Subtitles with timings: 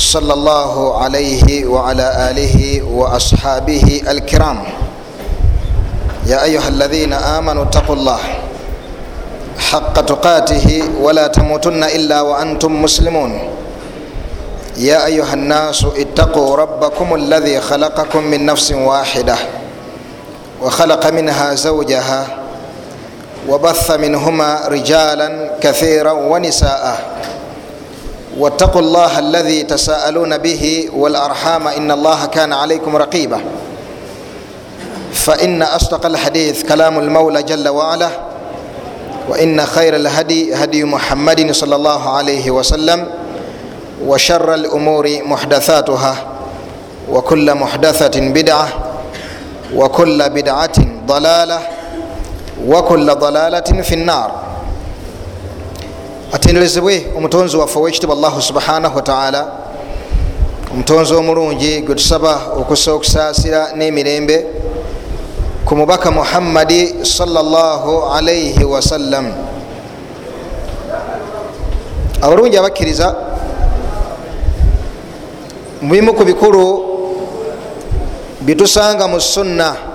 [0.00, 4.62] صلى الله عليه وعلى آله وأصحابه الكرام
[6.26, 8.18] يا أيها الذين آمنوا اتقوا الله
[9.58, 13.40] حق تقاته ولا تموتن إلا وأنتم مسلمون
[14.76, 19.36] يا أيها الناس اتقوا ربكم الذي خلقكم من نفس واحدة
[20.62, 22.26] وخلق منها زوجها
[23.48, 27.10] وبث منهما رجالا كثيرا ونساء
[28.38, 33.40] واتقوا الله الذي تساءلون به والارحام ان الله كان عليكم رقيبا.
[35.12, 38.08] فان اصدق الحديث كلام المولى جل وعلا
[39.28, 43.06] وان خير الهدي هدي محمد صلى الله عليه وسلم
[44.06, 46.16] وشر الامور محدثاتها
[47.10, 48.68] وكل محدثه بدعه
[49.74, 50.72] وكل بدعه
[51.06, 51.60] ضلاله
[52.66, 54.49] وكل ضلاله في النار.
[56.32, 59.46] Atenderezebwe omutonzi waffe owekitiibwa allahu subhanahu wataala
[60.72, 64.46] omutonzi omulungi gwe tusaba okusa okusaasira n'emirembe
[65.64, 69.32] ku mubaka muhammadi salllahu alaihi wasallam
[72.22, 73.16] abalungi abakkiriza
[75.82, 76.84] mubimu ku bikulu
[78.40, 79.89] byetusanga mu sunna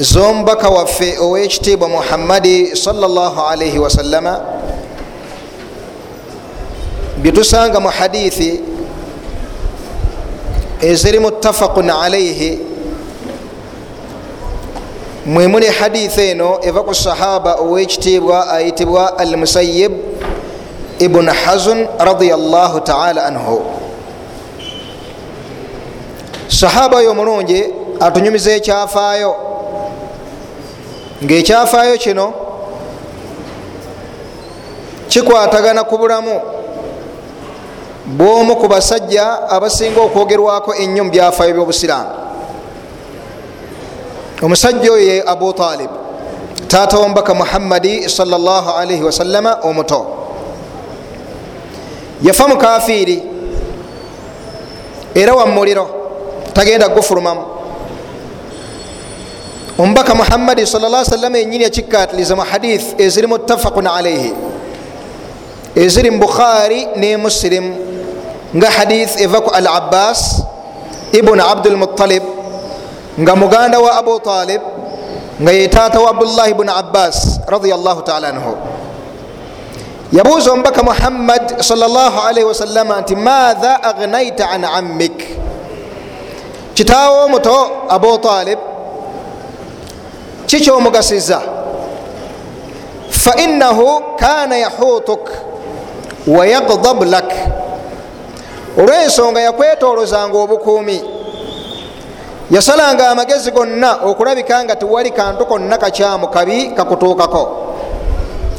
[0.00, 4.40] z'omubaka waffe owekitiibwa muhammadi salllahalaihi wasallama
[7.16, 8.60] byetusanga mu hadithi
[10.80, 12.58] eziri mutafaqun alaihi
[15.26, 19.92] mwemuli hadithi eno eva ku sahaba owekitiibwa ayitibwa al musayib
[20.98, 23.62] ibun hazun radiallahu taala anhu.
[26.48, 27.64] Sahaba oyo omulungi
[28.00, 29.51] atunyumiza ekyafaayo
[31.22, 32.34] ngaekyafaayo kino
[35.08, 36.40] kikwatagana ku bulamu.
[38.06, 42.10] Bwomu ku basajja abasinga okwogerwako ennyo mu byafaayo byobusiraamu.
[44.42, 45.90] Omusajja oyo ye abu talib
[46.68, 50.06] taata womubaka muhammadi salaalaihi wasallama omuto.
[52.22, 53.22] Yafa mukafiiri
[55.14, 55.86] era wamuliro
[56.52, 57.51] tagenda gufulumamu
[59.82, 64.32] omubaka muhammadi sal salama enyini yakikatiliza mu hadith eziri mutafaqun alaihi.
[65.74, 67.74] Eziri mu bukhari ne muslim.
[68.54, 70.38] Nga hadith eva ku al abbas
[71.10, 72.22] ibun abdulmutalib
[73.18, 74.62] nga muganda wa abu talib.
[75.42, 78.54] Nga yetaata wa abdullah ibun abbas radiallahu taala anhu.
[80.14, 85.18] Yabuuza omubaka muhammad salaalaihi wasalama nti maatha agnaita an ammik?
[86.74, 88.71] Kitaawo omuto abu talib
[90.52, 91.40] kikyomugasiza
[93.08, 95.30] fainahu kana yahutuk
[96.26, 97.32] wayagdab lak.
[98.78, 101.00] Olwensonga yakwetolozanga obukuumi.
[102.50, 107.42] Yasalanga amagezi gonna okulabika nga tewali kantu konna kakyamu kabi kakutuukako.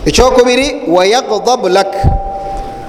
[0.05, 1.93] Ekyokubiri wayagdab lak.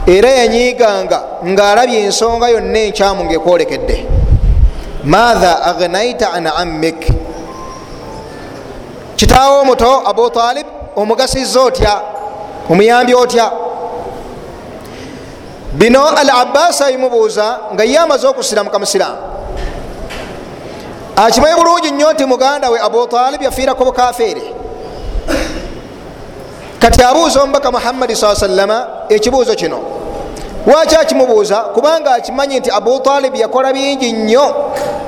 [0.07, 4.07] Era yanyiiganga ngaalabye ensonga yonna enkyamu ngaekwolekedde
[5.05, 7.24] maatha agnaita an ammik
[9.17, 10.67] kitaawo omuto abu talib
[10.97, 12.01] omugasiza otya?
[12.71, 13.51] Omuyambi otya?
[15.73, 19.19] Bino al abbas abimubuuza nga ye amaze okusiramuka musiraamu
[21.17, 24.43] akimanyi bulungi nnyo nti muganda we abu talib yafiirako bukafeere
[26.79, 29.79] kati abuuza omubaka muhammadi saa sallama ekibuuzo kino.
[30.67, 31.57] Waki akimubuuza?
[31.57, 34.55] Kubanga akimanyi nti abu talib yakola bingi nnyo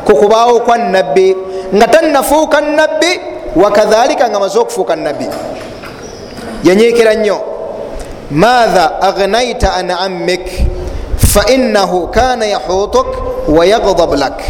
[0.04, 1.36] ku kubaawo kwa nabbi
[1.74, 3.20] nga tannafuuka nabbi
[3.56, 5.26] wakadhalika nga maze okufuuka nabbi.
[6.64, 7.40] Yanyiikira nnyo.
[8.30, 10.50] Maatha agnaita an ammik
[11.16, 13.06] fainahu kana yahutuk
[13.48, 14.42] wayagdab lak.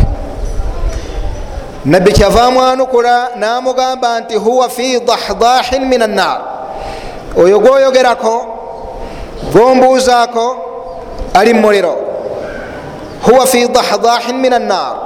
[1.84, 6.40] Nabbi kyavaamu anukula namugamba nti huwa fi dahdahin min annar
[7.36, 8.46] oyo gwoyogerako
[9.52, 10.56] gwombuuzaako
[11.34, 11.96] ali mumuliro
[13.22, 14.96] huwa fi dahdahin min annar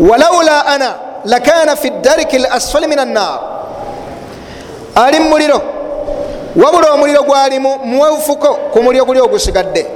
[0.00, 0.94] walaula ana
[1.26, 3.38] lakana fi dariki lasfali min annar
[4.94, 5.62] ali mumuliro
[6.56, 9.86] wabula omuliro gwalimu muwefuko ku muliro guli ogusigadde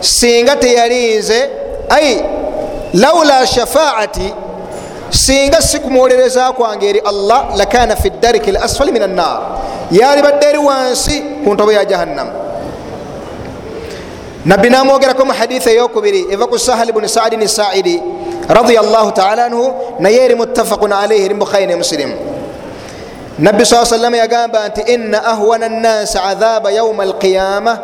[0.00, 1.50] singa teyalinze
[1.90, 2.24] ai
[2.94, 4.34] laula shafaati
[5.10, 9.40] singa sikumwolereza kwange eri allah lakana fi dariki l asfali min annar
[9.90, 12.28] yali badde eri wansi ku ntobo ya jahannam
[14.44, 18.02] nabbi namwogerako mu haditha eyokubiri eva ku sahali buni saadin saidi
[18.48, 22.14] radiallahu taala anhu naye eri muttafaqun alaihi eri bukhari ne musilimu
[23.38, 27.78] nabbi saa salama yagamba nti ina ahwana nnasi adhaba yauma alqiyama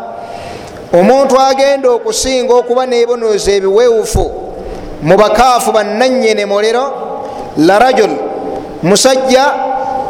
[0.93, 4.25] omuntu agenda okusinga okuba nebonoza ebiwewufu
[5.03, 6.85] mu bakaafu bannanyene muliro
[7.57, 8.11] la rajul
[8.83, 9.45] musajja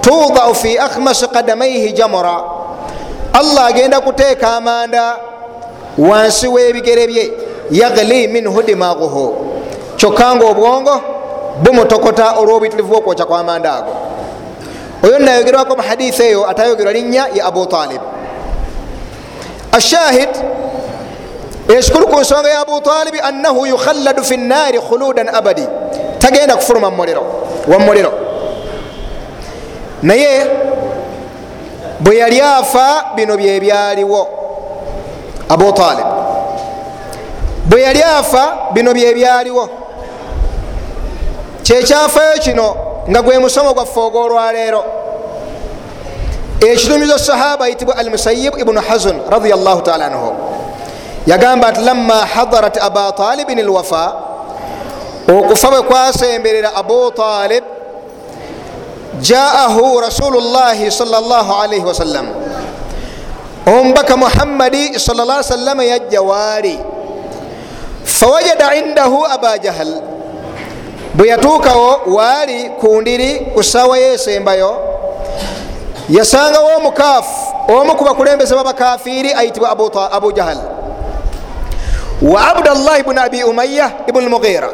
[0.00, 2.42] tudau fi akhmasi kadamaihi jamura
[3.32, 5.16] allah agenda kuteeka amanda
[5.98, 7.32] wansi w'ebigere bye
[7.70, 9.51] yagli minhu dimaguhu
[10.02, 11.00] kyokka nga obwongo
[11.62, 13.92] bumutokota olw'obuyitirivu bwokwokya kwamanda ago.
[15.04, 18.00] Oyo nayogerwako mu hadisi eyo atayogerwa linnya ya abu talib.
[19.72, 20.28] Ashahid
[21.68, 25.66] ekikulu ku nsonga ya abu talibi annahu yukhalladu fi nnaari khuludan abadi.
[26.18, 26.86] Tagenda kufuluma
[27.68, 28.12] wamuliro
[30.02, 30.46] naye
[32.00, 34.28] bwe yali afa bino byebyaliwo
[35.48, 36.06] abu talib.
[37.66, 39.81] Bwe yali afa bino byebyaliwo
[41.62, 42.76] kyekyafayo kino
[43.10, 44.84] nga gwe musomo gwaffe ogwolwaleero
[46.60, 50.32] ekitumizo sahaba ayitibwa al musayib ibunu hazun radiallahu taala anhu.
[51.26, 54.14] Yagamba nti lama hadarat aba talibin lwafa
[55.28, 57.64] okufa bwe kwasemberera abu talib
[59.20, 62.26] jaahu rasulu llahi salllah alaihi wasallam
[63.66, 66.78] omubaka muhammadi salla salama yajja waali.
[68.04, 70.02] Fawajada indahu aba jahal
[71.14, 74.76] bwe yatuukawo waali ku ndiri ku ssaawa yesembayo
[76.10, 79.70] yasangawo omukaafu omu ku bakulembeze babakafiiri ayitibwa
[80.12, 80.58] abu jahal.
[82.22, 84.68] Wa abdallah ibuni abi umaya ibuni mughira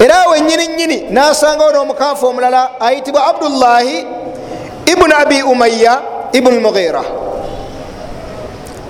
[0.00, 4.06] era awe nyini nyini nasangawo n'omukaafu omulala ayitibwa abdullahi
[4.86, 6.00] ibuni abi umaya
[6.32, 7.02] ibuni mughira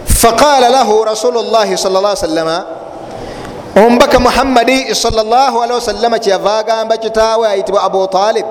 [0.06, 2.64] faqala lahu rasulu llahi sal lla sallama
[3.76, 8.46] omubaka muhammadi salllahalihi kyeyava agamba kitaawe ayitibwa abu talib.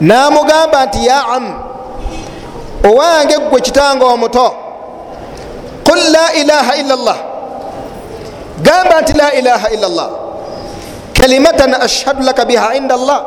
[0.00, 1.54] Namugamba nti ya am
[2.84, 4.54] owange gwe kitanga omuto.
[5.84, 7.16] Qul la ilaha illa llah
[8.62, 10.10] gamba nti la ilaha illa llah
[11.14, 13.22] kalimatan ashhadu laka biha inda llah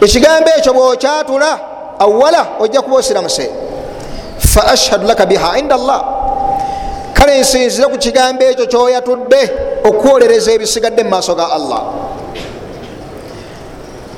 [0.00, 1.50] ekigambo ekyo bwokyatula
[1.98, 3.50] awala ojja kuba osiramuse
[4.38, 6.15] fa ashhadu laka biha inda llah
[7.16, 9.40] kale nsinzire ku kigambo ekyo kyoyatudde
[9.88, 11.82] okwolereza ebisigadde mu maaso ga allah.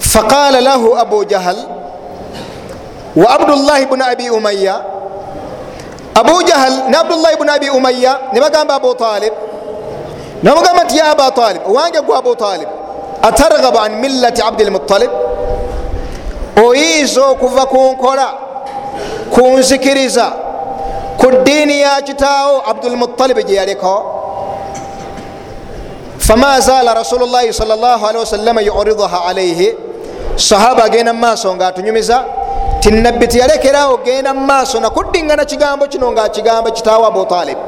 [0.00, 1.56] Faqala lahu abu jahal
[3.16, 4.80] wa abdullahi bni abi umaya
[6.14, 9.32] abu jahal ne abdullahi bni abi umaya ne bagamba abu talib
[10.42, 12.68] namugamba nti ya aba talib owange gwe abu talib
[13.22, 15.10] atarghabu an millati abdilmutalib
[16.66, 18.32] oyinza okuva ku nkola
[19.30, 20.32] kunzikiriza
[21.18, 23.94] ku ddiini ya kitaawo abdulmutalibi gye yaliko
[26.18, 29.74] fama zaala rasulu llahi sal llah alihi wasallama yuriduha alaihi
[30.36, 32.24] sahaba agenda mumaaso nga atunyumiza
[32.80, 37.58] ti nabbi tiyalekerawo genda mumaaso nakuddingana kigambo kino nga akigamba kitaawo abu talib.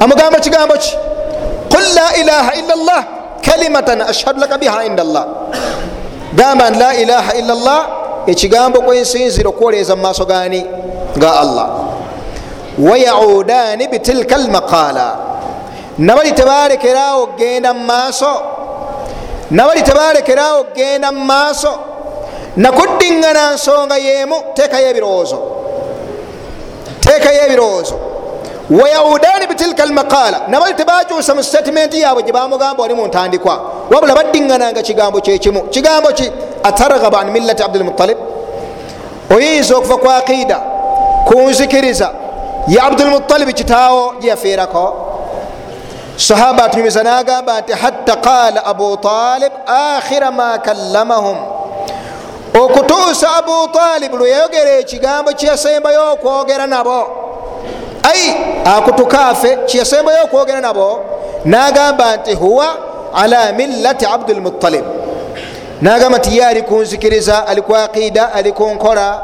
[0.00, 0.92] Amugamba kigambo ki
[1.70, 3.02] qul la ilaha illa llah
[3.42, 5.26] kalimatan ashhadu laka biha inda llah
[6.34, 7.82] gamba nti la ilaha illa llah
[8.26, 10.62] ekigambo kwensinzira okwoleeza mu maaso gani?
[11.16, 11.66] Ga allah
[12.78, 15.16] wayaudani bitilka lmaqala
[15.98, 18.42] nabali tebalekerawo genda mumaaso
[19.50, 21.78] nabali tebalekerawo genda mumaaso
[22.56, 25.38] nakuddiŋŋana nsonga yemu teekayo ebirowoozo
[27.00, 27.96] teekayo ebirowoozo
[28.70, 34.82] wayaudani bitilka lmaqala nabali tebakyusa mu statimenti yaabwe gye bamugamba wali mu ntandikwa wabula baddiŋŋananga
[34.82, 36.30] kigambo kyekimu kigambo ki
[36.62, 38.18] atarghabu an millati abdulmutalib
[39.34, 40.58] oyinza okuva ku aqida
[41.24, 42.25] kunzikiriza
[42.68, 44.94] ya abdulmutalibi kitaawo gyeyafiirako
[46.16, 51.36] sahaba atunyumiza nagamba nti hatta qala abu talib akhira ma kallamahum.
[52.54, 57.06] Okutuusa abu talib lwe yayogera ekigambo kyeyasembayo okwogera nabo.
[58.02, 61.00] Ai akutukaafe kyeyasembayo okwogera nabo.
[61.44, 62.76] Nagamba nti huwa
[63.14, 64.84] ala millati abdulmutalib
[65.80, 69.22] nagamba nti ye ali kunzikiriza ali ku aqida ali ku nkola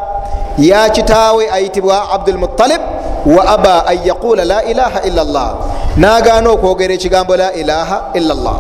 [0.59, 2.81] ya kitaawe ayitibwa abdulmutalib
[3.27, 5.55] wa aba an yaqula la ilaha illa llah
[5.97, 8.59] nagaana okwogera ekigambo la ilaha illa llah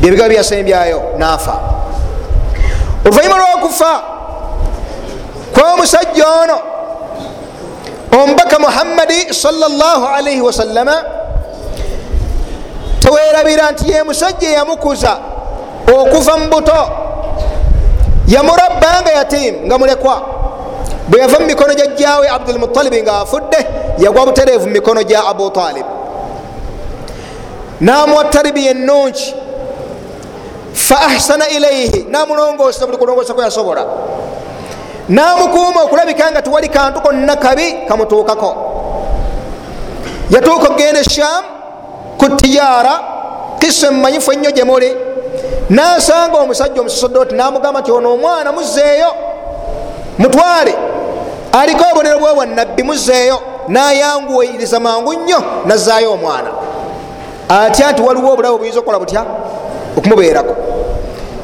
[0.00, 1.56] byebigambo byasembyayo nafa
[3.04, 4.02] oluvanyuma lwokufa
[5.54, 6.58] kwomusajja ono
[8.22, 11.02] omubaka muhammadi salaalaihi wasallama
[13.00, 15.18] tewerabira nti ye musajja yamukuza
[16.00, 16.90] okuva mu buto
[18.28, 20.35] yamurabba nga yatiimu nga mulekwa
[21.08, 23.66] bwe yava mu mikono gya jjawe abdulmutalibi nga afudde
[23.98, 25.86] yagwa butereevu mu mikono gya abu talib.
[27.80, 29.34] Namuwa taribiya ennungi
[30.74, 33.86] fa ahsana ilaihi namulongoosa buli kulongoosa kwe yasobola.
[35.08, 38.56] Namukuuma okulabika nga tiwali kantu konna kabi kamutuukako.
[40.30, 41.44] Yatuuka okgenda esham
[42.18, 43.00] ku tiyara
[43.58, 44.96] kisa emumanyifu ennyo gye muli.
[45.70, 49.10] Nasanga omusajja omusosodooti namugamba nti ono omwana muzeeyo
[50.18, 50.74] mutwale
[51.60, 56.50] aliko obonero bwe bwannabbi muzeeyo nayanguwiriza mangu nnyo nazaayo omwana.
[57.48, 59.24] Atya nti waliwo obulabe buyinza okukola butya?
[59.98, 60.56] Okumubeerako.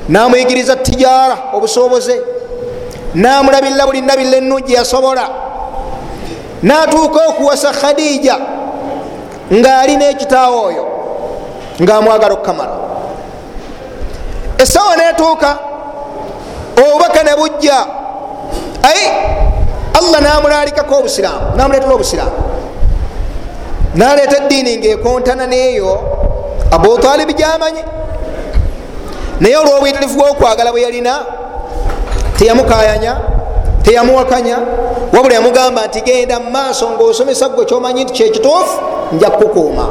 [0.09, 2.21] Namuyigiriza tijara obusoboze
[3.15, 5.29] namulabirira buli nabirira enungi yasobola.
[6.63, 8.37] Natuuka okuwasa khadija
[9.53, 10.85] ng'alina ekitaawo oyo
[11.83, 12.77] ng'amwagala okukamala
[14.59, 15.59] esawa netuuka
[16.79, 17.87] obubaka ne bujja.
[18.83, 19.03] Ai
[19.99, 22.33] allah namulalikako obusiraamu namuletera obusiraamu
[23.95, 26.01] naleeta eddiini ngaekontana neeyo
[26.71, 27.83] abutalibi gyamanyi
[29.41, 31.25] naye olwobwitirifu bwokwagala bwe yalina
[32.39, 33.17] teyamukayanya
[33.83, 34.59] teyamuwakanya
[35.13, 38.81] wabula yamugamba nti genda mumaaso ngaosomesa gwe kyomanyi nti kyekituufu
[39.13, 39.87] nja kukuuma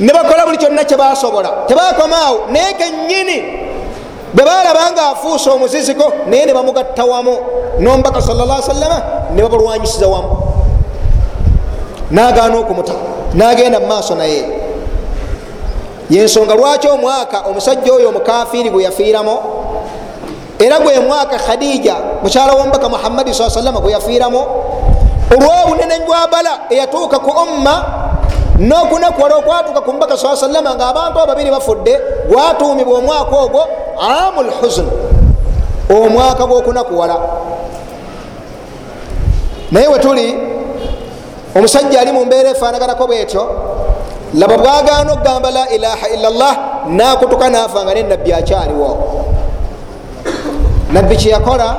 [0.00, 3.57] ne bakola buli kyonna kyebasobola tebakomaawo naye kenyini
[4.34, 7.38] bwe balaba nga afuuse omuziziko naye ne bamugatta wamu.
[7.78, 9.02] Nomubaka salla salama
[9.34, 10.36] ne babalwanyisiza wamu.
[12.10, 12.92] Nagaana okumuta
[13.34, 14.44] nagenda mumaaso naye.
[16.10, 19.38] Yensonga lwaki omwaka omusajja oyo omukafiri gwe yafiiramu
[20.58, 24.46] era gwe mwaka khadija mukyala womubaka muhammadi saa salama gwe yafiiramu
[25.30, 27.84] olwobunene bwabala eyatuuka ku umma
[28.58, 33.68] nokunakuwala okwatuuka ku mubaka saa salama nga abantu ababiri bafudde gwatuumibwa omwaka ogwo
[34.00, 34.90] amu lhuzun
[35.90, 37.16] omwaka gwokunakuwala
[39.70, 40.34] naye wetuli
[41.56, 43.50] omusajja ali mumbeera efanaganako bwetyo
[44.34, 46.56] laba bwagaana okugamba la ilaha illallah
[46.88, 48.90] nakutuka nafa nga nenabbi akyaliwo.
[50.92, 51.76] Nabbi kyeyakola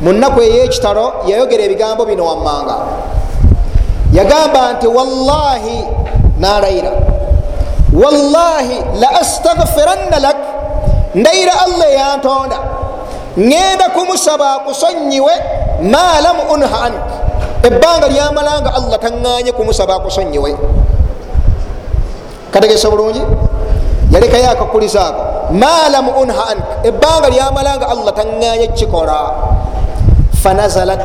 [0.00, 2.76] mu nnaku eyekitalo yayogera ebigambo bino wammanga.
[4.12, 5.84] Yagamba nti wallahi
[6.38, 6.92] nalayira
[8.02, 10.36] wallahi la astagfiranna lak
[11.16, 12.58] ndayira allah eyantonda
[13.36, 15.32] ŋenda kumusaba akusonyiwe
[15.88, 16.96] ma lam unha ank
[17.64, 20.52] ebbanga lyamalanga allah taŋŋanye kumusaba akusonyiwe
[22.52, 23.20] kategesa bulungi?
[24.12, 25.22] Yalekayo akakuliza ako
[25.56, 29.34] ma lam unha ank ebbanga lyamalanga allah taŋŋanye kikola.
[30.40, 31.04] Fanazalat.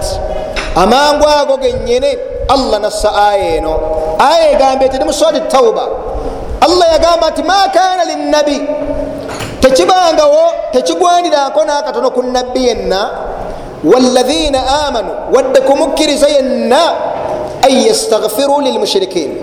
[0.75, 2.15] Amangu ago genyini
[2.47, 3.75] allah nassa aya eno.
[4.15, 6.11] Aya egamba eti nimusodi tauba
[6.61, 8.57] allah yagamba nti ma kana linnabi
[9.71, 13.09] tekibangawo tekigwanirako nakatono ku nabbi yenna
[13.83, 16.91] walaina amanu wadde kumukkiriza yenna
[17.63, 19.37] an yastagfiru lilmushirikin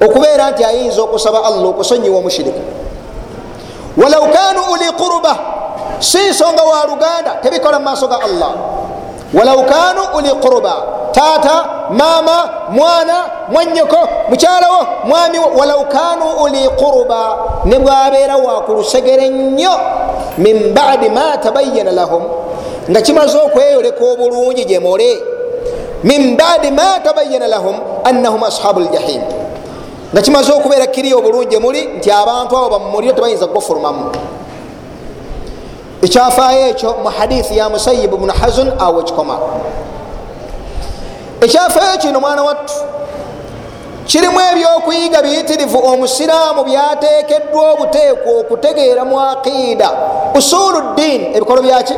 [0.00, 2.62] okubeera nti ayinza okusaba allah okusonyiwa omushiriki
[3.96, 5.38] walau kanu uli quruba
[5.98, 8.52] si nsonga wa luganda tebikola mu maaso ga allah.
[9.34, 10.74] Walau kanu uli quruba
[11.12, 19.72] taata mama mwana mwanyoko mukyalawo mwamiwo walau kanu uli quruba ne bwabeera wakulusegere nnyo
[20.38, 22.22] min badi ma tabayana lahum
[22.90, 25.22] nga kimaze okweyoleka obulungi gyemole
[26.04, 29.22] min badi ma tabayana lahum annahum ashabu ljahim
[30.12, 34.10] nga kimaze okubeera kiriyo obulungi muli nti abantu abo bamumuliro tebayinza kugofulumamu
[36.02, 39.38] ekyafaayo ekyo mu hadithi ya musayibu bnu hazun awo ekikoma
[41.44, 42.74] ekyafaayo kino mwana wattu
[44.06, 49.90] kirimu ebyokuyiga biyitirivu omusiraamu byatekeddwa obuteekwa okutegeera mu aqiida.
[50.38, 51.94] Usulu ddiini ebikolo byaki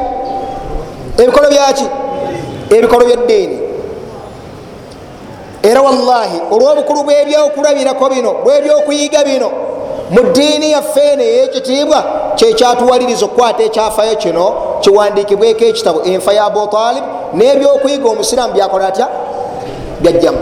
[1.18, 1.86] ebikolo byaki
[2.70, 3.58] ebikolo byeddiini.
[5.62, 9.50] Era wallahi olwobukulu bwebyokulabirako bino bwebyokuyiga bino
[10.10, 18.08] mu ddiini yaffe eno eyekitiibwa kyekyatuwaliriza okukwata ekyafayo kino kiwandikibweko ekitabo enfa ya abutalib n'ebyokuyiga
[18.08, 19.08] omusiraamu byakola atya
[20.04, 20.40] byajjamu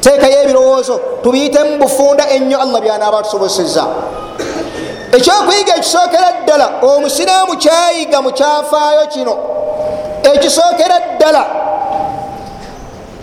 [0.00, 3.84] teekayo ebirowoozo tubiyitemu bufunda ennyo allah byanaaba tusoboseza
[5.16, 9.34] ekyokuyiga ekisookera ddala omusiraamu kyayiga mu kyafaayo kino.
[10.22, 11.44] Ekisookera ddala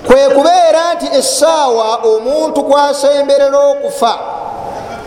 [0.08, 4.14] kwe kubeera nti essaawa omuntu kwasemberera okufa.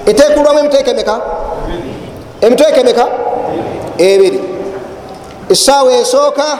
[0.07, 1.21] Etekulwamu emiteeka emeka
[2.40, 3.07] emiteeka emeka
[3.99, 4.40] ebiri.
[5.50, 6.59] Essaawa esooka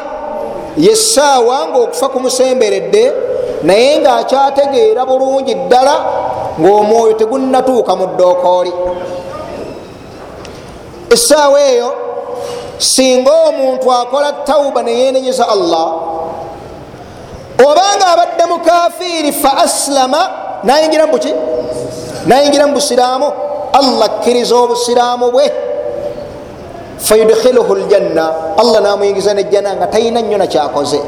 [0.76, 3.12] yessaawa ngaokufa kumusemberedde
[3.62, 5.95] naye ngaakyategeera bulungi ddala
[6.61, 8.73] ngaomwoyo tegunnatuuka mu ddookooli
[11.11, 11.88] essaawa eyo
[12.79, 15.88] singa omuntu akola tawuba neyenenyeza allah
[17.61, 20.21] obanga abadde mukafiiri fa asilama
[20.64, 21.35] nayingira mubuki
[22.26, 23.29] nayingira mu busiraamu?
[23.73, 25.47] Allah akkiriza obusiraamu bwe.
[26.99, 31.00] Fayudkhiluhu ljanna allah namuyingiza nejjana nga talina nnyo nakyakoze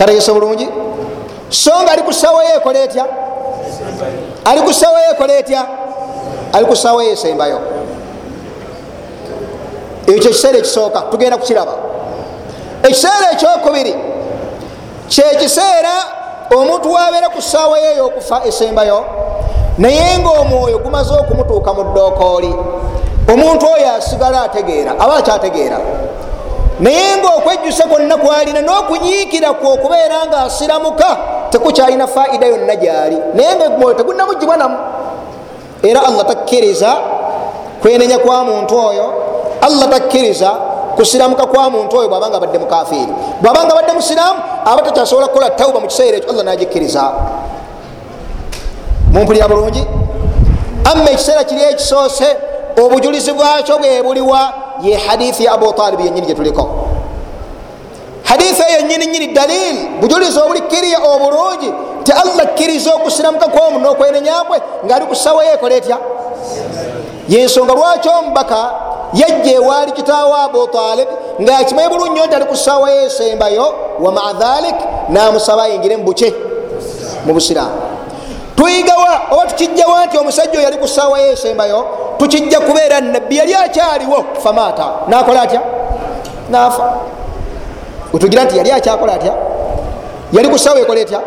[0.00, 0.64] kategese bulungi
[1.52, 3.04] so nga ali kusawayo ekola etya?
[4.44, 5.66] Ali kusawayo ekola etya?
[6.52, 7.60] Ali kusawayo esembayo.
[10.06, 11.74] Ekyo ekiseera ekisooka tugenda kukiraba.
[12.82, 13.94] Ekiseera ekyokubiri
[15.08, 15.94] kyekiseera
[16.56, 19.04] omuntu wabeera ku ssaawa ye eyokufa esembayo
[19.78, 22.54] naye ngaomwoyo gumaze okumutuuka mu ddookooli
[23.32, 25.78] omuntu oyo asigala ategeera aba akyategeera
[26.80, 31.16] naye ngaokwejjusa kwonna kwalina n'okunyiikira kwe okubeera nga asiramuka
[31.50, 33.18] tekukyalina faida yonna gyali.
[33.34, 34.78] Naye nga mwoyo tegunnamugibwa namu.
[35.82, 36.96] Era allah takkiriza
[37.82, 39.12] kwenenya kwa muntu oyo
[39.60, 40.50] allah takkiriza
[40.96, 45.86] kusiramuka kwa muntu oyo bwabanga abadde mukafiiri bwabanga abadde musiraamu aba takyasobola kukola tauba mu
[45.86, 47.12] kiseera ekyo allah nagikkiriza.
[49.12, 49.86] Mumpulira bulungi?
[50.92, 52.36] Amma ekiseera kiri ekisoose
[52.84, 56.68] obujulizi bwakyo bwe buliwa ye hadithi ya abutalibu yenyini gyetuliko
[58.24, 59.76] hadithi eyo nyini nyini dalil.
[60.00, 61.72] Bujulizi obulikkiriya obulungi.
[62.04, 65.98] Ti allah kkiriza okusiramuka kwomu n'okwenenyakwe ngaali kusawayo ekola etya?
[67.28, 68.70] Yensonga lwaki omubaka
[69.14, 71.08] yajja ewaali kitaawo abutalib
[71.42, 74.74] ngaakimanyi bulungi nyo nti ali kusawayo esembayo wamaa dhalik
[75.08, 76.34] namusaba ayingire mubuke
[77.26, 77.80] mu busiraamu.
[78.56, 81.86] Tuyigawa oba tukijjawa nti omusajja oyo yali kusawayo esembayo
[82.20, 84.24] tukijja kubeera nabbi yali akyaliwo.
[84.42, 85.60] Famaata nakola atya?
[86.50, 86.92] Nafa.
[88.12, 89.32] Wetugira nti yali akyakola atya?
[90.32, 91.20] Yali kusawa ekola etya?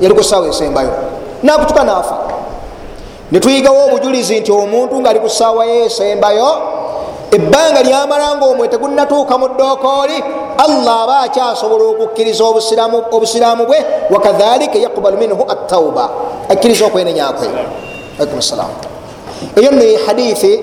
[0.00, 0.90] Yali kusawa esembayo.
[1.42, 2.16] Nakutuka nafa.
[3.32, 6.48] Netuyigawo obujulizi nti omuntu ngaali kusawayo esembayo
[7.30, 10.24] ebbanga lyamala nga omwe tegunatuuka mu ddookooli
[10.58, 12.44] allah aba akyasobola okukkiriza
[13.10, 13.78] obusiraamu bwe
[14.10, 16.10] wakadhalika yakubalu minhu attauba
[16.48, 17.48] akkiriza okwenenyakwe
[18.20, 18.91] alaikum salam
[19.56, 20.60] eyo nno ye hadithi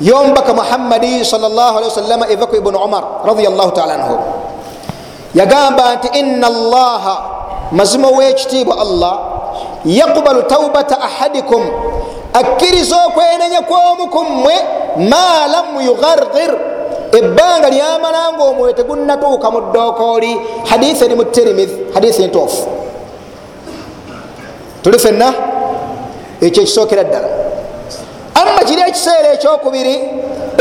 [0.00, 4.16] yomubaka muhammadi salllahalihi eva ku ibunu umar radiallahu taala anhu.
[5.34, 7.14] Yagamba nti ina allaha
[7.72, 9.18] mazima wekitiibwa allah
[9.84, 11.62] yakubalu taubata ahadikum
[12.32, 14.54] akkiriza okwenenya kwomukummwe
[14.96, 16.50] ma lam yugargir
[17.12, 20.32] ebbanga lyamala nga omwoyo tegunnatuuka mu ddookooli
[20.64, 22.68] hadithi eri mu tirimith hadithi ntuufu
[24.82, 25.34] tuli fenna
[26.40, 27.28] ekyo ekisookera ddala
[28.40, 29.94] amma kiri ekiseera ekyokubiri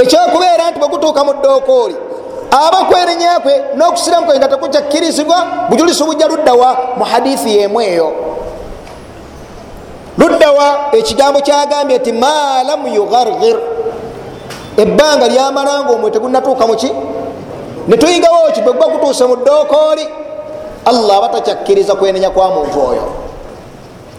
[0.02, 1.96] ekyokubeera nti bwegutuuka mu ddookooli
[2.52, 5.38] aba kwenenyakwe n'okusiramu kwe nga tekukyakkirizibwa
[5.70, 8.10] bujulisi bujja luddawa mu hadithi yemu eyo.
[10.18, 13.58] Luddawa ekigambo kyagambye nti ma lam yugargir
[14.78, 16.92] ebbanga lyamala nga omwe tegunatuuka muki
[17.88, 20.06] netuyigawo ki bwegwa kutuuse mu ddookooli
[20.86, 23.04] allah aba takyakkiriza kwenenya kwa muntu oyo.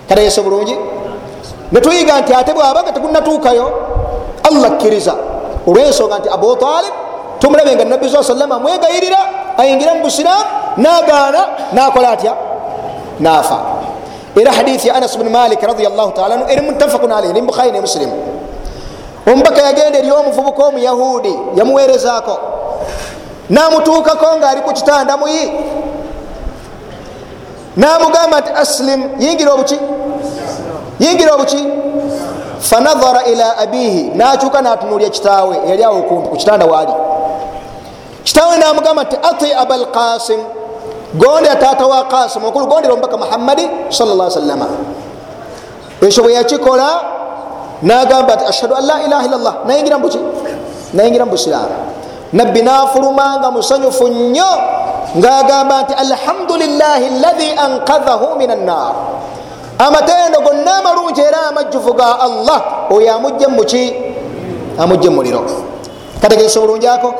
[0.08, 0.76] Kategese bulungi
[1.72, 3.66] netuyiga nti ate bwabanga tegunatuukayo
[4.48, 5.14] allah kkiriza
[5.66, 6.94] olwensonga nti abu talib
[7.38, 9.18] tumulabe nga nabbi saa salama amwegayirira
[9.56, 10.44] ayingira mu busiraamu
[10.76, 12.34] nagaana nakola atya?
[13.20, 13.58] Nafa.
[14.36, 17.80] Era hadithi ya anas bni malik radiallahu taala anu eri muttafakun alaihi eri bukhari ne
[17.80, 18.12] musilimu
[19.26, 22.38] omubaka yagenda eri omuvubuka omuyahudi yamuwerezaako
[23.50, 25.50] namutuukako ngaali ku kitanda muyi.
[27.76, 29.78] Namugamba nti aslim yingira obuki
[31.00, 31.64] yingira obuki
[32.60, 36.92] fanadhara ila abihi nakyuka natunulya kitaawe yali awo ku kitanda waali
[38.24, 40.40] kitaawe namugamba nti ati abalqasim
[41.14, 44.68] gondera taata wa qasim okulu gondera omubaka muhammadi salla salama
[46.00, 46.88] ekyo bwe yakikola
[47.82, 49.54] nagamba nti ashhadu an la ilaha illallah.
[49.66, 50.20] Nayingira mubuki
[50.92, 51.74] nayingira mu busiraamu.
[52.32, 54.50] Nabbi nafulumanga musanyufu nnyo
[55.16, 58.92] ngagamba nti alhamdulilahi llahi ankadhahu min annar
[59.86, 62.86] amatendo gonna amalungi era amajjuvu ga allah.
[62.90, 63.94] Oyo amugje muki
[64.78, 65.42] amugje muliro.
[66.20, 67.14] Kategese bulungi ako?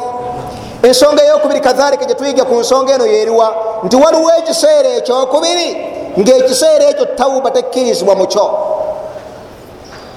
[0.83, 5.77] Ensonga eyokubiri kadhalika gyetuyiga ku nsonga eno yeriwa nti waliwo ekiseera ekyokubiri
[6.19, 8.51] ngaekiseera ekyo tawuba tekkirizibwa mukyo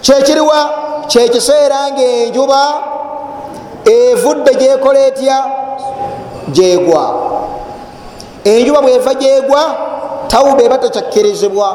[0.02, 0.70] kyekiriwa
[1.08, 2.74] kyekiseera ngaenjuba
[3.86, 5.46] evudde gyekola etya?
[6.48, 7.16] Gyegwa.
[8.44, 9.62] Enjuba bweva gyegwa
[10.28, 11.68] tawuba eba tekyakkirizibwa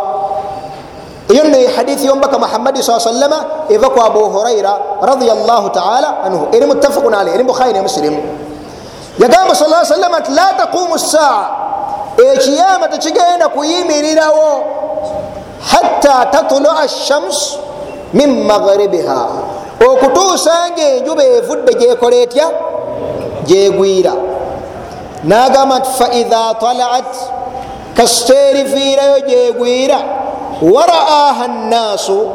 [1.28, 6.48] eyo nno hadithi yomubaka muhammadi saa sallama eva ku abu huraira radiallahu taala anhu.
[6.52, 8.22] Eri mutafakun aleh eri bukhari ne musilimu
[9.18, 11.50] yagamba sa salama nti la taqumu saa
[12.16, 14.64] ekiyama tekigenda kuyimirirawo
[15.60, 17.58] hatta tatulua shams
[18.12, 19.28] min maghribiha.
[19.78, 22.50] Okutuusa nga enjuba evudde gyekola etya?
[23.46, 24.12] Gyegwira.
[25.24, 27.12] Nagamba nti faidha talaat
[27.94, 29.98] kasiteeriviirayo gyegwira
[30.62, 32.30] waraaha nnaasu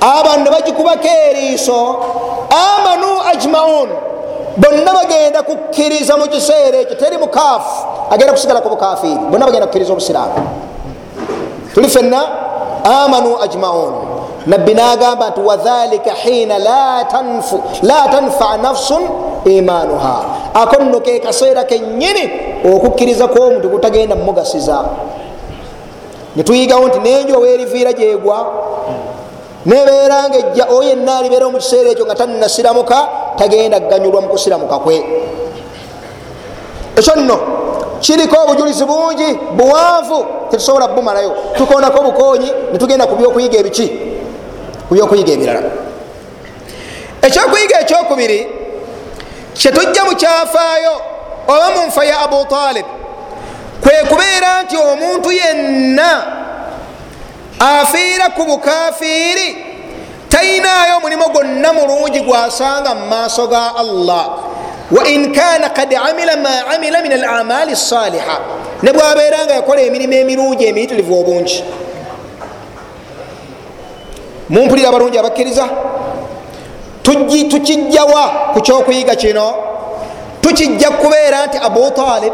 [0.00, 1.96] abantu bagikubako eriiso
[2.50, 3.88] amanu ajmaun.
[4.56, 9.92] Bonna bagenda kukkiriza mu kiseera ekyo teri mukaafu agenda kusigala ku bukafiiri bonna bagenda kukkiriza
[9.92, 10.34] obusiraamu.
[11.74, 12.22] Tuli fenna
[12.84, 13.94] amanu ajmaun.
[14.46, 17.04] Nabbi nagamba nti wadhalika hiina la
[18.10, 19.02] tanfaa nafsun
[19.44, 22.30] imanuha ako nno ke kaseera kenyini
[22.74, 24.84] okukkiriza kwomuntu kutagenda mumugasiza
[26.36, 28.52] netuyigawo nti nenjo weriviira gyegwa.
[29.66, 34.78] Nebeera nga ejja oyo yenna alibeera mu kiseera ekyo nga tanasiramuka tagenda kuganyulwa mu kusiramuka
[34.78, 35.04] kwe.
[36.96, 37.38] Ekyo nno
[38.00, 43.86] kiriko obujulizi bungi buwanvu tetusobola bumalayo tukonako obukonyi netugenda ku byokuyiga ebiki
[44.88, 45.70] ku byokuyiga ebirala.
[47.22, 48.38] Ekyokuyiga ekyokubiri
[49.54, 50.94] kyetujja mukyafaayo
[51.48, 52.86] oba mu nfa ya abu talib
[53.82, 56.10] kwe kubeera nti omuntu yenna
[57.58, 59.56] afiira ku bukafiiri
[60.28, 64.26] tayinaayo omulimu gwonna mulungi gwasanga mu maaso ga allah.
[64.90, 68.38] Wain kana kad amila ma amila min alamali saliha
[68.82, 71.64] ne bwabeera nga yakola emirimu emirungi emiyitirivu obungi.
[74.48, 75.68] Mumpulira abalungi abakkiriza?
[77.02, 79.54] Tukijjawa ku kyokuyiga kino?
[80.40, 82.32] Tukijja kubeera nti abu talib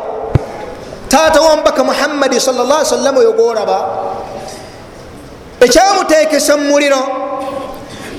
[1.08, 3.78] taata wambaka muhammadi salla sallam oyo goraba
[5.60, 7.02] ekyamutekesa mu muliro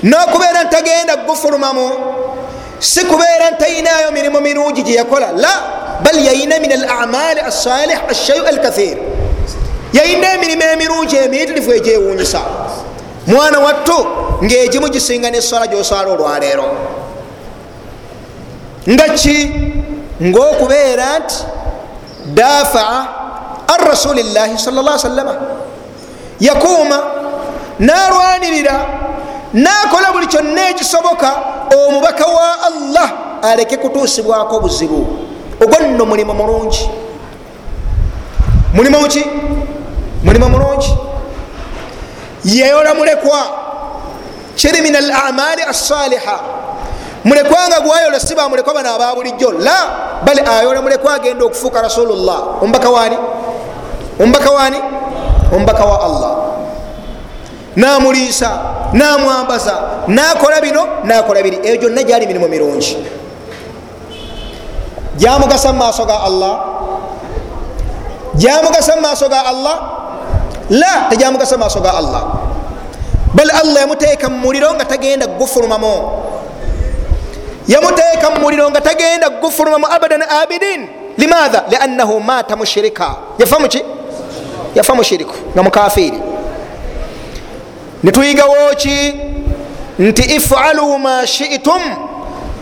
[0.02, 1.90] nokubeera ntagenda gufulumamu
[2.78, 5.54] si kubeera ntayinayo mirimu mirungi gyeyakola la
[6.02, 8.98] bal yayina min alamali asalih ashayu alkathir
[9.92, 12.40] yayina emirimu emirungi emiyitirifu egyewunyisa
[13.26, 14.06] mwana wattu
[14.44, 16.64] ngaegimu gisinga neswala gyoswala olwaleero.
[18.88, 19.50] Nga ki?
[20.22, 21.34] Ngaokubeera nti
[22.34, 23.06] dafaa
[23.68, 25.34] an rasulillahi salla salama
[26.40, 27.02] yakuuma
[27.78, 28.86] narwanirira
[29.52, 31.32] nakola buli kyonna ekisoboka
[31.86, 33.12] omubaka wa allah
[33.42, 35.06] aleke kutuusibwako buzibu
[35.60, 36.90] ogwo nno mulimu mulungi
[38.74, 39.24] mulimu ki
[40.24, 40.94] mulimu mulungi
[42.44, 43.46] yeyola mulekwa
[44.56, 46.40] kiri min alamali assaliha
[47.24, 49.52] mulekwa nga gwayola si bamulekwa bano aba bulijjo.
[49.52, 49.76] La
[50.24, 52.62] bali ayola mulekwa agenda okufuuka rasulullah.
[52.62, 53.16] Omubaka wani
[54.20, 54.78] omubaka wani
[55.52, 56.32] omubaka wa allah.
[57.76, 58.50] Namuliisa
[58.92, 59.74] namwambaza
[60.08, 61.60] nakola bino nakola biri.
[61.62, 62.96] Eyo gyonna gyali mirimu mirungi.
[65.16, 66.54] Gyamugasa mumaaso ga allah?
[68.34, 69.76] Gyamugasa mumaaso ga allah?
[70.70, 72.22] La tegyamugasa mumaaso ga allah.
[73.34, 76.22] Bal allah yamuteeka mu muliro nga tagenda gufulumamu
[77.68, 80.88] yamuteeka mu muliro nga tagenda gufulumamu abadan abidin.
[81.18, 83.82] Limaha liannahu mata mushirika yafa muki
[84.74, 86.18] yafa mushiriku nga mukafiri
[88.02, 89.14] nituyigawo ki?
[89.98, 91.82] Nti ifalu ma shitum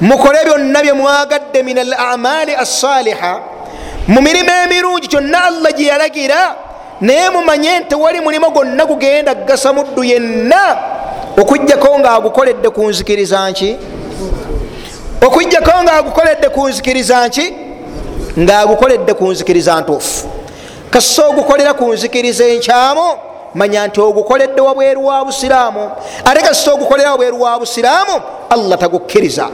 [0.00, 3.40] mukole byonna byemwagadde min alamali assaliha
[4.08, 6.54] mu mirimu emirungi kyonna allah gyeyalagira
[7.00, 10.78] naye mumanye nti wali mulimu gwonna gugenda gasa muddu yenna.
[11.40, 13.76] Okujjako nga agukoledde ku nzikiriza nki
[15.26, 17.54] okujjako nga agukoledde ku nzikiriza nki?
[18.38, 20.28] Ngaagukoledde ku nzikiriza ntuufu.
[20.90, 23.09] Kasa ogukolera ku nzikiriza enkyamu
[23.54, 25.90] manya nti ogukoledde wabweru wa busiraamu.
[26.24, 29.48] Ate kasita ogukolera wabweru wa busiraamu allah tagukkiriza.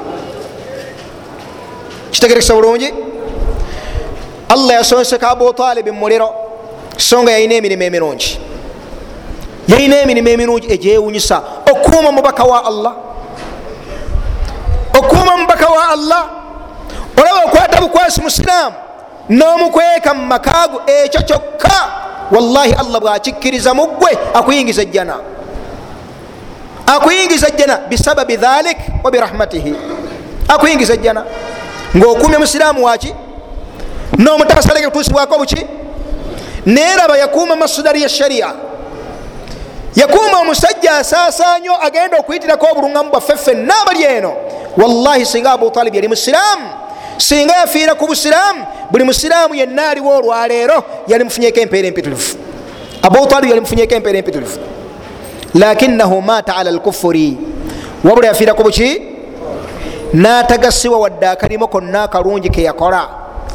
[2.10, 2.94] Kitegerekesa bulungi?
[4.48, 6.34] Allah yasonseka abutalibi mumuliro
[6.96, 8.40] songa yalina emirimu emirungi.
[9.68, 12.92] Yalina emirimu emirungi egyewunyisa okuuma mubaka wa allah
[15.64, 16.28] okuuma mubaka wa allah.
[17.16, 18.74] Olaba okwata bukwasi musiraamu
[19.28, 21.92] n'omukweka mu makaago ekyo kyokka
[22.30, 25.16] wallahi allah bwakikkiriza muggwe akuyingiza ejjana.
[26.86, 29.74] Akuyingiza ejjana bisababi dhalik wa birahmatihi.
[30.48, 31.24] Akuyingiza ejjana.
[31.96, 33.14] Ngaokumye musiraamu waki?
[34.18, 35.66] N'omutasaleke kutuusibwako buki?
[36.66, 38.52] Neraba yakuuma masudari ya sharia
[39.96, 44.32] yakuuma omusajja asaasanyo agenda okuyitirako obulungamu bwaffe ffenna abali eno.
[44.76, 46.68] Wallahi singa abutalib yali musiraamu
[47.16, 52.36] singa yafiira ku busiraamu buli musiraamu yenna aliwo olwaleero yali mufunyeko empeera empitirivu.
[53.02, 54.58] Abutalib yali mufunyeko empeera empitirivu.
[55.54, 57.38] Lakinahu mata ala lkufuri
[58.04, 59.02] wabula yafiira ku buki?
[60.14, 63.08] N'atagasibwa wadde akalimo konna akalungi keyakola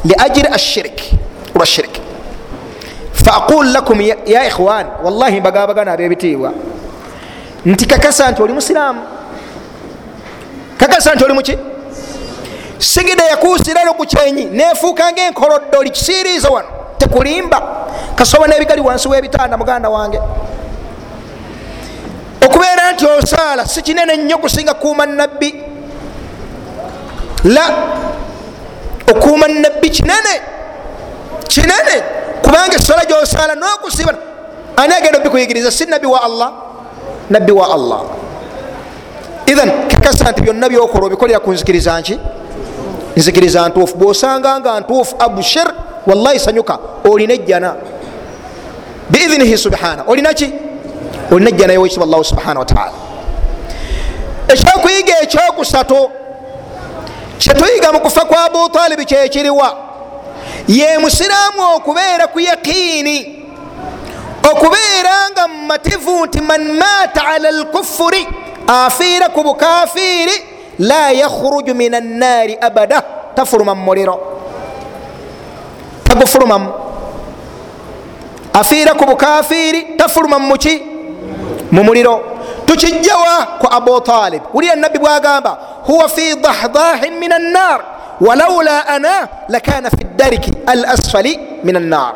[0.04, 1.02] liajiri ashirik
[1.54, 2.00] olwa shirik
[3.24, 6.52] faaqul lakum ya ikhwan wallahi mbagabagana abebitiibwa
[7.66, 9.00] nti kakasa nti oli musiraamu
[10.78, 11.58] kakasa nti oli muki
[12.78, 17.62] sigida yakuusiralo ku kyenyi nefuuka nga enkoloddoli kisiiriiza wano tekulimba
[18.14, 20.20] kasoba n'ebigali wansi w'ebitanda muganda wange
[22.46, 25.54] okubeera nti osaala si kinene nnyo kusinga kuuma nabbi
[27.44, 27.64] la
[29.10, 30.34] okuuma nabbi kinene
[31.52, 31.96] kinene.
[32.42, 34.14] Kubanga esola gyosaala n'okusiba
[34.76, 36.52] ani agenda obikuyigiriza si nabbi wa allah?
[37.30, 38.00] Nabbi wa allah.
[39.46, 42.18] Ithan kakasa nti byonna byokola obikolera ku nzikiriza nki?
[43.16, 43.96] Nzikiriza ntuufu.
[43.96, 45.66] Bwosanga nga ntuufu abushir
[46.06, 47.74] wallahi sanyuka olina ejjana.
[49.10, 50.04] Biidhinihi subhana.
[50.06, 50.52] Olina ki?
[51.32, 52.92] Olina ejjana yowekitiba allahu subhana wataala
[54.48, 56.10] ekyokuyiga ekyokusatu
[57.38, 59.76] kyetuyiga mu kufa kwa abutalibi kyekiriwa
[60.70, 63.44] ye musiraamu okubeera ku yaqiini
[64.50, 68.28] okubeera nga mumativu nti man maata ala lkufuri
[68.66, 70.32] afiira ku bukafiiri
[70.78, 73.02] la yakhruju min annaari abada
[73.34, 74.20] tafuluma mu muliro.
[76.04, 76.72] Tagufulumamu
[78.52, 80.82] afiira ku bukafiiri tafuluma mumuki
[81.70, 82.22] mu muliro.
[82.66, 84.42] Tukijjawa ku abu talib.
[84.54, 91.38] Wulira nabbi bwagamba huwa fi dahdahin min annar walaula ana lakana fi dariki al asfali
[91.64, 92.14] min annar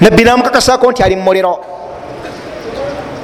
[0.00, 1.58] nabbi namukakasako nti ali mumuliro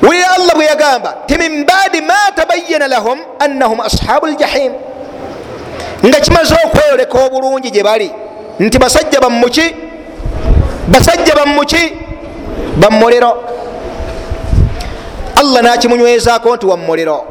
[0.03, 4.73] wulira allah bwe yagamba ti min baadi ma tabayana lahum annahum ashabu ljahim
[6.07, 8.11] nga kimaze okweyoleka obulungi gye bali
[8.61, 9.75] nti basajja bamuki
[10.89, 11.93] basajja bamuki
[12.77, 13.45] bamuliro
[15.37, 17.25] allah nakimunywezako nti wamuliro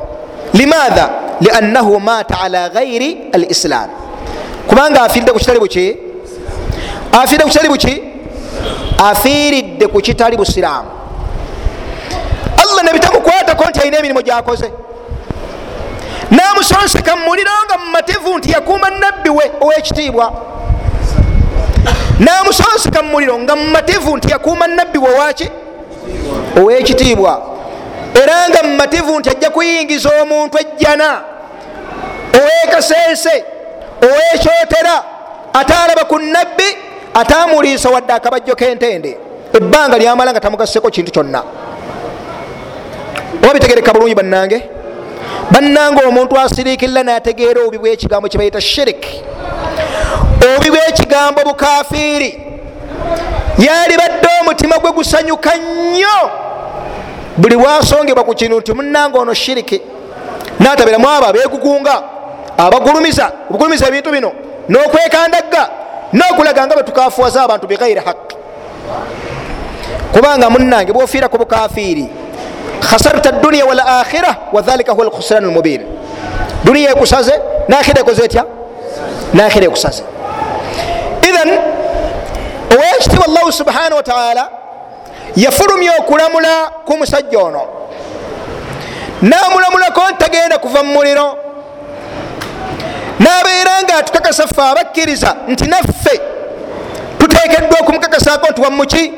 [0.54, 1.10] limaatha
[1.42, 3.90] liannahu mata ala gairi alislam
[4.70, 5.98] kubanga afiiridde ku kitali buki
[7.12, 7.94] afiiridde ku kitali buki
[9.10, 10.90] afiiridde ku kitali busiraamu
[12.62, 14.72] allah nebitamukwatako nti alina emirimu gyakoze.
[16.32, 20.34] Namusonseka mumuliro nga mumativu nti yakuuma nabbi we owekitiibwa.
[22.20, 25.50] Namusonseka mumuliro nga mumativu nti yakuuma nabbi we waki
[26.58, 27.42] owekitiibwa.
[28.24, 31.22] Era nga mumativu nti ajja kuyingiza omuntu ejjana
[32.34, 33.46] owekaseese
[34.02, 35.04] owekyotera
[35.54, 36.70] ate alaba ku nabbi
[37.14, 39.18] ate amuliisa wadde akabajjo kentende.
[39.54, 41.44] Ebbanga lyamala nga tamugaseko kintu kyonna.
[43.44, 44.64] Oba bitegereka bulungi bannange?
[45.52, 49.06] Bannange omuntu asiriikirira nategeera obubi bwekigambo kyebayita shirik.
[50.46, 52.46] Obubi bwekigambo bukafiiri
[53.58, 56.20] yali badde omutima gwe gusanyuka nnyo.
[57.38, 59.82] Buli bwasongebwa ku kintu nti munange ono shiriki.
[60.60, 62.04] Nataberamu abo abegugunga
[62.64, 64.32] abagulumiza obugulumiza ebintu bino
[64.70, 65.64] n'okwekandagga
[66.14, 68.36] n'okulaga nga bwetukafuwaza abantu bighairi haqi
[70.14, 72.06] kubanga munange bwofiira ku bukafiiri
[72.82, 75.82] khasarta dunia wal akhira wadhalika huwa lkhusran lmubin
[76.64, 77.34] duniya ekusaze
[77.68, 78.44] nakhira ekoze etya?
[79.34, 80.04] Nakhira ekusaze.
[81.22, 81.50] Ithan
[82.74, 84.50] owekitiibwa allahu subhanahu wataala
[85.36, 87.62] yafulumya okulamula ku musajja ono.
[89.22, 91.38] Namulamulako ntagenda kuva mu muliro
[93.20, 96.22] nabeera nga atukakasa ffe abakkiriza nti naffe
[97.18, 99.14] tutekeddwa okumukakasako nti wamuki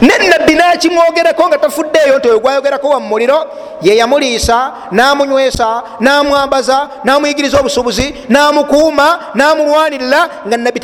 [0.00, 3.46] nenabbi nakimwogerako nga tafuddeeyo nti oyo gwayogerako wa mumuliro
[3.82, 10.80] yeyamuliisa namunywesa namwambaza namuyigiriza obusubuzi namukuuma namulwanirira nga nabbi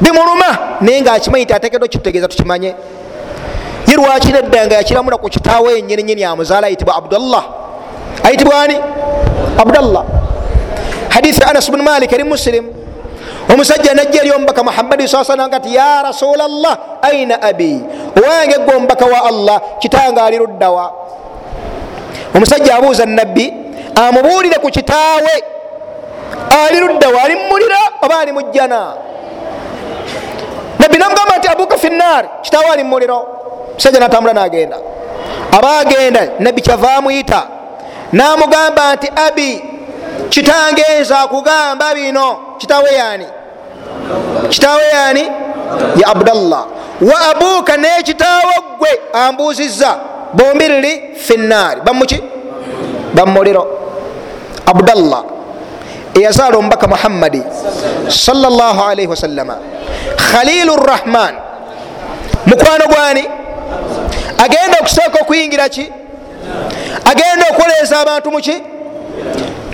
[0.00, 2.74] bimuluma naye nga akimanyi ti atekeddwa kitutegeeza tukimanye.
[3.86, 7.44] Ye lwaki nedda nga yakiramula ku kitaawe enyininyini amuzaala ayitibwa abdullah
[8.24, 8.76] ayitibwa ani?
[9.58, 10.04] Abdallah
[11.14, 12.64] hadithi anas bnu malik eri muslim.
[13.52, 17.80] Omusajja najja eri omubaka muhammadi saa salam kati ya rasulllah aina abi?
[18.16, 20.92] Owange gwe omubaka wa allah kitanga ali luddawa
[22.34, 23.52] omusajja abuuza nabbi
[23.94, 25.34] amubuulire ku kitaawe
[26.66, 28.92] ali luddawa ali mumulira oba ali mujjana.
[30.78, 33.26] Nabbi namugamba nti abuka finnar kitaawe ali mumuliro
[33.74, 34.76] musajja natambula nagenda
[35.52, 37.42] aba agenda nabbi kyava amuyita
[38.12, 39.62] namugamba nti abi
[40.28, 43.26] kitange nza akugamba bino kitaawe yani
[44.48, 45.22] kitaawe yani
[45.96, 46.66] ya abdallah.
[47.00, 49.96] Wa abuuka nekitaawe gwe ambuuziza
[50.32, 52.22] bombi liri finnaari bamuki
[53.14, 53.66] bamuliro
[54.66, 55.24] abdallah.
[56.14, 57.42] Eyazaala omubaka muhammadi
[58.08, 59.56] salaalii wasallama
[60.32, 61.34] khalilu rrahman
[62.46, 63.24] mukwano gwani?
[64.44, 65.92] Agenda okusooka okuyingira ki?
[67.04, 68.62] Agenda okukoleeza abantu muki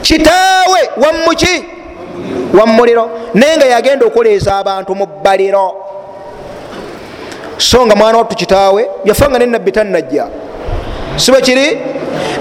[0.08, 1.64] kitaawe wamuki
[2.60, 5.74] wamuliro naye nga yagenda okuleeza abantu mu bbaliro.
[7.58, 10.26] So nga mwana wattu kitaawe yafanga nenabbi tannajja.
[11.16, 11.80] Sibe kiri?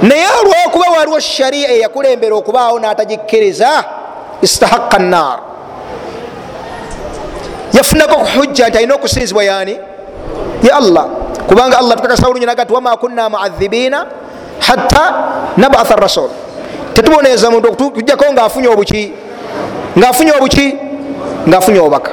[0.01, 3.83] Naye olwokuba waliwo sharia eyakulembera okubaawo n'atagikkiriza
[4.41, 5.39] istahaqa nar
[7.73, 9.79] yafunako kuhujja nti alina okusinzibwa yani
[10.63, 11.05] ya allah.
[11.47, 14.05] Kubanga allah tukakasa bulungi nagati wama kunna muadhibina
[14.59, 15.13] hatta
[15.57, 16.29] nabatha rasul
[16.97, 19.11] tetubonereza muntu tujjako ngaafunye obuki
[19.97, 20.75] ngaafunye obuki
[21.49, 22.11] ngaafunye obubaka.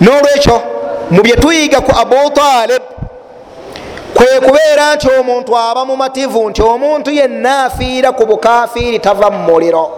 [0.00, 0.62] Nolwekyo
[1.10, 2.82] mu byetuyiga ku abu talib
[4.14, 9.90] kwe kubeera nti omuntu aba mumativu nti omuntu yenna afiira ku bukafiiri tava mu muliro.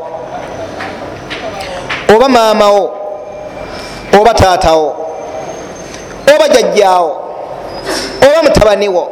[2.14, 2.94] Oba maamawo
[4.20, 4.96] oba taatawo
[6.35, 7.11] oba jajjaawo
[8.26, 9.11] oba mutabaniwo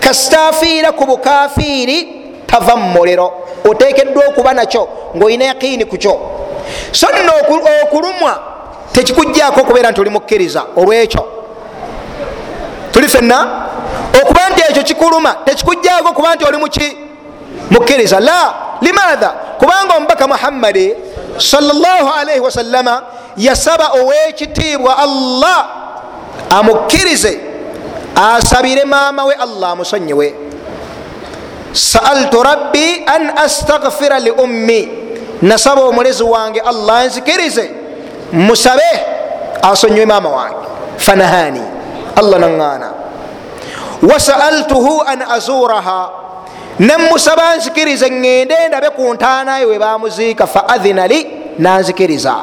[0.00, 2.17] kasita afiira ku bukafiiri
[2.48, 3.32] tava mu muliro
[3.64, 6.20] otekeddwa okuba nakyo ngaolina yakiini ku kyo.
[6.92, 7.32] So nno
[7.82, 8.42] okulumwa
[8.92, 11.24] tekikugjaako okubeera nti oli mukkiriza olwekyo?
[12.92, 13.68] Tuli fenna
[14.22, 16.96] okuba nti ekyo kikuluma tekikugjaako okuba nti oli muki
[17.70, 18.20] mukkiriza.
[18.20, 19.28] La limaatha?
[19.58, 20.94] Kubanga omubaka muhammadi
[21.38, 23.02] salaalaihi wasallama
[23.36, 25.66] yasaba owekitiibwa allah
[26.50, 27.40] amukkirize
[28.16, 30.34] asabire maama we allah amusonyiwe
[31.72, 34.88] saaltu rabbi an astagfira li ummi.
[35.42, 37.70] Nasaba omulezi wange allah nzikirize.
[38.32, 38.82] Musabe
[39.62, 40.66] asonyiwe maama wange.
[40.96, 41.62] Fanahani.
[42.16, 42.88] Allah naŋŋaana.
[44.02, 46.10] Wasaaltuhu an azuraha.
[46.78, 51.26] Nemusaba nzikirize ŋŋende ndabe ku ntaanaye we bamuziika fa adhina li
[51.58, 52.34] nanzikiriza.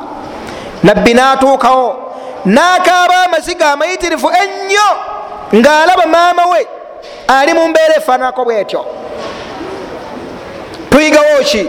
[0.83, 1.95] Nabbi natuukawo.
[2.45, 4.89] Nakaaba amaziga amayitirifu ennyo
[5.53, 6.67] ng'alaba maama we
[7.27, 8.85] ali mu mbeera efaananako bwetyo
[10.95, 11.67] tuyigawo ki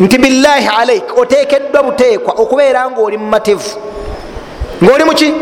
[0.00, 3.70] nti billahi alaik otekeddwa buteekwa okubeera ngaoli mumativu.
[4.84, 5.34] Ngaoli muki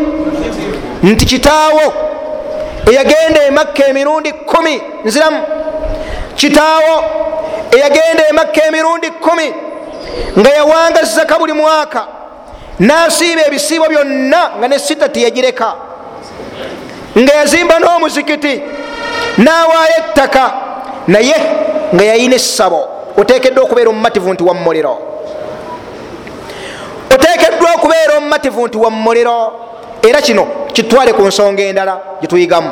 [1.03, 1.93] nti kitaawo
[2.91, 5.41] eyagenda emakka emirundi kumi nziramu.
[6.35, 7.03] Kitaawo
[7.71, 9.53] eyagenda emakka emirundi kumi
[10.39, 12.07] nga yawangazizaka buli mwaka
[12.79, 15.73] nasiiba ebisiibo byonna nga ne sita tiyagireka
[17.17, 18.61] nga yazimba n'omuzikiti
[19.37, 20.53] nawaayo ettaka
[21.07, 21.35] naye
[21.93, 24.97] nga yayina essabo otekeddwa okubeera omumativu nti wamuliro
[27.13, 29.51] otekeddwa okubeera omumativu nti wamuliro
[30.01, 32.71] era kino kitwale ku nsonga endala gyetuyigamu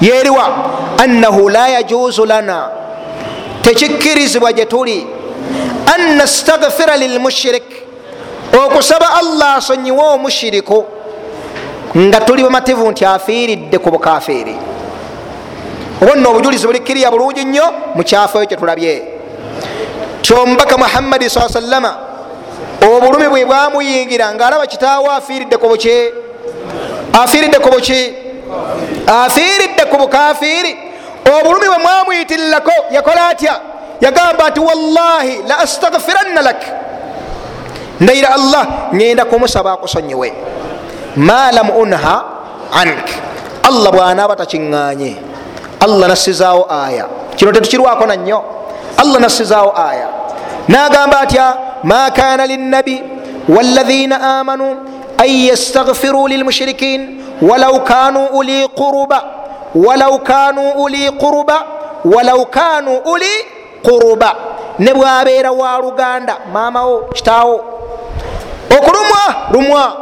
[0.00, 0.46] yeriwa
[0.98, 2.68] annahu la yajuzu lana.
[3.62, 5.06] Tekikkirizibwa gye tuli.
[5.94, 7.62] An nastagfira lilmushrik
[8.64, 10.84] okusaba allah asonyiwe omushiriku
[11.96, 14.56] nga tuli bamativu nti afiiridde ku bukafiiri
[16.02, 19.15] oba nno obujulizi bulikkiriya bulungi nnyo mukyafu eyo kyetulabye
[20.26, 21.94] kyomubaka muhammadi saa sallama
[22.82, 26.10] obulumi bwe bwamuyingira ngaalaba kitaawo afiiridde ku buki
[27.22, 28.00] afiiridde ku buki
[29.06, 30.72] afiiridde ku bukafiiri
[31.30, 33.54] obulumi bwe mwamuyitirirako yakola atya?
[34.00, 36.60] Yagamba nti wallahi la astagfiranna lak.
[38.00, 40.32] Ndayira allah ngenda kumusaba akusonyiwe.
[41.16, 42.14] Ma lam unha
[42.72, 43.06] ank.
[43.64, 45.16] Allah bwanaaba takiŋŋanye
[45.80, 48.38] allah nassizaawo aya kino tetukirwako nannyo
[48.96, 50.08] allah nassizaawo aya.
[50.68, 53.02] Nagamba atya ma kana linnabi
[53.48, 54.76] walahina amanu
[55.18, 59.24] an yastagfiruu lilmushrikin walau kanu uli quruba
[59.74, 61.62] walau kanu uli quruba
[62.04, 63.32] walau kanu uli
[63.82, 64.34] quruba.
[64.78, 67.64] Ne bwabeera wa luganda maamawo kitaawo.
[68.78, 69.96] Okulumwa lumwa.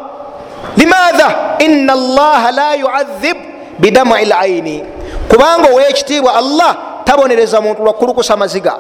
[0.76, 3.37] Limaatha ina allaha la yuadhib
[3.78, 4.85] bidamai laini
[5.28, 8.74] kubanga owekitiibwa allah tabonereza muntu lwakulukusa maziga.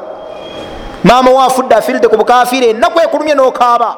[1.04, 3.96] Maama wafudde afiridde ku bukafiiri enaku ekulumye nokaaba.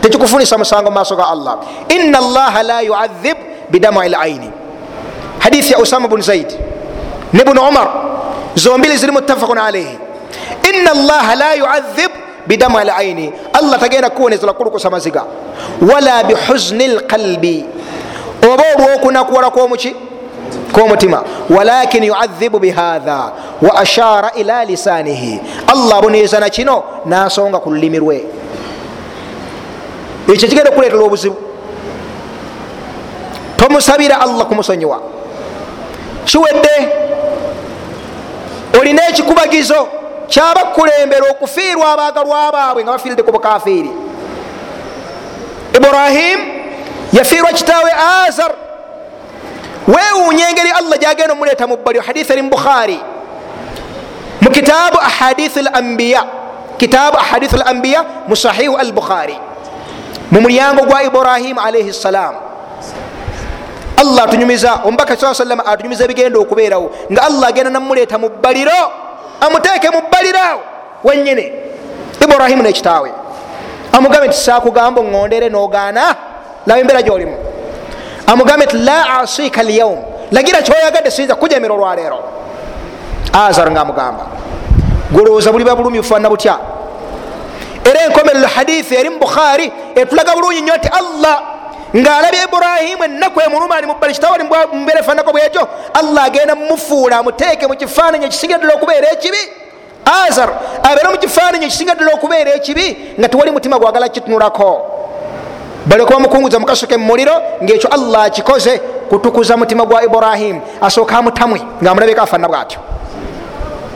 [0.00, 1.56] Tekikufunisa musango mumaaso ga allah.
[1.88, 3.36] Ina allaha la yuadhib
[3.70, 4.50] bidamai laini
[5.38, 6.52] hadithi ya usama bnu zaid
[7.32, 7.88] ne bunu umar
[8.54, 9.98] zombili ziri mutafakun alaihi
[10.72, 12.10] ina allaha la yuadhib
[12.46, 15.24] bidama laini allah tagenda kuboneza lwakulukusa maziga.
[15.92, 17.64] Wala bihuzni lqalbi
[18.52, 19.96] oba olwokunakuwala kwomuki
[20.72, 23.32] kwomutima walakin yuadhibu bihatha
[23.62, 25.40] wa ashara ila lisanihi.
[25.66, 28.26] Allah aboneza nakino nasonga ku lulimi lwe.
[30.28, 31.36] Ekyo kigenda okuleetera obuzibu.
[33.56, 35.00] Tomusabira allah kumusonyiwa
[36.24, 36.88] kiwedde
[38.80, 39.88] olina ekikubagizo
[40.28, 43.90] kyabakulembera okufiirwa abagalwa baabwe nga bafiiridde ku bukafiiri.
[45.76, 46.38] Ibrahim
[47.12, 47.90] yafiirwa kitaawe
[48.26, 48.52] azar
[49.88, 53.00] wewuunya engeri allah gyagenda omuleeta mu bbalyo hadithi eri mu bukhari
[54.44, 56.22] mu kitaabu ahadithi l ambiya
[56.78, 59.34] kitabu ahadithu lambiya mu sahihu al bukhari
[60.30, 62.34] mu mulyango gwa ibrahimu alaihi ssalam
[63.98, 68.78] allah atunyumiza omubaka saa salama atunyumiza ebigenda okubeerawo nga allah agenda namuleeta mu bbaliro
[69.42, 70.62] amuteeke mu bbaliro
[71.02, 71.50] wenyini
[72.22, 73.10] ibrahimu nekitaawe
[73.92, 76.14] amugambe nti sakugamba oŋondere nogaana
[76.66, 77.47] laba embeera gyolimu
[78.28, 79.98] amugambe nti la asika lyaum
[80.30, 82.18] lagira kyoyagadde siyinza kujamira olwaleero
[83.32, 84.26] azar nga amugamba.
[85.10, 86.58] Golowooza buli babulumi bufaanana butya?
[87.84, 91.42] Era enkomerero hadithi eri mu bukhari etulaga bulungi nnyo nti allah
[91.96, 97.76] ngaalabye iburahimu enaku emuluma ali mubbali kitawali mumbeera efaanako bwekyo allah agenda mumufuula amuteeke mu
[97.76, 99.38] kifaananyi ekisinga ddala okubeera ekibi.
[100.26, 100.50] Azar
[100.82, 104.97] abeere mu kifaananyi ekisinga ddala okubeera ekibi nga tewali mutima gwagala kitunulako
[105.88, 107.32] baleka bamukunguza mukasoke mumuliro
[107.64, 108.78] ngaekyo allah akikoze
[109.08, 112.78] kutukuza mutima gwa iburahimu asooka amutamwe nga amulabeko afaanana bwatyo.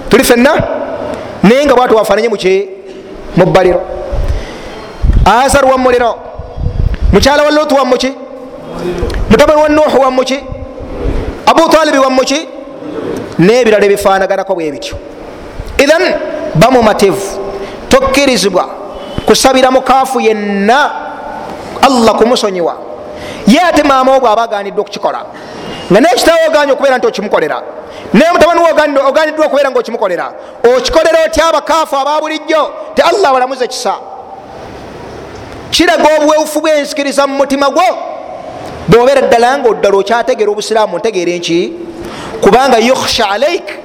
[0.08, 0.50] Tuli fenna
[1.42, 2.68] naye nga bwati wafaananye muki
[3.36, 3.80] mu bbaliro.
[5.44, 6.14] Azar wamuliro
[7.12, 8.12] mukyala wa lutu wamuki
[9.30, 10.40] mutabani wa nuhu wamuki
[11.46, 12.48] abu talibi wamuki
[13.38, 14.96] nebirala ebifanaganako bwe bityo.
[15.78, 16.02] Ithan
[16.54, 17.38] bamumativu
[17.88, 18.68] tokkirizibwa
[19.26, 20.90] kusabira mukaafu yenna
[21.82, 22.74] allah kumusonyiwa.
[23.46, 25.24] Ye ate maama obwo aba aganiddwa okukikola.
[25.90, 27.62] Nga nekitawo oganye okubeera nti okimukolera.
[28.12, 30.32] Naye mutabani we oganiddwa okubeera nga okimukolera.
[30.76, 32.70] Okikolera otya abakaafu aba bulijjo?
[32.94, 33.94] Ti allah balamuze kisa.
[35.70, 37.82] Kiraga obuwewufu bwensikiriza mu mutima gwo.
[38.88, 41.72] Bwobeera ddala nga oddala okyategeera obusiraamu ntegeera enki?
[42.40, 43.78] Kubanga yukhsha alaik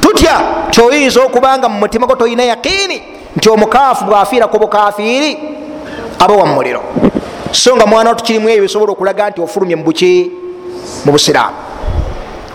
[0.00, 3.02] tutya kyoyinza okubanga mu mutima gwo tolina yaqiini
[3.36, 5.38] nti omukaafu bwafiira ku bukafiiri
[6.18, 6.82] aba wa mumuliro
[7.52, 10.30] so nga mwana tukirimu ebyo bisobola okulaga nti ofulumye mubuki
[11.04, 11.56] mu busiraamu.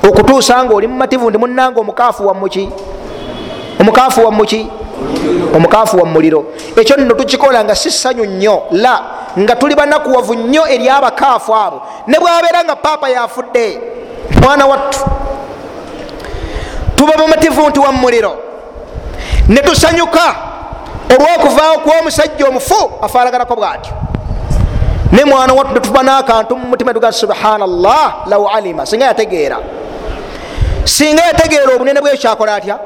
[0.04, 2.70] Okutuusa nga oli mumativu ndi munanga omukaafu wamuki
[3.80, 4.68] omukaafu wamuki
[5.56, 6.46] omukaafu wa muliro
[6.76, 9.02] ekyo nno tukikola nga si ssanyu nnyo la
[9.40, 11.82] nga tuli banakuwavu nnyo eri abakaafu abo.
[12.08, 13.82] Ne bwabeera nga paapa yafudde
[14.42, 15.00] mwana wattu
[16.96, 18.36] tuba bamativu nti wa muliro
[19.48, 20.51] ne tusanyuka
[21.14, 23.94] olwokuvaawo kwomusajja omufu afaanaganako bwatyo.
[25.12, 28.86] Ne mwana wattu netuba nakantu mumutima tuga subhanallah law alima.
[28.86, 29.58] Singa yategeera.
[30.84, 32.80] Singa yategeera obunene bwekyo kyakola atya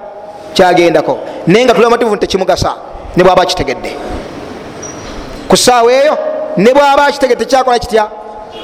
[0.54, 1.20] kyagendako.
[1.48, 2.76] Naye nga tuli amativu tekimugasa
[3.16, 3.96] ne bwaba kitegedde
[5.50, 6.18] ku saawa eyo
[6.58, 8.08] ne bwaba kitegedde tekyakola kitya?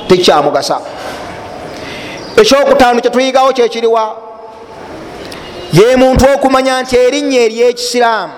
[0.08, 0.80] Tekyamugasa
[2.38, 4.16] ekyokutaano kyetuyigawo kyekiriwa
[5.74, 8.34] ye muntu okumanya nti erinnya eryekisiraamu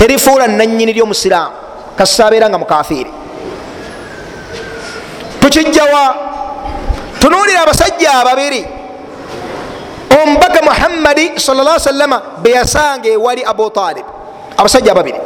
[0.00, 1.52] terifuula nanyini ryomusiraamu
[1.96, 3.12] kasaabeera nga mukafiiri
[5.40, 6.14] tukijjawa
[7.18, 8.66] tunuulira abasajja ababiri.
[10.22, 14.04] Omubaka muhammadi salla salama beyasanga ewali abu talib
[14.56, 15.20] abasajja ababiri.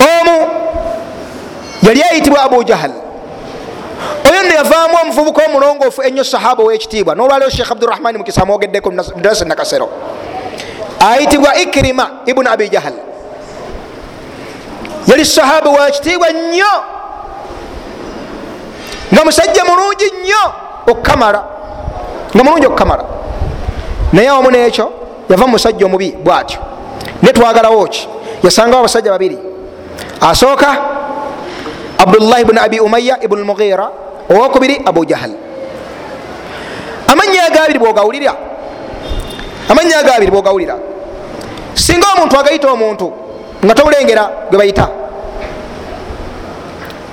[0.00, 0.36] Omu
[1.82, 2.92] yali ayitibwa abu jahal.
[4.30, 9.88] Oyo nno yavaamu omuvubuka omulongoofu ennyo sahaba owekitiibwa nolwaliro shekh abdurahmani mukisa amwogeddeko darasi nakasero
[11.02, 12.94] ayitibwa ikirima ibuni abi jahal.
[15.06, 16.72] Yali sahaba wekitiibwa nnyo
[19.12, 20.42] nga musajja mulungi nnyo
[20.86, 21.44] okukamala
[22.34, 23.04] nga mulungi okukamala
[24.12, 24.92] naye awamu nekyo
[25.28, 26.58] yava mumusajja omubi bwatyo
[27.22, 28.08] netwagalawo ki
[28.42, 29.38] yasangawo abasajja babiri
[30.20, 30.76] asooka
[31.98, 33.90] abdullahi bni abi umaya ibnu lmughira
[34.30, 35.30] owokubiri abu jahal.
[37.08, 38.34] Amanya agabiri bwogawulira
[39.68, 40.76] amanya agabiri bwogawulira
[41.74, 43.12] singa omuntu agayita omuntu
[43.64, 44.88] nga tobulengera gwe bayita.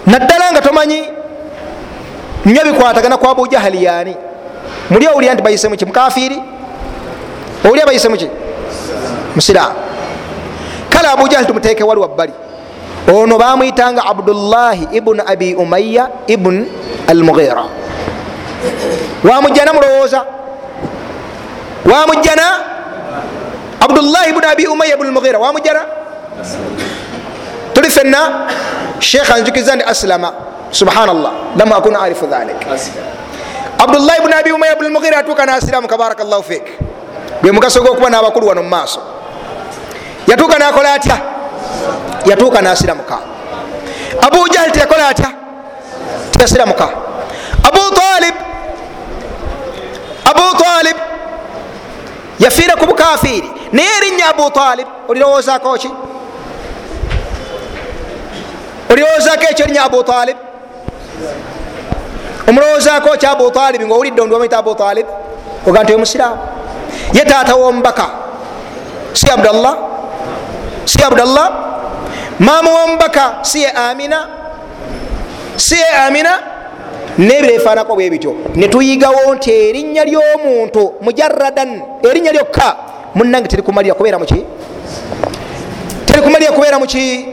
[0.05, 1.03] Naddala nga tomanyi
[2.45, 4.15] nnyo bikwatagana ku abu jahali yaani.
[4.89, 6.39] Muli owulira nti bayise muki mukafiri
[7.65, 8.29] owulira bayise muki
[9.35, 9.75] musiraamu
[10.89, 12.33] kale abu jahali tumuteeke wali wabbali.
[13.13, 16.65] Ono bamwitanga abdullahi ibunu abi umaya ibun
[17.07, 17.63] almughira.
[19.23, 20.25] Wamujjana mulowooza?
[21.85, 22.43] Wamujjana
[23.79, 25.39] abdullahi ibunu abi umaya ibunu almughira.
[25.39, 25.81] Wamujjana
[27.73, 28.47] tuli fenna
[28.99, 30.33] sheekh anjukiza ndi aslama.
[30.71, 31.31] Subhanallah.
[31.57, 32.57] Lam akun arifu dhalik.
[33.79, 36.63] Abdullahi bni abi umaya bni mughira atuuka nasiramu tabaraka llahu fik.
[37.41, 38.99] Gwe mugaso gwokuba nabakulu wano mumaaso
[40.27, 41.17] yatuuka nakola atya
[42.25, 43.17] yatuuka nasiramuka
[44.21, 45.31] abu jahali teyakola atya
[46.31, 46.89] teyasiramuka
[47.63, 48.35] abu talib?
[50.25, 50.97] Abu talib?
[52.39, 54.87] Yafiira ku bukafiri naye erinnya abu talib.
[55.07, 55.89] Olirowoozako ki
[58.89, 60.37] olirowoozako ekyo erinnya abu talib.
[62.47, 65.05] Omulowoozako ki abu talibi ngaowulidde ondi wamwita abu talib.
[65.67, 66.37] Oga nti omusiraamu
[67.13, 68.09] ye taata womubaka
[69.13, 69.77] si abdallah.
[70.85, 71.51] Si abdallah.
[72.39, 74.27] Maama wamubaka siye amina.
[75.55, 76.39] Siye amina.
[77.17, 78.35] Nebiro ebifaanako bwe bityo.
[78.55, 82.75] Netuyigawo nti erinnya ly'omuntu mujaradan erinnya lyokka
[83.15, 84.45] munange terikumalira kubeera muki
[86.05, 87.27] terikumalira kubeera muki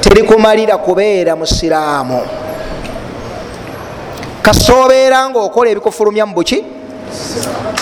[0.00, 2.20] terikumalira kubeera musiraamu
[4.42, 6.64] kasobeera ngaokola ebikufulumya mubuki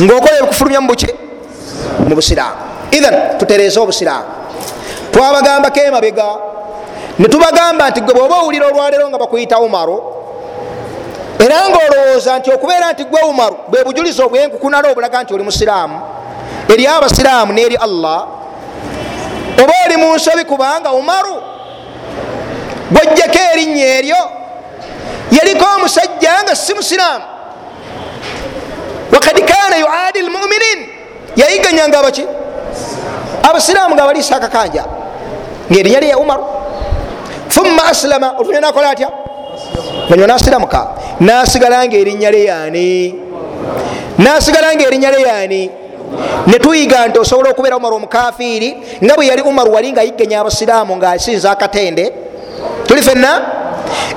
[0.03, 1.11] ngaokola ebikufulumya mubuki
[2.09, 2.57] mu busiraamu.
[2.91, 4.27] Ithan tutereze obusiraamu.
[5.13, 6.27] Twabagambako emabega
[7.19, 10.03] netubagamba nti gwe bwoba owulira olwaleero nga bakuyita umaru
[11.39, 16.01] era ngaolowooza nti okubeera nti gwe umaru bwe bujulizi obwenkukunala obulaga nti oli musiraamu
[16.69, 18.27] eri abasiraamu neri allah
[19.63, 21.37] oba oli mu nsobi kubanga umaru
[22.93, 24.23] gwojjako erinnya eryo
[25.33, 27.25] yaliko omusajja nga si musiraamu.
[29.13, 30.79] Wakad kana yuadi lmuminin
[31.37, 32.25] yayiganyanga abaki?
[33.43, 34.85] Abasiraamu nga baliisa akakanja
[35.71, 36.45] ngaerinnya lye ya umaru
[37.49, 38.37] thumma aslama.
[38.39, 39.09] Olunya nakola atya?
[40.11, 40.89] Olunya nasiramuka.
[41.21, 43.15] Nasigala nga erinnya lye yani
[44.19, 45.71] nasigala nga erinnya lye
[46.13, 50.97] yani netuyiga nti osobola okubeera umaru omukafiiri nga bwe yali umaru wali nga ayiganya abasiraamu
[50.97, 52.13] nga asinza akatende.
[52.87, 53.41] Tuli fenna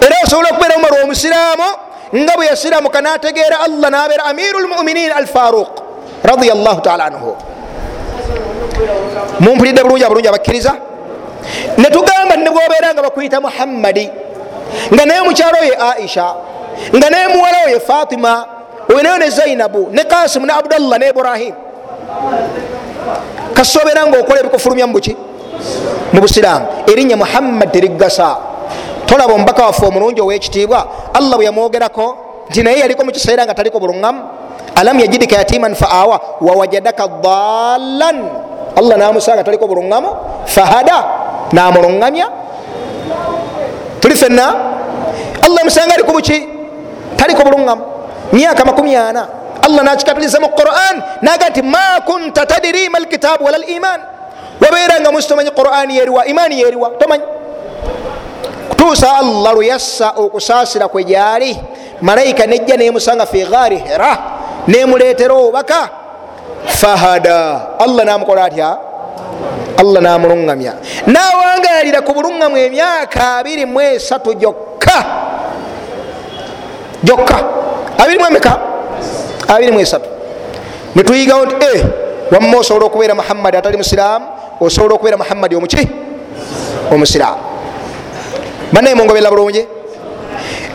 [0.01, 1.69] era osobola okubeera umaru omusiraamu
[2.15, 5.69] nga bwe yasiramuka nategeera allah nabeera amiru lmuminin alfaruq
[6.23, 7.35] radiallahu taala anhu.
[9.39, 10.75] Mumpulidde bulungi abulungi abakkiriza?
[11.77, 14.09] Netugamba nebwobeera nga bakuyita muhammadi
[14.93, 16.35] nga naye mukyalo ye aisha
[16.95, 18.45] nga naye muwala we ye fatima
[18.89, 21.55] oinayo ne zainabu ne kasimu ne abdallah ne ibrahim
[23.53, 25.15] kasobeera nga okola ebikufulumya mubuki
[26.13, 26.87] mu busiraamu.
[26.91, 28.37] Erinnya muhammad terigasa
[29.05, 31.11] tolaba omubaka waffe omulungi owekitiibwa?
[31.13, 34.21] Allah bwe yamwogerako nti naye yaliko mukiseera nga taliko buluŋamu
[34.75, 38.17] alam yajidika yatiman fa awa wawajadaka dalan
[38.75, 40.09] allah namusanga taliko buluŋamu
[40.45, 40.97] fahada
[41.55, 42.27] namuluŋamya
[44.03, 44.47] tuli fenna
[45.41, 46.37] allah musanga ali kubuki
[47.17, 47.83] taliko buluŋamu
[48.35, 49.25] myaka makumi ana
[49.65, 53.99] allah nakikabirizamu quran naga nti ma kunta tadiri ma alkitaabu wala liman
[54.61, 57.23] wabeera nga musi tomanyi qurani yeriwa imaani yeriwa tomanyi
[58.69, 61.57] kutuusa allah lwe yassa okusaasira kwe gyali
[62.01, 64.17] malayika nejja nemusanga fi gaari hera
[64.67, 65.89] nemuleetera obubaka
[66.65, 68.77] fahada allah namukola atya
[69.77, 70.73] allah namuluŋgamya
[71.07, 74.97] nawangalira ku buluŋgamu emyaka 23 gyokka
[77.03, 77.37] gyokka
[77.97, 78.74] 23 meka
[79.47, 79.99] 23
[80.95, 81.85] netuyigawo nti e eh,
[82.31, 84.25] wamma osobola okubeera muhammadi atali musiraamu
[84.61, 85.87] osobola okubeera muhammadi omuki
[86.91, 87.41] omusiraamu
[88.73, 89.67] banaye mungoberera bulungi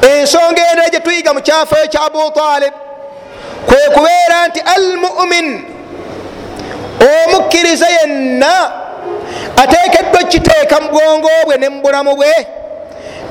[0.02, 2.72] ensonga eh, eno gye tuyiga mu kyafo ekya abu talib.
[3.66, 5.64] Kwe kubeera nti al mumin
[7.00, 8.72] omukkiriza yenna
[9.56, 12.46] ateekeddwa okiteeka mu bwongo bwe ne mu bulamu bwe.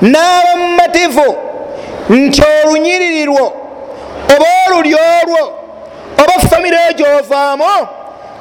[0.02, 1.36] N'aba mumativu
[2.10, 3.52] nti olunyiriri lwo
[4.34, 5.42] oba olulyo olwo
[6.22, 7.64] oba famire gyovaamu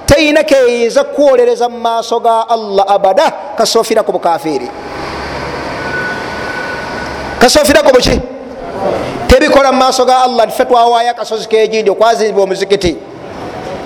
[0.06, 3.32] teyina keyinza kwolereza mu maaso ga allah abada.
[3.58, 4.70] Kasoofira ku bukafiiri
[7.40, 8.20] kasoofira ku buki?
[9.28, 10.46] Tebikola mu maaso ga allah.
[10.46, 12.98] Ntife twawaayo akasozi kegindi okwazimbwa omuzikiti.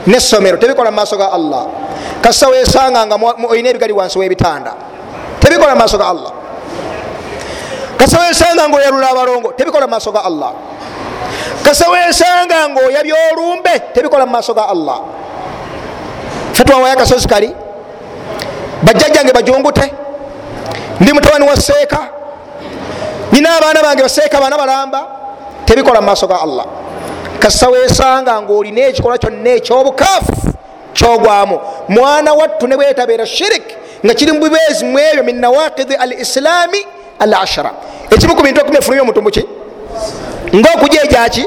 [0.07, 1.67] Nesomero tebikola mu maaso ga allah.
[2.21, 3.15] Kasa wesanga nga
[3.49, 4.73] olina ebigali wansi webitanda.
[5.39, 6.31] Tebikola mu maaso ga allah.
[7.97, 10.72] Kasa wesanga nga oyalula abalongo tebikola mu maaso ga allah
[11.63, 14.99] kasa wesanga nga oyabya olumbe tebikola mu maaso ga allah.
[16.53, 17.55] Fe twawayo akasozi kali
[18.83, 19.93] bajjajjange bajungute.
[20.99, 21.99] Ndi mutabani wa seeka.
[23.31, 25.07] Nina abaana bange baseeka baana balamba
[25.65, 26.65] tebikola mu maaso ga allah.
[27.39, 30.53] Kasa wesanga nga olina ekikolwa kyonna ekyobukaafu
[30.93, 31.59] kyogwamu.
[31.89, 33.63] Mwana wattu ne bwetabeera shirik
[34.05, 36.85] nga kiri mubibeezi mu ebyo min nawakidi al islaami
[37.19, 37.71] al ashara
[38.11, 39.21] ekimu ku bintu ekumi efulumya omuntu
[40.53, 41.45] muki ngaokujejaki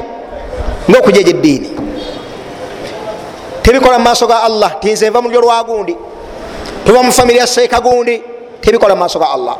[0.89, 1.69] ngaokujeja eddiini.
[3.61, 5.95] Tebikola mu maaso ga allah tinze nva mulyo lwa gundi.
[6.85, 8.21] Tuba mu famiry ya seeka gundi
[8.61, 9.55] tebikola mu maaso ga allah.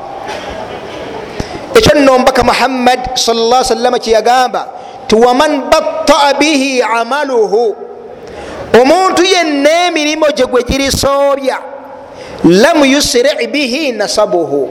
[1.75, 4.67] Ekyo nno omubaka muhammad salla sallama kyeyagamba
[5.07, 7.75] ti waman battaa bihi amaluhu
[8.81, 11.57] omuntu yenna emirimu gye gwe girisoobya
[12.43, 14.69] lam yusiri bihi nasabuhu.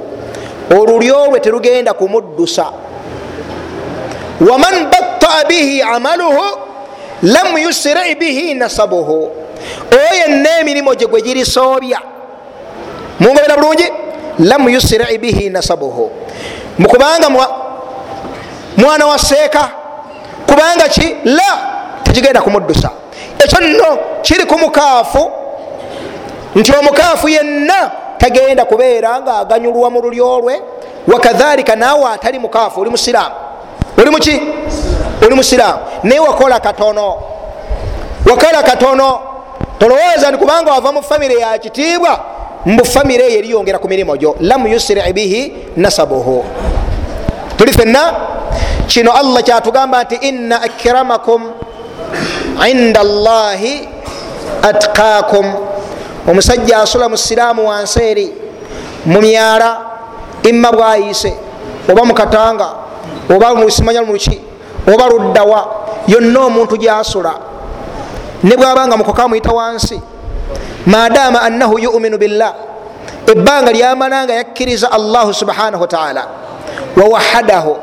[0.70, 2.66] Olulyo lwe terugenda kumuddusa
[4.40, 6.44] waman battaa bihi amaluhu
[7.22, 9.30] lam yusiri bihi nasabuhu
[9.92, 12.00] oyo yenna emirimu gye gwe girisoobya
[13.20, 13.88] mungobera bulungi?
[14.38, 16.10] Lam yusiri bihi nasabuhu.
[16.78, 17.30] Mukubanga
[18.76, 19.70] mwana wa seeka
[20.46, 21.16] kubanga ki?
[21.24, 21.58] La
[22.04, 22.90] tekigenda kumuddusa.
[23.38, 25.30] Ekyo nno kiri ku mukaafu
[26.54, 30.62] nti omukaafu yenna tagenda kubeera nga aganyulwa mu lulyo lwe
[31.06, 33.34] wakadhalika naawe atali mukaafu oli musiraamu
[33.98, 34.40] oli muki?
[35.24, 35.78] Oli musiraamu.
[36.02, 37.16] Naye wakola katono.
[38.30, 39.20] Wakola katono.
[39.78, 42.20] Tolowooza ni kubanga wava mu famire ya kitiibwa
[42.66, 44.36] mubufamire eyo eriyongera ku mirimu gyo.
[44.40, 46.44] Lam yusiri bihi nasabuhu.
[47.56, 48.14] Tuli fenna
[48.86, 51.42] kino allah kyatugamba nti inna akramakum
[52.70, 53.88] inda llahi
[54.62, 55.46] atqakum
[56.28, 58.26] omusajja asula mu siraamu wansi eri
[59.06, 59.70] mu myala
[60.42, 61.34] imma bwayise
[61.90, 62.68] oba mukatanga
[63.30, 64.40] oba musimanya muluki
[64.86, 65.60] oba luddawa
[66.08, 67.34] yonna omuntu gyasula
[68.42, 70.00] ne bwabanga mukoka muyita wansi
[70.86, 72.54] madama annahu yuminu billah
[73.26, 76.26] ebbanga lyamala nga yakkiriza allahu subhanahu wataala
[76.96, 77.76] wawahadahu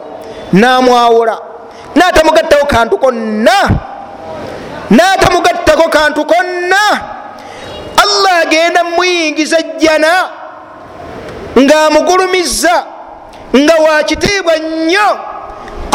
[0.53, 1.37] namwawula
[1.95, 3.69] natamugattako kantu konna
[4.89, 6.85] natamugattako kantu konna
[8.03, 10.29] allah agenda muyingiza jjana
[11.59, 12.83] ngaamugulumiza
[13.55, 15.32] nga wakitiibwa nnyo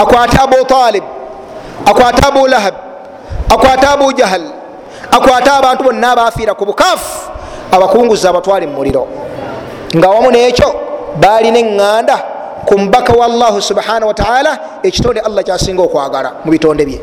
[0.02, 1.04] akwata abu talib
[1.86, 2.74] akwata abu lahab
[3.50, 4.42] akwata abu jahal
[5.10, 7.30] akwata abantu bonna abafiira ku bukaafu
[7.72, 9.08] abakunguza abatwale mumuliro
[9.96, 10.74] nga wamu nekyo
[11.20, 12.16] balina eŋŋanda
[12.66, 17.00] ku mubaka wa allahu subhanahu wataala ekitonde allah kyasinga okwagala mu bitonde bye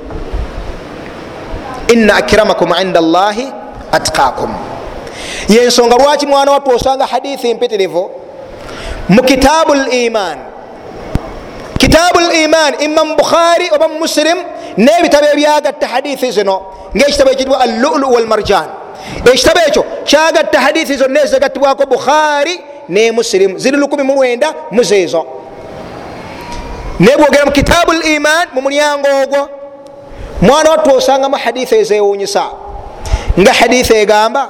[1.94, 3.48] inna akramakum inda llahi
[3.92, 4.52] atqakum
[5.50, 8.10] yensonga lwaki mwana wattu osanga hadithi mpitirivu
[9.10, 10.38] mu kitaabu liman
[11.78, 14.38] kitaabu liman ima mu bukhari oba mu muslim
[14.78, 16.62] n'ebitabo ebyagatta hadithi zino
[16.96, 18.68] ngaekitabo ekitibwa allulu walmarjan.
[19.26, 22.60] Ekitabo ekyo kyagatta hadithi zonna ezagattibwako bukhari
[22.90, 23.58] ne muslim.
[23.58, 25.26] Ziri 19 muzeezo
[27.00, 29.50] naye bwogera mu kitaabu liman mu mulyango ogwo.
[30.42, 32.44] Mwana wattu osangamu hadithi ezewunyisa
[33.40, 34.50] nga hadithi egamba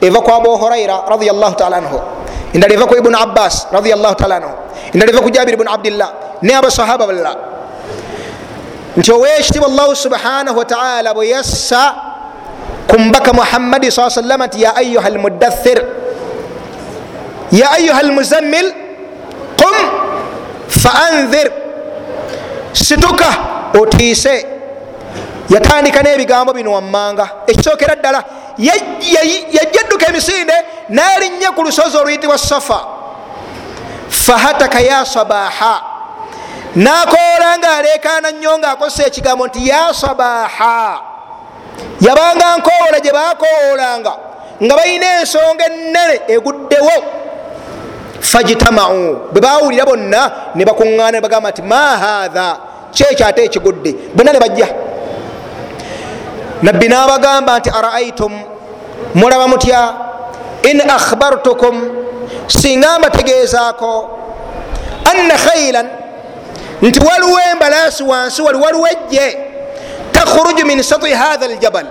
[0.00, 2.00] eva ku abu huraira radiallahu taala anhu
[2.54, 4.52] endala eva ku ibunu abbas radiallahu taala anhu.
[4.94, 6.10] Endala eva ku jabiri bnu abdillah
[6.42, 7.32] ne abasahaba balala
[8.96, 11.94] nti owekitibwa allahu subhanahu wataala bwe yassa
[12.86, 15.82] ku mbaka muhammadi saa sallama nti ya ayuha almudathir
[17.50, 18.68] ya ayuha almuzammil
[19.58, 19.74] qum
[20.68, 21.50] fa anzir
[22.72, 23.30] situka
[23.80, 24.46] otiise
[25.50, 28.24] yatandika n'ebigambo bino wammanga ekisookera ddala
[28.58, 30.54] yajjadduka emisinde
[30.88, 32.80] nalinnya ku lusozi oluyitibwa safa.
[34.08, 35.82] Fahataka ya sabaha.
[36.76, 41.00] Nakoola nga alekaana nnyo nga akozesa ekigambo nti ya sabaha.
[42.00, 44.12] Yabanga nkoola gye bakoolanga
[44.62, 46.96] nga balina ensonga enene eguddewo.
[48.20, 52.56] Fajitamau bwe bawulira bonna ne bakuŋŋaana ne bagamba nti ma hatha
[52.92, 53.94] kyekyo ate ekigudde.
[54.14, 54.83] Bonna ne bajja
[56.62, 58.32] nabbi n'abagamba nti araaitum
[59.14, 59.94] mulaba mutya
[60.62, 61.82] in akhbartukum
[62.48, 64.18] singa mbategeezaako
[65.10, 65.88] anna khailan
[66.82, 69.38] nti waliwo embalaasi wansi wali waliwo ejje
[70.12, 71.86] takhruju min sati hatha aljabal.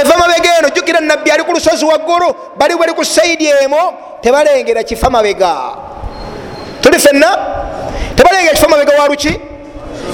[0.00, 4.82] Eva mabega eno jukira nabbi ali ku lusozi waggulu bali bali ku saidi emo tebalengera
[4.82, 5.54] kifa mabega.
[6.80, 7.38] Tuli fenna
[8.16, 9.40] tebalengera kifa mabega waluki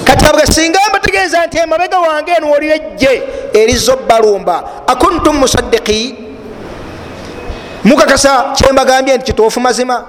[0.03, 3.23] kati abwe singa mbategeeza nti emabega wange eno woliwo ejje
[3.53, 6.15] erizo balumba akuntum musadiki
[7.83, 10.03] mukakasa kyembagambye nti kituufu mazima.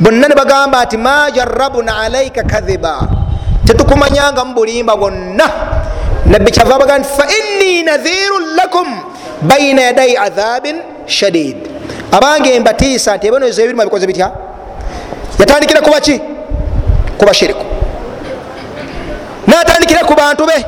[0.00, 3.08] Bonna ne bagamba nti ma jarabuna alaika kadhiba.
[3.66, 5.50] Tetukumanyanga mu bulimba bwonna.
[6.26, 8.86] Nabbi kyava baga nti fa inni nadhirun lakum
[9.42, 10.76] baina yadai adhabin
[11.06, 11.56] shadid.
[12.12, 14.30] Abange mbatiisa nti ebyonezo ebirimu bikoze bitya?
[15.38, 16.20] Yatandikira kubaki
[17.18, 17.77] kubashiriku
[19.58, 20.58] natandikira ku bantu be.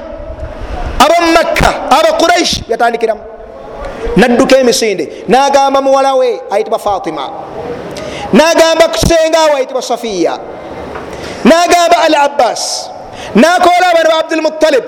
[1.00, 3.20] Abamumakka abaquraish yatandikiramu.
[4.16, 7.30] Nadduka emisinde nagamba muwala we ayitibwa fatima.
[8.32, 10.38] Nagamba kusengawe ayitibwa safiya.
[11.44, 12.90] Nagamba al abbas
[13.34, 14.84] nakola abaana ba abdulmutalib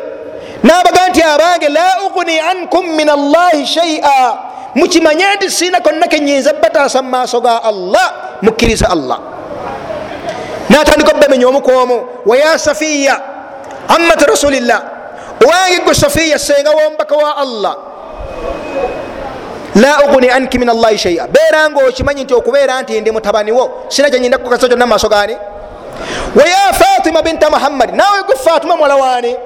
[0.62, 4.36] nabaga nti abange la ugni ankum min allahi shaia
[4.74, 9.18] mukimanye nti sina konna kenyinza bataasa mumaaso ga allah mukkiriza allah.
[10.70, 13.20] Natandika obamenya omukwomu waya safiya
[13.88, 14.82] amat rasulillah.
[15.44, 17.76] Owange gwe safiya senga wombaka wa allah.
[19.74, 24.10] La ugni anki min allahi shaia beera nga okimanyi nti okubeera nti ndi mutabaniwo sina
[24.10, 25.36] kyenyinda kukasa kyonna mumaaso gani
[26.36, 29.36] waya fatima binta muhammadi nawe gwe fatima mwala wani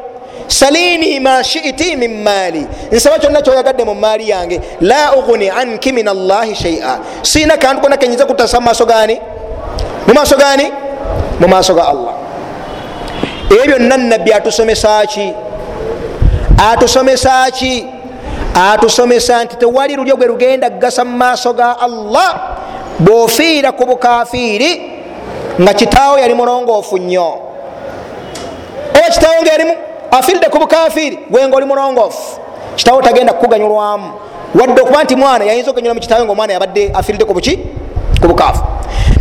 [0.49, 2.67] salini ma shiti min maali.
[2.93, 4.61] Nsaba kyonna kyoyagadde mu maali yange.
[4.81, 9.21] La ugni anki min allahi shaia sina kantu kona kenyinza kutasa mumaaso gani
[10.09, 10.73] mumaaso gani
[11.41, 12.26] mumaaso ga allah
[13.51, 15.33] ebyo byonna nabbi atusomesa ki
[16.73, 17.87] atusomesa ki
[18.55, 22.41] atusomesa nti tewali lulyo gwe lugenda kugasa mu maaso ga allah
[22.99, 24.93] bwofiira ku bukafiiri
[25.61, 27.29] nga kitaawo yali mulongoofu nnyo.
[28.97, 29.75] Oba kitaawo nga yalimu
[30.11, 32.41] afiiridde ku bukafiiri gwenga oli mulongoofu.
[32.77, 34.13] Kitaawo tagenda kukuganyulwamu.
[34.55, 37.59] Wadde okuba nti mwana yayinza okuganyula mu kitaawe nga omwana yabadde afiiridde ku buki
[38.21, 38.63] ku bukaafu.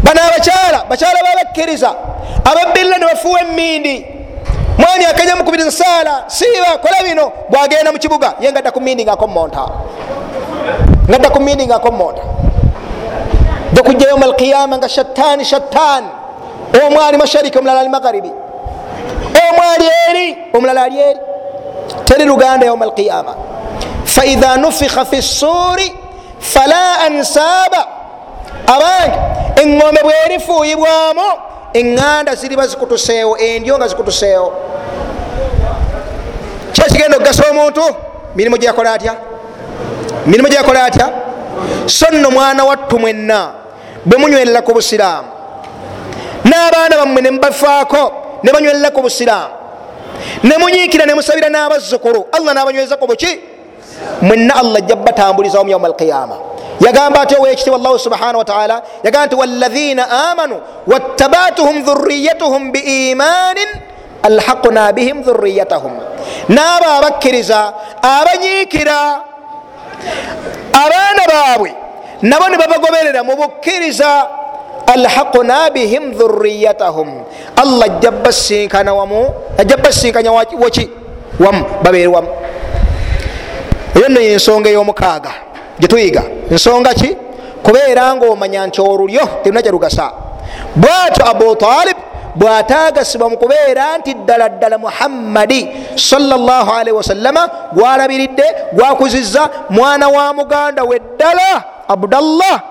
[0.04, 1.96] Bano abakyala bakyala babakkiriza
[2.46, 4.06] ababbirira ne bafuuwa emindi
[4.78, 7.32] mwani akanya mukubiriza saala siiba kola bino.
[7.50, 9.68] Bwagenda mu kibuga ye ngadda ku mindi ngaako mumonta
[11.10, 12.22] ngadda ku mindi ngaako mumonta
[13.74, 16.08] jokujja yauma alqiyama nga shattaani shattaani
[16.86, 18.32] omu ali mashariki omulala ali magharibi.
[19.50, 21.20] Omu ali eri omulala ali eri.
[22.06, 23.36] Teri luganda yauma alqiyama.
[24.06, 25.96] Faidha nufikha fi ssuuri
[26.40, 27.88] fala ansaaba
[28.68, 29.18] abange
[29.62, 31.28] eŋŋombe bwerifuuyibwamu
[31.80, 34.50] eŋŋanda ziriba zikutuseewo endyo nga zikutuseewo.
[36.74, 37.84] Kyekigenda okugasa omuntu?
[38.36, 39.14] Mirimu gyakola atya?
[40.26, 41.08] Mirimu gyakola atya?
[41.88, 43.52] So nno mwana wattu mwenna
[44.06, 45.28] bwe munywerera ku busiraamu
[46.46, 48.12] n'abaana bammwe ne mubafaako
[48.44, 49.54] ne banywerera ku busiraamu
[50.44, 53.40] ne munyiikira ne musabira n'abazzukulu allah n'abanyweza ku buki?
[54.22, 56.36] Mwenna allah ajja batambulizawo mu yauma alqiyama
[56.80, 63.68] yagamba ati owekitiibwa allahu subhanahu wataala yagamba nti walaina amanu wattabatuhum dhuriyatuhum biimanin
[64.24, 65.92] alhaqna bihim dhuriyatahum
[66.50, 69.00] naabo abakkiriza abanyiikira
[70.74, 71.72] abaana baabwe
[72.22, 74.28] nabo ne babagoberera mu bukkiriza
[74.88, 77.24] alhaqna bihim dhuriyatahum
[77.56, 80.90] allah ajja basinkana wamu ajja basinkanya waki
[81.40, 82.28] wamu babeere wamu.
[83.96, 85.32] Eyo nno yensonga ey'omukaaga
[85.80, 87.18] gyetuyiga nsonga ki?
[87.64, 90.12] Kubeera nga omanya nti olulyo teruna kyalugasa
[90.76, 91.98] bwatyo abu talib
[92.36, 95.62] bwatagasibwa mu kubeera nti ddala ddala muhammadi
[95.96, 102.62] salllahalihi wasallama gwalabiridde gwakuziza mwana wa muganda we ddala abdallah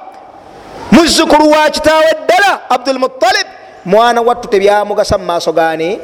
[0.92, 3.46] muzukulu wa kitaawe ddala abdulmutalib
[3.84, 5.98] mwana wattu tebyamugasa mu maaso gani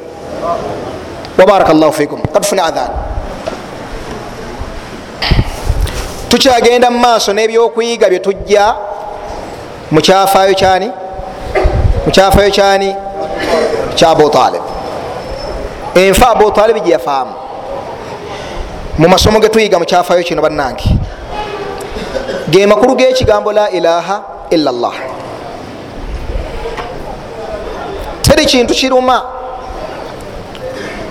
[1.39, 2.89] wabaraka llahu fikum katufune adhan
[6.31, 8.75] tukyagenda mu maaso n'ebyokuyiga byetujja
[9.91, 10.91] mukyafaayo kyani?
[12.07, 12.95] Mukyafaayo kyani?
[13.95, 14.63] Kya abutalib
[15.95, 17.33] enfa abutalib gyeyafaamu
[18.99, 20.85] mu masomo getuyiga mukyafaayo kino bannange.
[22.51, 24.95] Ge makulu g'ekigambo la ilaha illa llah
[28.23, 29.23] teri kintu kiruma.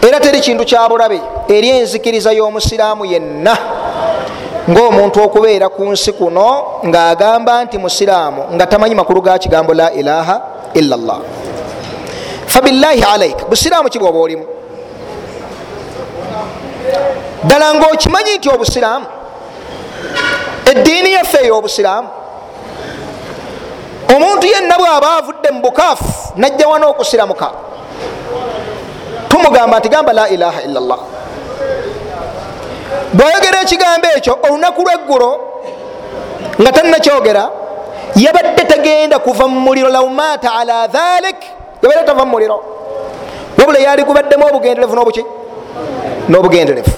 [0.01, 3.57] Era teri kintu kyabulabe eri enzikiriza y'omusiraamu yenna
[4.70, 10.36] ngaomuntu okubeera ku nsi kuno ng'agamba nti musiraamu nga tamanyi makulu ga kigambo la ilaha
[10.74, 11.22] illa llah
[12.45, 14.45] fabillahi alaika busiraamu kibwoba olimu?
[17.43, 19.05] Ddala ngaokimanyi nti obusiraamu
[20.72, 22.09] eddiini yaffe ey'obusiraamu
[24.15, 27.51] omuntu yenna bw'aba avudde mu bukaafu najja wana okusiramuka
[29.30, 31.01] tumugamba nti gamba la ilaha illa llah
[33.14, 35.39] bwayogera ekigambo ekyo olunaku lweggulo
[36.62, 37.49] nga tannakyogera
[38.16, 41.36] yabadde tagenda kuva mu muliro laumata ala dhalik
[41.82, 42.64] yabadde tava mu muliro.
[43.57, 45.24] Wabula yali gubaddemu obugenderevu nobuki?
[46.30, 46.91] N'obugenderevu.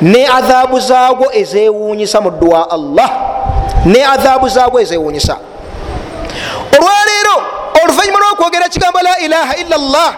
[0.00, 3.10] Ne adhabu zaagwo ezewuunyisa mu dduwa allah.
[3.84, 5.36] Ne adhabu zaagwo ezewuunyisa
[6.76, 7.36] olwaleero
[7.82, 10.12] oluvanyuma lwokwogera ekigambo la ilaha illa llah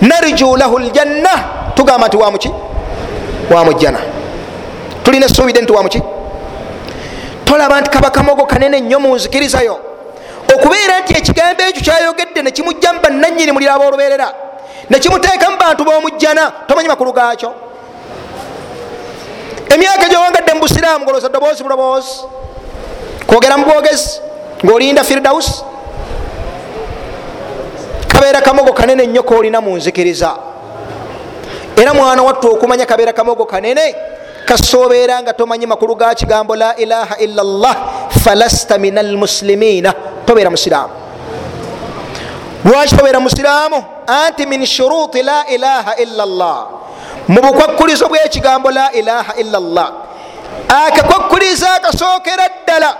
[0.00, 1.30] narju lahu ljanna
[1.74, 2.50] tugamba nti wamuki
[3.50, 3.98] wamujjana.
[5.02, 6.02] Tulina esuubide nti wamuki?
[7.44, 9.78] Tolaba nti kaba kamogo kanene nnyo munzikirizayo
[10.54, 14.28] okubeera nti ekigambo ekyo kyayogedde nekimujjamu bannanyini mulira aboolubeerera
[14.90, 17.54] nekimuteeka mu bantu bomujjana tomanyi makulu gaakyo?
[19.74, 22.20] Emyaka gyowangadde mu busiraamu ngoloza ddoboozi buloboozi
[23.26, 24.20] kwogera mu bwogezi
[24.64, 25.64] ngaolinda firdaus
[28.08, 30.36] kabeera kamogo kanene nnyo koolina munzikiriza
[31.76, 33.94] era mwana wattu okumanya kabeera kamogo kanene
[34.44, 37.76] kasobeera nga tomanyi makulu ga kigambo la ilaha illa llah
[38.24, 39.92] falasta min almuslimina
[40.26, 40.92] tobeera musiraamu.
[42.64, 43.84] Lwaki tobeera musiraamu?
[44.06, 46.66] Anti min shuruti la ilaha illa llah
[47.28, 49.90] mu bukwakkulizo bwekigambo la ilaha illa llah
[50.68, 52.96] akakwakkulizo akasookera ddala.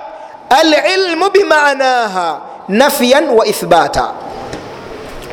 [0.52, 4.12] Alilmu bimanaha nafiyan wa ithbata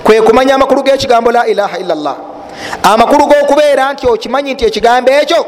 [0.03, 2.15] kwe kumanya amakulu g'ekigambo la ilaha illa llah
[2.83, 5.45] amakulu g'okubeera nti okimanyi nti ekigambo ekyo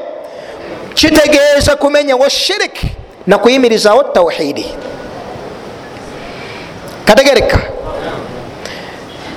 [0.93, 2.81] kitegeeza kumenyawo shirik
[3.27, 4.65] nakuyimirizawo tawhidi
[7.05, 7.59] kategereka.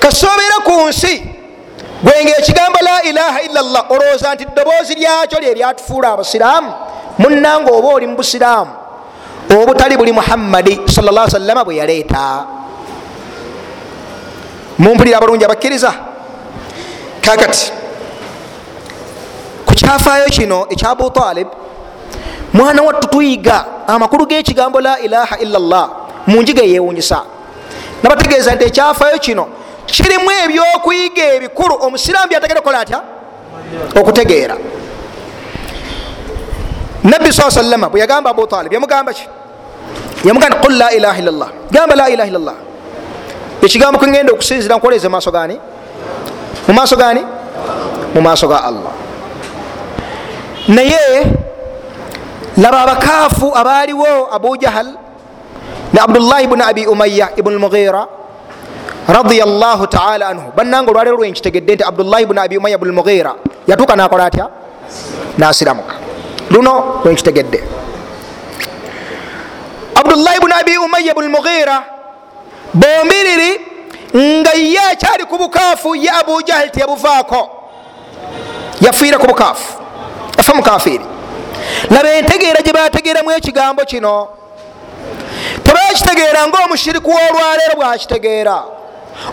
[0.00, 1.22] Kasobeera ku nsi
[2.02, 6.72] gwenga ekigambo la ilaha illa llah olowooza nti ddoboozi lyakyo lye lyatufuula abasiraamu
[7.18, 8.70] munnanga oba oli mu busiraamu
[9.62, 12.44] obutali buli muhammadi salla salama bwe yaleeta.
[14.78, 15.94] Mumpulira abalungi abakkiriza
[17.24, 17.72] kakati.
[19.66, 21.48] Ku kyafaayo kino ekya abu talib
[22.52, 25.90] mwana wattu tuyiga amakulu g'ekigambo la ilaha illallah
[26.26, 27.22] munjiga eyewunyisa
[28.02, 29.48] nabategeeza nti ekyafaayo kino
[29.86, 33.00] kirimu ebyokuyiga ebikulu omusiraamu byategere kukola atya?
[33.96, 34.56] Okutegeera.
[37.04, 39.28] Nabbi saa sallama bwe yagamba abu talib yamugamba ki?
[40.24, 41.48] Yamugamba qul la ilaha illallah.
[41.70, 42.54] Gamba la ilaha illallah.
[43.62, 45.58] Ekigambo kwegenda okusinzira nkoleze mumaaso gani
[46.68, 47.22] mumaaso gani
[48.14, 48.92] mumaaso ga allah.
[50.68, 51.26] Naye
[52.56, 54.86] laba abakaafu abaaliwo abu jahal
[55.92, 58.06] ne abdullahi bni abi umaya ibuni lmughira
[59.08, 60.52] radiallahu taala anhu.
[60.56, 63.34] Bannanga olwaliro lwenkitegedde nti abdullahi bni abi umaya bni lmughira
[63.66, 64.48] yatuuka nakola atya?
[65.38, 65.94] Nasiramuka.
[66.50, 67.60] Luno lwenkitegedde
[69.94, 71.76] abdullahi bni abi umaya bni lmughira
[72.74, 73.50] bombiriri
[74.16, 77.50] nga ye akyali ku bukaafu ye abu jahal teyabuvaako.
[78.80, 79.82] Yafiire ku bukaafu.
[80.38, 81.04] Afa mukafiri
[81.90, 84.28] laba entegeera gye bategeeramu ekigambo kino
[85.62, 88.62] tebakitegeera ngaomushiriku wolwaleero bwakitegeera.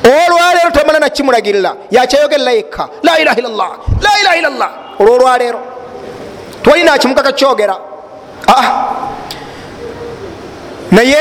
[0.06, 3.72] Olwaleero tamala nakimulagirira yakyeyogerera yekka la ilaha illallah
[4.02, 4.70] la ilaha illallah.
[5.00, 5.60] Olwolwaleero
[6.64, 7.78] twalina akimukaka kyogera
[8.48, 8.84] aa
[10.92, 11.18] naye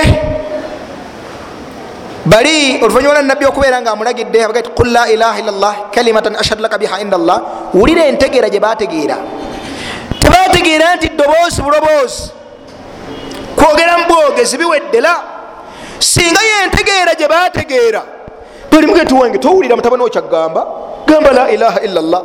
[2.27, 6.62] bali oluvanyuma lwa nabbi okubeera nga amulagidde abaga ti qul la ilaha illallah kalimatan ashhadu
[6.62, 7.43] laka biha inda allah
[7.75, 9.16] wulira entegeera gye bategeera
[10.21, 12.31] tebategeera nti ddoboozi buloboozi.
[13.57, 15.14] Kwogera mu bwogezi biweddera
[15.99, 18.03] singa yentegeera gye bategeera
[18.71, 20.66] tolimugeti wange towulira mutabani okyagamba
[21.07, 22.23] gamba la ilaha illallah.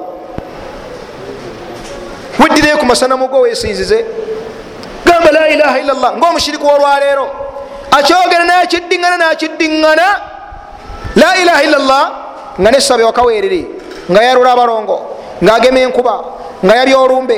[2.40, 4.06] Weddireyo ku masanamugo wesinzize
[5.06, 6.18] gamba la ilaha illallah.
[6.18, 7.45] Ngaomushiriku wolwaleero
[7.98, 10.08] akyogera nakiddiŋana nakiddiŋana
[11.16, 12.04] la ilaha illallah
[12.60, 13.62] nga nesabe wakawerere
[14.12, 14.98] nga yarula abalongo
[15.44, 16.16] ngaagema enkuba
[16.66, 17.38] nga yabya olumbe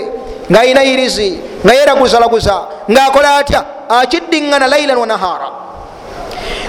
[0.52, 1.30] ngaayina irizi
[1.64, 2.56] nga yeraguzalaguza
[2.92, 3.62] ngaakola atya?
[3.90, 5.50] Akiddiŋŋana lailan wanahara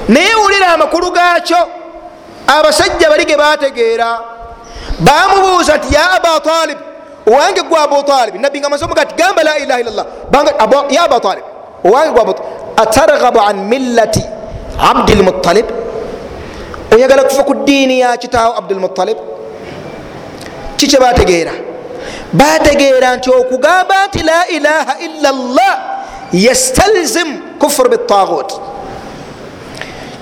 [0.09, 1.59] naye wulira amakulu gaakyo
[2.47, 4.20] abasajja bali ge bategeera
[4.99, 6.78] bamubuuza ti ya aba talib
[7.26, 10.07] owange gwe abu talib nabbi nga mazemuga ti gamba la ilaha illallah.
[10.91, 11.45] Ya aba talib
[11.84, 12.34] owange gwe
[12.83, 14.22] atargabu an millati
[14.91, 15.66] abdilmutalib
[16.95, 19.18] oyagala kufa ku ddiini ya kitaawo abdulmutalib
[20.76, 21.53] kikye bategeera
[22.33, 25.74] bategeera nti okugamba nti la ilaha illa llah
[26.33, 28.53] yastalzim kufur bitagut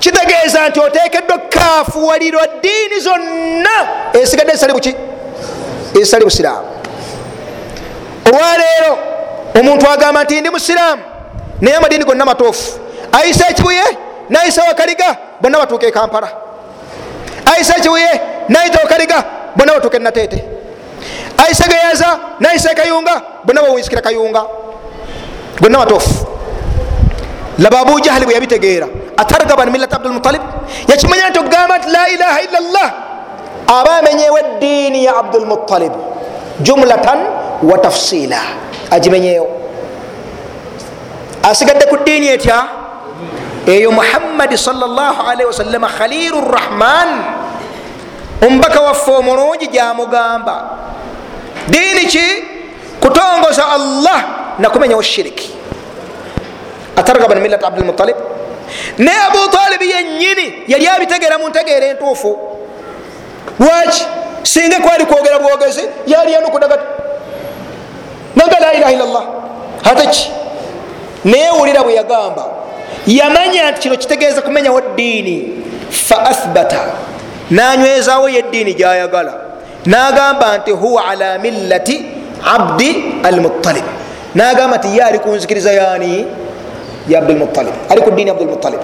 [0.01, 3.77] kitegeeza nti otekeddwa kafuwalirwa ddiini zonna
[4.13, 4.95] esigadde esali buki
[6.03, 6.67] esali busiraamu
[8.27, 8.93] olwaleero
[9.61, 11.03] omuntu agamba nti ndi musiraamu
[11.61, 12.79] naye amadiini gonna matuufu
[13.13, 13.83] ayisa ekibuye
[14.29, 16.29] nayisa wakaliga bonna batuuka ekampala
[17.55, 19.25] ayisa ekibuye nayita wakaliga
[19.57, 20.45] bonna batuuka enateete
[21.47, 24.43] ayise geyaza nayise kayunga bonna bawisikira kayunga.
[25.61, 26.27] Gonna matuufu
[27.59, 28.87] laba abu jahali bwe yabitegeera.
[29.17, 30.43] Atargaba millat abdulmutalib
[30.89, 32.93] yakimanya nti okugamba nti la ilaha illa llah
[33.67, 35.93] aba amenyewo eddiini ya abdulmutalib
[36.61, 37.19] jumlatan
[37.63, 38.41] wa tafsila
[38.91, 39.49] agimenyewo
[41.47, 42.67] asigadde ku ddiini etya?
[43.67, 47.09] Eyo muhammadi salllahalaihi wasallama khalilu rrahman
[48.43, 50.57] omubaka waffe omulungi gyamugamba
[51.69, 52.27] diini ki
[53.01, 54.19] kutongoza allah
[54.59, 55.51] nakumenyawo shiriki
[56.97, 58.17] atargaba millat abdulmutalib
[58.99, 62.39] naye abu talibi yenyini yali abitegeera mu ntegeera entuufu.
[63.61, 64.07] Lwaki
[64.43, 66.85] singa kwali kwogera bwogezi yali yanukudagati
[68.37, 69.25] nanga la ilaha illallah.
[69.85, 70.31] Ate ki
[71.31, 72.45] naye wulira bwe yagamba
[73.07, 75.37] yamanya nti kino kitegeeza kumenyawo ddiini.
[75.91, 76.81] Fa athbata
[77.51, 79.35] nanywezawo yeddiini gyayagala.
[79.87, 81.97] Nagamba nti huwa ala millati
[82.45, 83.85] abdi almutalib
[84.35, 86.27] nagamba nti ye ali kunzikiriza yani
[87.09, 88.81] ya abdulmutalib ali ku ddiini abdulmutalib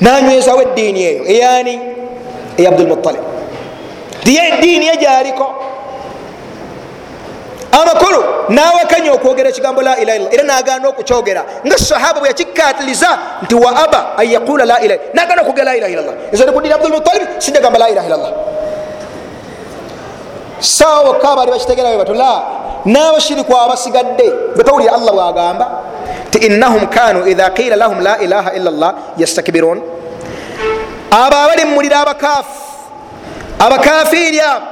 [0.00, 1.80] nanywezawo eddiini eyo eyani
[2.58, 3.22] eya abdulmutalib
[4.24, 5.54] tiye eddiini ye gyaliko
[7.72, 11.44] amakulu nawakanya okwogera ekigambo la ilaha illallah era nagana okukyogera.
[11.66, 15.92] Nga sahaba bwe yakikatiliza nti wa aba an yaqula la ilaha nagana okwogera la ilaha
[15.92, 16.14] illallah.
[16.32, 18.32] Ezo ni kudini abdulmutalib sijagamba la ilaha illallah.
[20.60, 22.42] Sawa bokka abaali bakitegera bwe batula
[22.84, 24.32] n'abashiriku abasigadde.
[24.56, 25.66] Betawulira allah bwagamba
[26.30, 29.80] ti innahum kanu idha qila lahum la ilaha illa llah yastakbirun
[31.10, 32.60] abo abali mumulira abakafu
[33.58, 34.66] abakafiri abo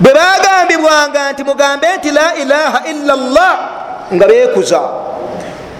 [0.00, 3.58] bwe bagambibwanga nti mugambe nti la ilaha illa llah
[4.14, 4.80] nga bekuza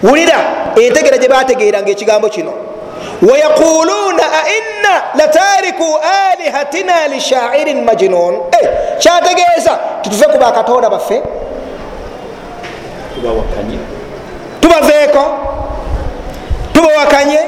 [0.03, 0.37] wulira
[0.75, 2.53] entegera gye bategeeranga ekigambo kino.
[3.21, 5.97] Wayaquluuna ainna latariku
[6.31, 8.69] alihatina lishairin majnun Eh,
[8.99, 11.21] kyategeeza tituve ku bakatonda baffe?
[14.61, 15.23] Tubaveeko?
[16.73, 17.39] Tubawakanye?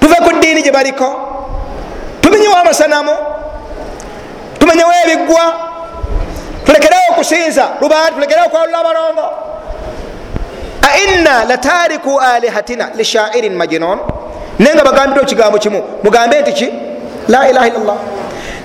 [0.00, 1.08] Tuve ku ddiini gye baliko?
[2.20, 3.12] Tumenyewo amasanamu
[4.68, 5.54] tumenyewo ebiggwa
[6.64, 9.28] tulekerewo okusinza lubaati tulekerewo kwalula abalongo
[10.94, 13.98] ainna latariku alihatina lishairin majnun.
[14.58, 15.82] Naye nga bagambidde ekigambo kimu.
[16.02, 16.72] Mugambe nti ki?
[17.28, 17.96] La ilaha illallah.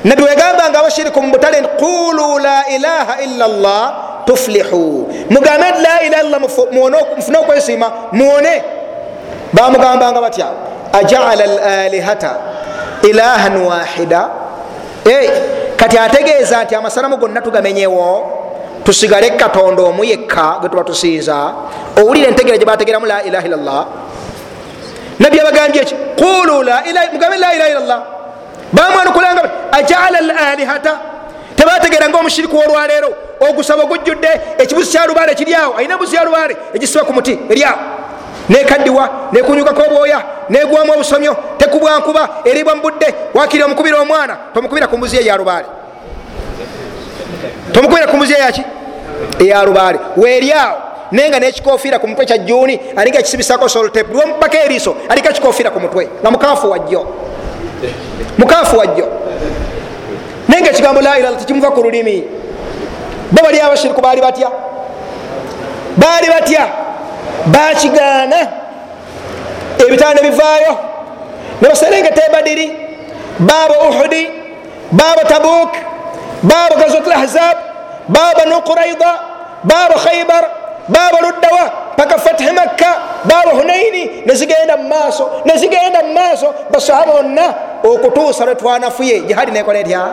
[0.03, 3.93] Nabbi wegambanga abashiriku mu butale qulu la ilaha illa llah
[4.25, 5.13] tuflihu.
[5.29, 8.63] Mugambe nti la ilaha illallah mufune okwesiima muwone
[9.53, 10.47] bamugambanga batya
[10.93, 12.35] ajaala lalihata
[13.03, 14.29] ilahan wahida
[15.83, 18.31] kati ategeeza nti amasanamu gonna tugamenyewo
[18.83, 21.53] tusigale katonda omu yekka gwe tuba tusinza
[21.97, 23.85] owulire entegera gye bategeramu la ilaha illallah.
[25.19, 26.53] Nabbi abagambye eki qulu
[27.13, 28.03] mugambe la ilaha illallah.
[28.73, 30.99] Bamwanukulanga ajaala lalihata
[31.55, 33.09] tebategera nga omushiriku wolwaleero
[33.39, 37.79] ogusaba ogujjudde ekibuzi kyalubaale kiryawo ayina buzi yalubaale egisiba ku muti eryawo
[38.49, 45.65] nekaddiwa nekunyukako obwoya negwamu obusomyo tekubwankuba eribwa mubudde wakiri omukubira omwana tomukubira ku mbuzi eyalubaale
[47.71, 48.63] tomukubira ku mbuzi eyaki
[49.39, 50.77] eyalubaale weryawo
[51.11, 55.79] naye nga nekikofiira ku mutwe kya juni alinga ekisibisako soltep lwomubaka eriiso aliko ekikofiira ku
[55.79, 56.09] mutwe.
[56.21, 57.07] Nga mukafu wajjo.
[58.37, 59.07] Mukafu wajjo.
[60.47, 62.23] Naye nga ekigambo la ilaha tekimuva ku lulimi.
[63.31, 64.49] Bo bali abashiriku baali batya?
[65.97, 66.67] Baali batya
[67.45, 68.39] bakigaana
[69.85, 70.77] ebitanda bivaayo
[71.61, 72.67] nebaserengeta ebadiri
[73.39, 74.23] baaba uhudi
[74.91, 75.71] baaba tabuk
[76.43, 77.57] baaba gazwat lahzab
[78.09, 79.11] baaba nuquraida
[79.63, 80.43] baaba khaibar
[80.89, 81.63] baaba luddawa
[81.97, 82.91] paka fathi makka
[83.25, 87.53] baaba hunaini nezigenda mumaaso nezigenda mumaaso basahaba bonna
[87.83, 90.07] okutuusa lwetwanafuye jihadi nekola etya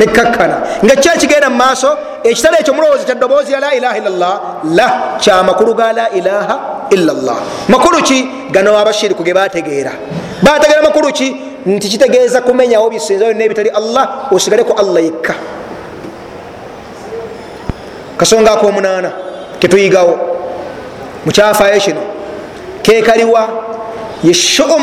[0.00, 1.90] nekakkana nga kyekigenda mumaaso
[2.24, 4.34] ekitala ekyo mulowoozi kya ddoboozi ya la ilaha illallah
[4.76, 4.88] la
[5.20, 6.56] kyamakulu ga la ilaha
[6.90, 7.36] illallah.
[7.68, 8.18] Makulu ki?
[8.50, 9.92] Gano abashiriku ge bategeera
[10.42, 11.28] bategeera makulu ki?
[11.66, 15.34] Nti kitegeeza kumenyawo bisinza byonna ebitali allah osigale ku allah yekka.
[18.16, 19.12] Kasonga akomunaana
[19.60, 20.18] ketuyigawo
[21.26, 22.02] mukyafayo kino
[22.82, 23.48] kekaliwa
[24.24, 24.82] yeshum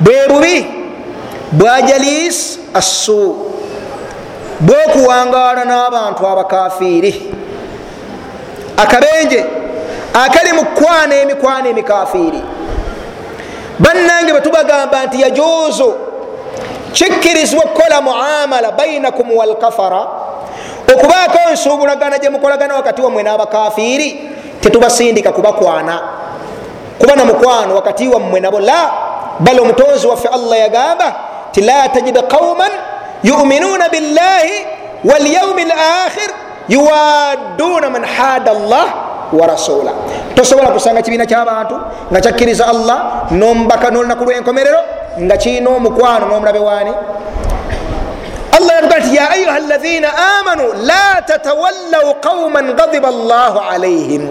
[0.00, 0.66] bwe bubi
[1.52, 3.36] bwa jalis assu
[4.60, 7.34] bwokuwangaala n'abantu abakafiiri.
[8.76, 9.44] Akabenje
[10.24, 12.42] akali mu kwana emikwano emikafiiri.
[13.78, 15.94] Bannange bwetubagamba nti yajuuzu
[16.92, 20.06] kikkirizibwa okukola muamala bainakum walkafara
[20.94, 24.30] okubaako ensuubulagana gyemukolagana wakati wammwe n'abakafiiri
[24.60, 26.00] tetubasindika kubakwana.
[26.98, 28.90] Kuba na mukwano wakati wammwe nabo la
[29.40, 31.14] bal omutonzi waffe allah yagamba
[31.52, 32.70] ti la tajida qauman
[33.22, 34.66] yuminuuna billahi
[35.04, 36.30] walyaumi lakhir
[36.68, 38.86] yuwadduna man hada allah
[39.32, 39.92] wa rasula
[40.34, 41.74] tosobola kusanga kibiina kyabantu
[42.12, 42.98] nga kyakkiriza allah
[43.30, 44.78] nomubaka nolunaku lwenkomerero
[45.20, 46.92] nga kiina omukwano nomulabe waani
[48.56, 50.08] allah yatugaa nti ya ayuha alaina
[50.40, 54.28] amanu la tatawallau qauman gadiba allahu alaihim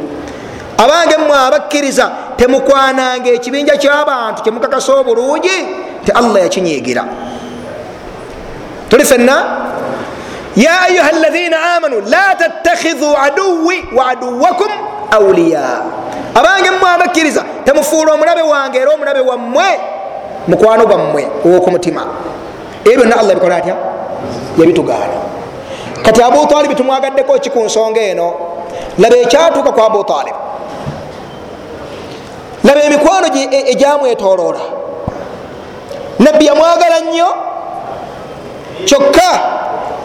[0.77, 5.57] abange mmwe abakkiriza temukwananga ekibinja kyabantu kyemukakasa obulungi
[6.05, 7.03] ti allah yakinyigira
[8.89, 9.43] tuli fenna
[10.55, 14.71] ya ayuha alaina amanu la tattakhidhu aduwi wa aduwakum
[15.11, 15.61] auliya
[16.35, 19.79] abange mmwe abakkiriza temufuula omulabe wange era omulabe wammwe
[20.47, 22.05] mukwano gwammwe owokumutima
[22.85, 23.75] ebyo byonna allah bikola atya
[24.59, 25.17] yabitugaana
[26.03, 28.33] kati abutalibu tumwagaddeko ki ku nsonga eno
[28.99, 30.37] laba ekyatuuka ku abutalibu
[32.63, 33.27] laba emikwano
[33.71, 34.59] egyamwetoloola
[36.19, 37.27] nabbi yamwagala nnyo
[38.85, 39.31] kyokka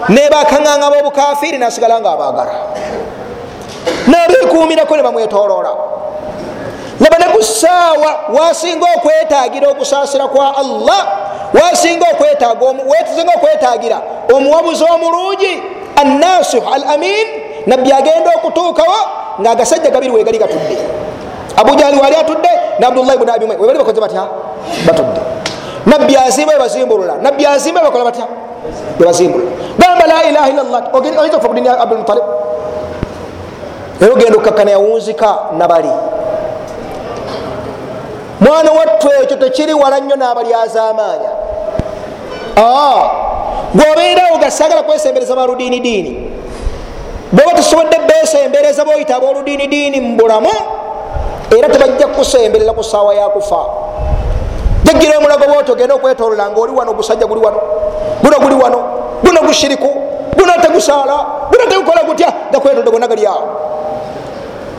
[0.08, 2.54] nebakaŋŋaŋa b'obukafiiri nasigala nga abaagala
[4.06, 5.72] nabekuumirako ne bamwetoloola.
[7.00, 11.02] Laba ne ku ssaawa wasinga okwetaagira okusaasira kwa allah
[11.54, 12.66] wasinga okwetaaga
[13.36, 13.98] okwetaagira
[14.34, 15.62] omuwabuzi omulungi
[15.96, 17.26] annasih al amin
[17.66, 18.98] nabbi agenda okutuukawo
[19.40, 20.78] ngaagasajja gabiri wegali gatudde.
[21.56, 22.48] Abujali wali atudde
[22.78, 24.26] ne abdullahi buni abi webali bakoze batya?
[24.86, 25.20] Batudde.
[25.86, 28.26] Nabbi azimba webazimbulula nabbi azimba webakola batya
[29.00, 30.82] webazimbulula gamba la ilaha illallah.
[30.94, 32.24] Oyinza kufa kudini abdulmutalib
[34.00, 35.92] era ogenda okukakkana yawunzika nabali.
[38.40, 41.30] Mwana wattu ekyo tekiri wala nnyo n'abali azamaanya
[43.74, 46.30] gwobeerawo gasagala kwesembereza baludiini diini
[47.32, 50.50] bwoba tosobodde besembereza bayita aboludiinidiini mubulamu
[51.58, 53.64] era tebajja kusemberera ku saawa yakufa
[54.92, 57.60] jagira omulago bwoti ogenda okwetolola nga oli wano ogusajja guli wano
[58.22, 58.78] guno guli wano
[59.24, 59.88] guno gushiriku
[60.36, 61.16] guno tegusaala
[61.50, 62.32] guno tegukola gutya?
[62.52, 63.44] Gakwetolde gonna gali awo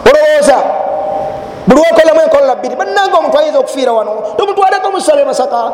[0.06, 0.58] olowooza
[1.68, 5.72] buli wokolamu enkolola bbiri bannanga omuntu ayinza okufiira wano tomutwaleko musale masaka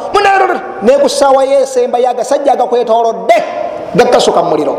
[0.81, 3.35] naye ku saawa yesemba yagasajja agakwetolodde
[3.95, 4.77] gakasuka mumuliro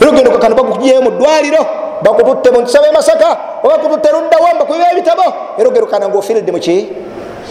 [0.00, 1.66] era ogenda okakano bakujeyo mu ddwaliro
[2.02, 5.22] bakututte muntusabe masaka obakututte luddawo mbakubiba ebitabo.
[5.58, 6.88] Era ogenda okakana ngaofiiridde muki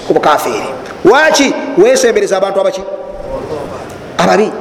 [0.07, 0.69] kubukafiiri
[1.11, 2.81] waki wesembereza abantu abaki?
[4.17, 4.51] Ababi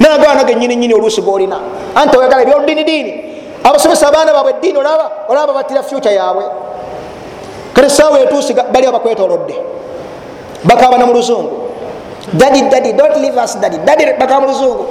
[0.00, 1.58] nagana genyininyini oluusi golina
[1.94, 3.12] anti oyagala ebyoludinidiini
[3.64, 6.44] abasomesa abaana baabwe eddiini olaba olaba batira fyuca yaabwe.
[7.74, 9.54] Kale saawa etuusi bali abakwetolodde
[10.64, 11.52] bakabana mu luzungu.
[12.32, 14.86] Dadi dadi dont leave us dadi dadi bakaba mu luzungu.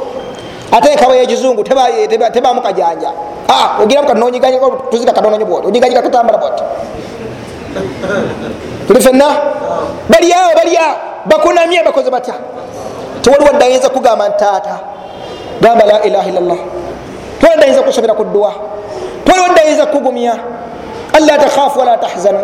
[0.72, 3.12] Ate ekaba yekizungu tebamu kajanja
[3.82, 5.68] ogiramu kanonyiganyika tuzika kanononyi bwoti.
[5.68, 6.64] Onyiganyika katambala bwoti
[8.88, 9.26] tuli fenna
[10.10, 12.34] baliawo baliawo bakunamye bakoze batya.
[13.22, 14.80] Tewaliwo ddayinza kugamba ntaata
[15.62, 16.58] gamba la ilaha illallah.
[17.40, 18.54] Tewali ddayinza kusomera ku ddwa
[19.26, 20.36] tewaliwo ddayinza kugumya.
[21.14, 22.40] Alla takhafu wala tahzanu.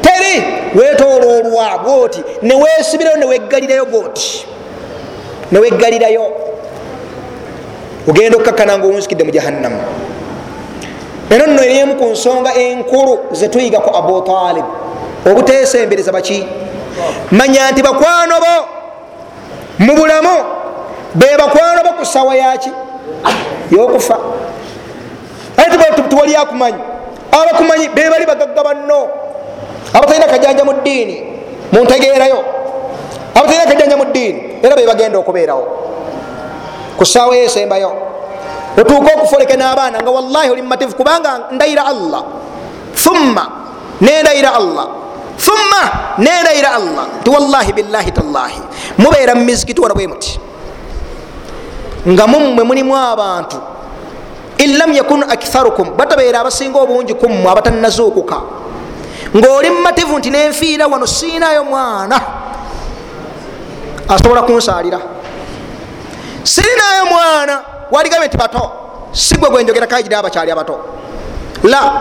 [0.00, 4.46] Teri wetololwa bwoti newesibirayo neweggalirayo bwoti
[5.52, 6.26] neweggalirayo
[8.08, 9.80] ogenda okukakana nga owunzikidde mu jahannamu
[11.30, 14.64] eno nno erimu ku nsonga enkulu zetuyiga ku abu talib
[15.26, 16.44] obutesembereza baki?
[17.30, 18.54] Manya nti bakwano bo
[19.78, 20.34] mu bulamu
[21.14, 22.70] be bakwano bo ku sawa yaki
[23.70, 24.16] yokufa.
[25.56, 25.76] Ate
[26.08, 26.78] tiwali akumanyi
[27.32, 29.08] abakumanyi bebali bagagga banno.
[29.94, 31.16] Abatalina kajanja mu ddiini
[31.72, 32.44] muntegeerayo
[33.34, 35.64] abatalina kajanja mu ddiini era bebagenda okubeerawo.
[36.96, 37.92] Ku saawa yesembayo
[38.76, 42.22] otuuka okufoleke n'abaana nga wallahi oli mumativu kubanga ndayira allah.
[42.94, 43.44] Thumma
[44.00, 44.99] nendayira allah
[45.44, 45.82] thumma
[46.18, 48.60] nendayira allah nti wallahi billahi tallahi
[48.98, 50.40] mubeera mu mizikiti wano bwe muti
[52.08, 53.56] nga mummwe mulimu abantu
[54.58, 58.36] inlam yakun aktharukum batabeera abasinga obungi kummwe abatanazuukuka
[59.36, 62.20] ngaoli mumativu nti nenfiira wano siinayo mwana
[64.08, 65.00] asobola kunsaalira
[66.42, 67.60] sirinayo mwana
[67.90, 68.70] waligambe nti bato
[69.12, 70.78] sigwe gwenjogera kagira abakyali abato
[71.64, 71.92] la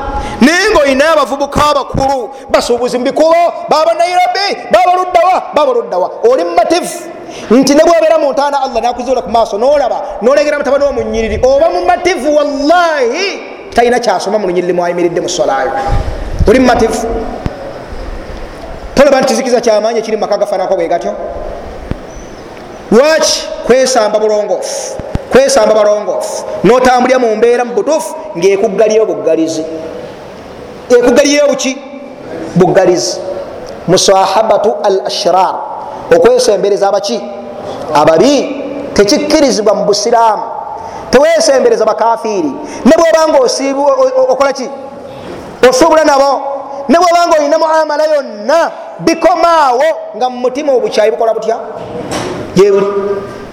[0.42, 3.36] naye ngaolina abavubuka abakulu basuubuzi mubikubo
[3.70, 6.12] baba nairobi baba luddawa baba luddawa.
[6.32, 7.00] Oli mumativu
[7.52, 11.70] nti ne bwabeera mu ntaana allah nakuzuula ku maaso nolaba nolegera mutabani wo munyiriri oba
[11.70, 13.40] mumativu wallahi
[13.74, 15.72] talina kyasoma mu lunyiriri mwayimiridde musolayo
[16.48, 17.08] oli mumativu
[18.96, 21.14] tolaba nti zikiza kyamaanyi ekiri mumaka gafanako bwe gatyo.
[22.92, 24.98] Lwaki kwesamba bulongoofu
[25.32, 29.64] kwesamba balongoofu notambulira mu mbeera mu butuufu ngaekuggaliyo buggalizi
[30.90, 31.78] ekuggaliyo buki
[32.56, 33.20] buggalizi.
[33.88, 35.56] Musahabatu al ashrar
[36.16, 37.22] okwesembereza abaki.
[37.94, 38.64] Ababi
[38.94, 40.44] tekikkirizibwa mu busiraamu.
[41.10, 42.52] Tewesembereza bakafiiri.
[42.86, 43.40] Ne bwobanga
[44.30, 44.70] okola ki?
[45.70, 46.42] Osuubula nabo.
[46.88, 49.84] Ne bwobanga olina muamala yonna bikomaawo
[50.18, 51.58] nga mumutima obukyayi bukola butya?
[52.56, 52.88] Gyebuli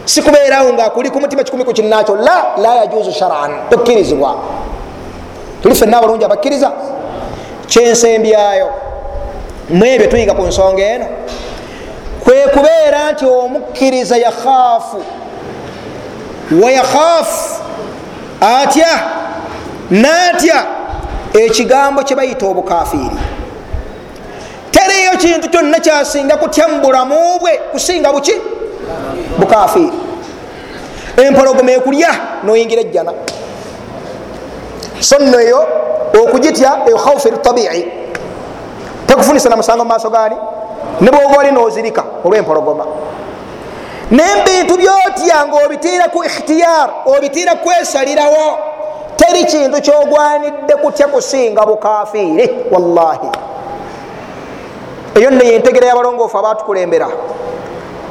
[0.07, 3.69] sikubeerawo nga kuli ku mutima kikumi ku kinakyo la la yajuzu sharan.
[3.71, 4.35] Tokkirizibwa.
[5.63, 6.73] Tuli fenna abalungi abakkiriza.
[7.66, 8.69] Kyensembyayo.
[9.70, 11.07] Mwebyo tuyiga ku nsonga eno.
[12.24, 15.03] Kwe kubeera nti omukkiriza yakhaafu.
[16.62, 17.62] Wayakhaafu
[18.41, 19.03] atya?
[19.91, 20.65] Natya?
[21.35, 23.16] Ekigambo kye bayita obukafiiri.
[24.70, 28.33] Teriyo kintu kyonna kyasinga kutya mu bulamu bwe kusinga buki
[29.39, 29.93] bukafiiri
[31.17, 32.11] empologoma ekulya
[32.45, 33.13] noyingira ejjana.
[35.01, 35.67] So nno eyo
[36.23, 37.85] okugitya eyo khaufu eritabii
[39.07, 40.37] tekufunisa na musango mumaaso gaani
[41.01, 42.87] ne bwoba oli nozirika olwempologoma
[44.11, 48.59] nebintu byotya nga obitiira ku ikhtiyar obitiira kwesalirawo
[49.17, 53.29] teri kintu kyogwanidde kutya kusinga bukafiiri wallahi.
[55.15, 57.09] Eyo nno yentegera yabalongoofu abatukulembera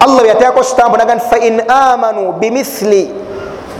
[0.05, 3.09] allah byateako sitampu naga nti fain amanu bimithili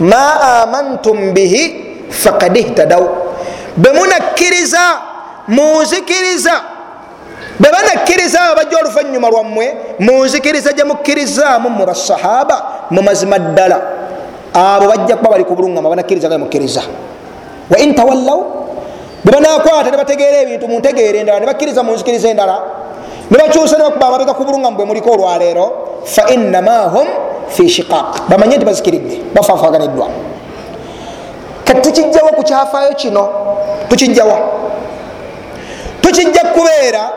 [0.00, 1.62] ma amantum bihi
[2.10, 3.02] fakad ihtadaw.
[3.76, 4.84] Bemunakkiriza
[5.48, 6.54] munzikiriza
[7.60, 13.80] bebanakkiriza abo bajja oluvanyuma lwammwe munzikiriza gyemukkirizamu mwe basahaba mu mazima ddala
[14.54, 16.82] abo bajja kuba bali ku buluŋama banakkiriza nga mukkiriza
[17.70, 18.40] wain tawallaw
[19.24, 22.60] bebanakwata nebategeera ebintu muntegeera endala nebakkiriza munzikiriza endala
[23.30, 27.06] nebakyusa nebakuba amabega ku buluŋama bwe muliko olwaleero fainama hum
[27.48, 28.28] fi shiqaq.
[28.28, 30.08] Bamanye nti bazikiridde bafafaganiddwa
[31.66, 33.28] kati tukijjawa ku kyafaayo kino
[33.88, 34.38] tukijjawa
[36.00, 37.10] tukijja kubeera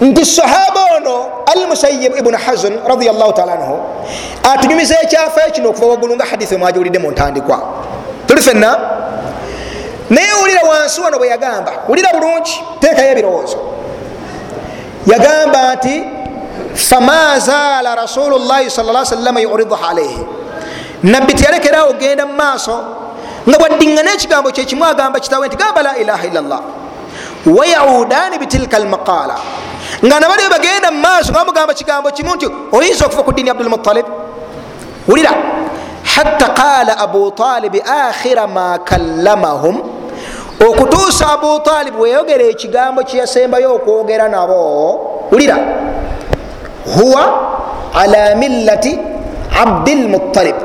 [0.00, 3.78] nti sahaba ono al musayib ibunu hazn radiallahu taala anhu
[4.52, 7.62] atunyumiza ekyafayo kino okuva waggulu nga hadithi mwagiwulidde mu ntandikwa.
[8.26, 8.76] Tuli fenna
[10.10, 13.58] naye wulira wansi wano bwe yagamba wulira bulungi teekayo ebirowoozo.
[15.06, 16.04] Yagamba nti
[16.74, 20.26] fama zaala rasulullahi sal salama yuriduha alaihi
[21.02, 22.76] nabbi teyalekerawo genda mu maaso
[23.48, 26.60] nga bwaddiŋŋana ekigambo kyekimu agamba kitawe nti gamba la ilaha illallah
[27.46, 29.36] wayaudaani bitilka lmaqala
[30.04, 34.06] nga nabaliwe bagenda mu maaso nga bamugamba kigambo kimu nti oyinza okuva ku ddiini abdulmutalib
[35.08, 35.32] wulira
[36.14, 39.82] hatta qala abu talibi akhira ma kallamahum
[40.60, 44.58] okutuusa abu talib weyogera ekigambo kyeyasembayo okwogera nabo
[45.32, 45.56] wulira
[46.96, 47.50] huwa
[47.94, 48.98] ala millati
[49.62, 50.56] abdilmutalib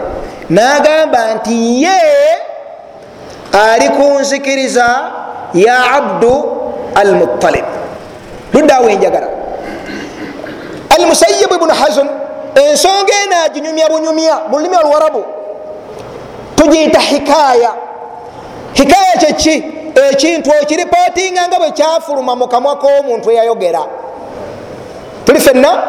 [0.49, 1.99] nagamba nti ye
[3.69, 5.11] ali kunzikiriza
[5.53, 6.45] ya abdu
[6.95, 7.65] almutalib
[8.53, 9.27] luddawo enjagala
[10.97, 12.09] almusayibu ibunu hazun
[12.55, 15.25] ensonga eno aginyumya bunyumya mu lulimi oluwarabu
[16.55, 17.73] tugiyita hikaya.
[18.73, 19.63] Hikaya kyeki
[20.09, 23.81] ekintu okiripotinga nga bwe kyafuluma mu kamwa k'omuntu eyayogera
[25.25, 25.83] tuli fenna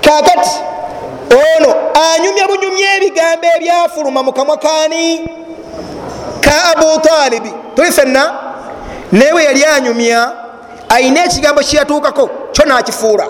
[0.00, 0.50] kakati
[1.30, 1.74] ono
[2.14, 5.28] anyumya bunyumya ebigambo ebyafuluma mu kamwa kani
[6.40, 8.32] ka abu talibi tuli fenna
[9.12, 10.32] nayewe yali anyumya
[10.88, 13.26] ayina ekigambo kyeyatuukako kyo nakifuura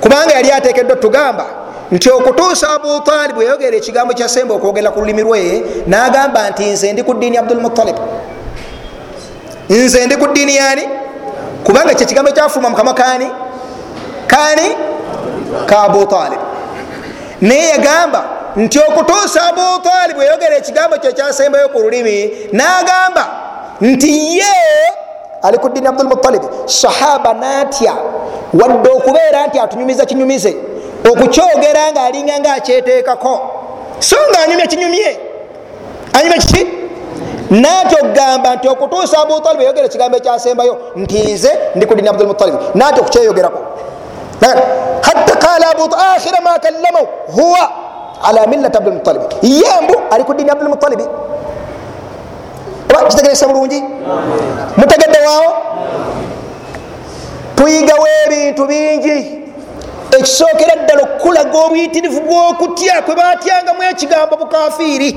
[0.00, 1.46] kubanga yali atekeddwa tugamba
[1.92, 7.02] nti okutuusa abu talib weyogera ekigambo kyasemba okwogera ku lulimi lwe nagamba nti nze ndi
[7.02, 7.96] ku ddiini abdulmutalib
[9.70, 10.88] nze ndi ku ddiini yani
[11.64, 13.30] kubanga kyekigambo kyafuluma mukama kani
[14.26, 14.76] kani
[15.66, 16.40] ka abu talib.
[17.40, 18.24] Naye yagamba
[18.56, 23.28] nti okutuusa abu talib weyogera ekigambo kye kyasembayo ku lulimi nagamba
[23.80, 24.54] nti ye
[25.42, 27.94] ali ku ddiini abdulmutalib sahaba natya.
[28.52, 30.56] Wadde okubeera nti atunyumiza kinyumize
[31.10, 33.40] okukyogera nga alinga nga akyeteekako
[33.98, 35.18] so nga anyumya kinyumye
[36.12, 36.81] anyumya kiki
[37.60, 43.00] natya okugamba nti okutuusa abutalib eyogera ekigambo ekyasembayo nti nze ndi ku ddiini abdulmutalib natya
[43.02, 43.60] okukyeyogerako
[45.06, 45.66] hatta qala
[46.14, 47.06] akhira ma kallamahu
[47.36, 47.64] huwa
[48.22, 51.06] ala millati abdulmutalib yembu ali ku ddiini abdulmutalibi
[53.02, 53.82] oba kitegeresa bulungi?
[54.76, 55.56] Mutegedde waawo?
[57.56, 59.38] Tuyigawo ebintu bingi.
[60.18, 65.10] Ekisookera ddala okulaga obuyitirivu bwokutya kwe batyangamu ekigambo bukafiiri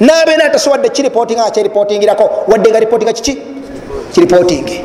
[0.00, 3.38] nabeena atasowadde kiripootinga nga kyeripootingirako wadde nga ripootinga kiki?
[4.12, 4.84] Kiripootingi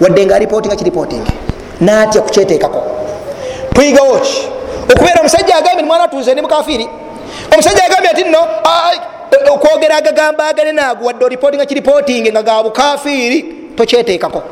[0.00, 1.32] wadde nga ripootinga kiripootingi
[1.80, 2.82] natya kukyeteekako
[3.74, 4.48] tuyigawo ki
[4.92, 6.88] okubeera omusajja agambye ni mwana atuuze ndi mukafiiri.
[7.52, 8.38] Omusajja agambye ati nno
[9.52, 13.54] okwogera agagambo agane naago wadde oripootinga kiripootingi nga ga bukafiiri.
[13.76, 14.42] Tokyeteekako.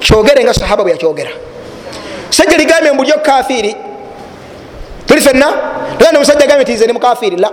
[0.00, 1.30] Kyogere nga sahaba bwe yakyogera.
[2.30, 3.76] Sajja ligambye mbuli okukafiri
[5.06, 5.46] tuli fenna
[5.98, 7.50] tuganda omusajja agambye tinze ndi mukafiri la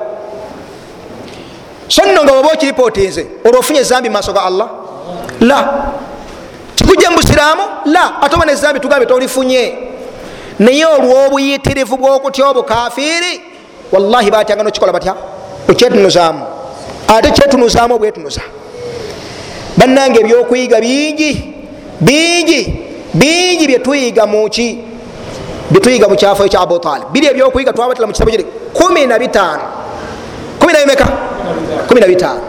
[1.92, 4.70] so nno nga waba okiripootinze olwo ofunye ezambi mumaaso ga allah?
[5.42, 5.60] La.
[6.76, 7.64] Kikujja mu busiraamu?
[7.86, 8.22] La.
[8.22, 9.74] Ate oba nezambi tugambye tolifunye.
[10.60, 13.42] Naye olw'obuyitirivu bw'okutya obukafiri
[13.92, 15.16] wallahi batyanga nokikola batya?
[15.70, 16.46] Okyetunuzaamu.
[17.08, 18.42] Ate kyetunuzaamu obwetunuza.
[19.78, 21.54] Bannange ebyokuyiga bingi
[22.02, 22.62] bingi
[23.14, 24.78] bingi byetuyiga muki
[25.72, 29.64] byetuyiga mu kyafayo kya abutalib biri ebyokuyiga twabatira mu kitabo kiri kumi na bitaano.
[30.60, 31.08] Kumi nabimeka
[31.92, 32.42] kumi na bitaano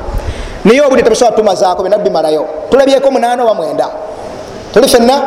[0.65, 3.89] naye obudde tebusobola tumazaako byona bimalayo tulabyeko munaana oba mwenda.
[4.73, 5.23] Tuli fenna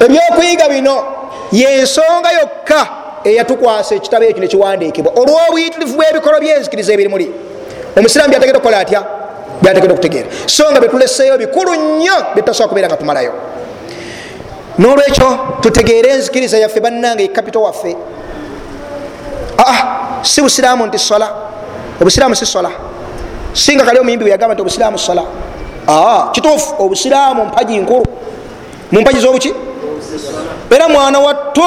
[0.00, 1.04] ebyokuyiga bino
[1.52, 2.80] yensonga yokka
[3.24, 5.12] eyatukwasa ekitabo ekyo nekiwandiikibwa.
[5.16, 7.26] Olw'obuyitirivu bw'ebikolo byenzikiriza ebirimuli
[7.96, 9.00] omusiraamu byategedde okukola atya?
[9.62, 10.28] Byategedde okutegeera.
[10.46, 13.32] So nga betuleseeyo bikulu nnyo byetutasobola kubeera nga tumalayo.
[14.78, 15.28] Nolwekyo
[15.60, 17.96] tutegeere enzikiriza yaffe bannange ekapito waffe.
[19.58, 21.28] Aa si busiraamu nti sola.
[22.00, 22.70] Obusiraamu si sola
[23.54, 25.22] singa kali omuyimbi weyagamba nti obusiraamu sola
[25.88, 28.06] aa kituufu obusiraamu mpaji nkulu.
[28.92, 29.54] Mu mpaji zobuki
[30.70, 31.62] era mwana wattu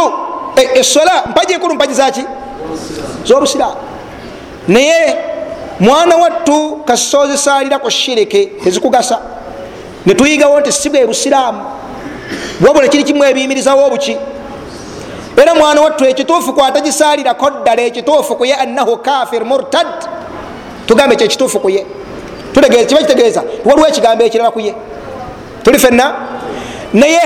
[0.73, 2.23] esola mpaji nkulu mpaji zaki
[3.25, 3.75] zobusiraamu.
[4.67, 5.17] Naye
[5.79, 9.19] mwana wattu kasoozisalirako shirike tezikugasa
[10.05, 11.61] netuyigawo nti si bwe busiraamu.
[12.67, 14.17] Wabula kiri kimu ebiyimirizawo obuki
[15.37, 19.87] era mwana wattu ekituufu kwatagisalirako ddala ekituufu kuye annahu kafir murtad
[20.87, 21.85] tugambe ekyo ekituufu kuye
[22.87, 23.43] kiba kitegeeza.
[23.65, 24.75] Waliwo ekigambo ekirala kuye
[25.63, 26.13] tuli fenna
[26.93, 27.21] naye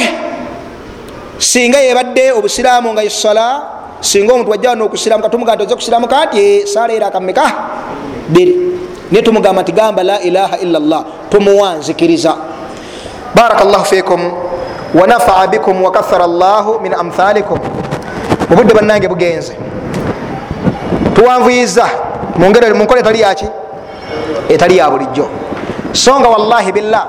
[1.38, 3.62] singa yebadde obusiraamu nga isola
[4.00, 7.52] singa omuntu wajja wano okusiramu katumuga nti oze kusiramu kati saala era akameka
[8.30, 8.58] biri
[9.12, 12.36] naye tumugamba nti gamba la ilaha illa llah tumuwanzikiriza.
[13.36, 14.32] Baraka llahu fikum
[14.94, 17.60] wanafaa bikum wakathara llahu min amthalikum.
[18.52, 19.58] Obudde bannange bugenze.
[21.16, 21.90] Tuwanvuyiza
[22.38, 23.45] munkole etali yaki
[24.49, 25.30] etali ya bulijjo.
[25.94, 27.08] So nga wallahi billah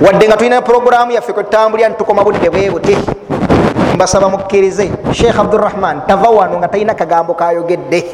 [0.00, 2.98] wadde nga tulina puroguramu yaffe kwetambulya nitukoma budde bwe buti.
[3.94, 8.04] Mbasaba mukkirize sheikh abdurahman tava wano nga talina kagambo kayogedde.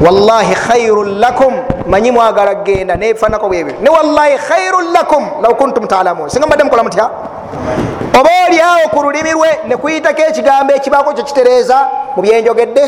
[0.00, 1.54] Wallahi khairun lakum
[1.86, 6.28] manyi mwagala genda nefanako bwebyo ne wallahi khairun lakum law kuntum talamun.
[6.30, 7.10] Singa mbadde mukola mutya?
[8.20, 12.82] Oba oliawo ku lulimi lwe nekuyitako ekigambo ekibaako kyekitereeza mu byenjogedde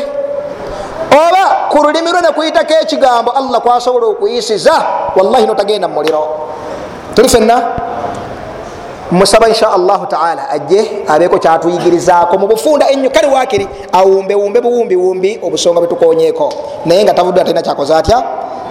[1.11, 4.73] oba ku lulimi lwe nekuyitako ekigambo allah kwasobola okuyisiza
[5.15, 6.27] wallahi notagenda mumuliro
[7.15, 7.61] tuli fenna
[9.11, 15.79] musaba insha allahu taala ajje abeeko kyatuyigirizaako mu bufunda ennyo kale wakiri awumbewumbe buwumbiwumbi obusonga
[15.79, 16.53] bwetukonyeko
[16.85, 18.23] naye nga tavudde atalina kyakoze atya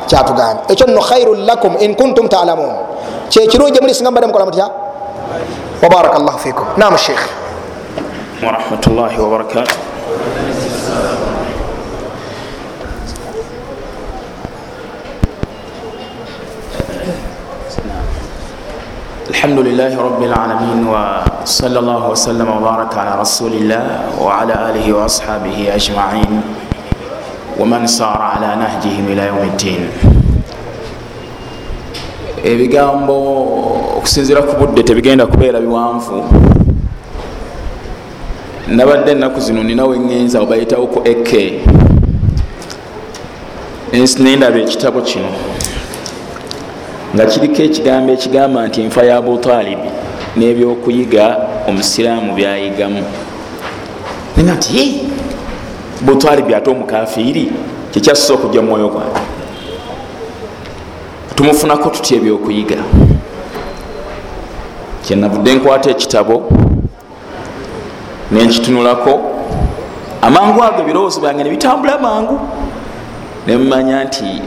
[0.06, 2.70] kyatugambye ekyo nno khairun lakum in kuntum talamun
[3.28, 4.70] kyekirungi muli singa mbadde mukola mutya
[5.82, 7.22] wabaraka llahu fikum nam sheikh
[8.44, 9.74] warahmatullahi wabarakatu
[19.35, 23.85] الحمد لله رب العالمين وصلى الله وسلم وبارك على رسول الله
[24.21, 26.41] وعلى آله وأصحابه أجمعين
[27.59, 29.83] ومن سار على نهجهم إلى يوم الدين
[32.43, 33.17] ebigambo
[33.97, 36.25] okusinzira ku budde tebigenda kubeera biwanvu
[38.67, 41.61] nabadde ennaku zino ninawo eŋŋenza webayitawo ku eke
[43.93, 45.29] nendaba ekitabo kino
[47.16, 49.88] Nga kiriko ekigambo ekigamba nti enfa ya abutalibi
[50.36, 51.24] n'ebyokuyiga
[51.68, 53.02] omusiraamu byayigamu.
[54.40, 55.08] Nga nti
[56.04, 57.44] butalibi ate omukafiiri
[57.90, 59.20] kyekyasusa okujja mu mwoyo gwange.
[61.34, 62.76] Tumufunako tutya ebyokuyiga?
[65.04, 66.36] Kyenavudde nkwata ekitabo
[68.30, 69.12] nenkitunulako
[70.22, 72.36] amangu ago ebirowoozo byange nebitambula mangu.
[73.46, 74.42] Nemumanya nti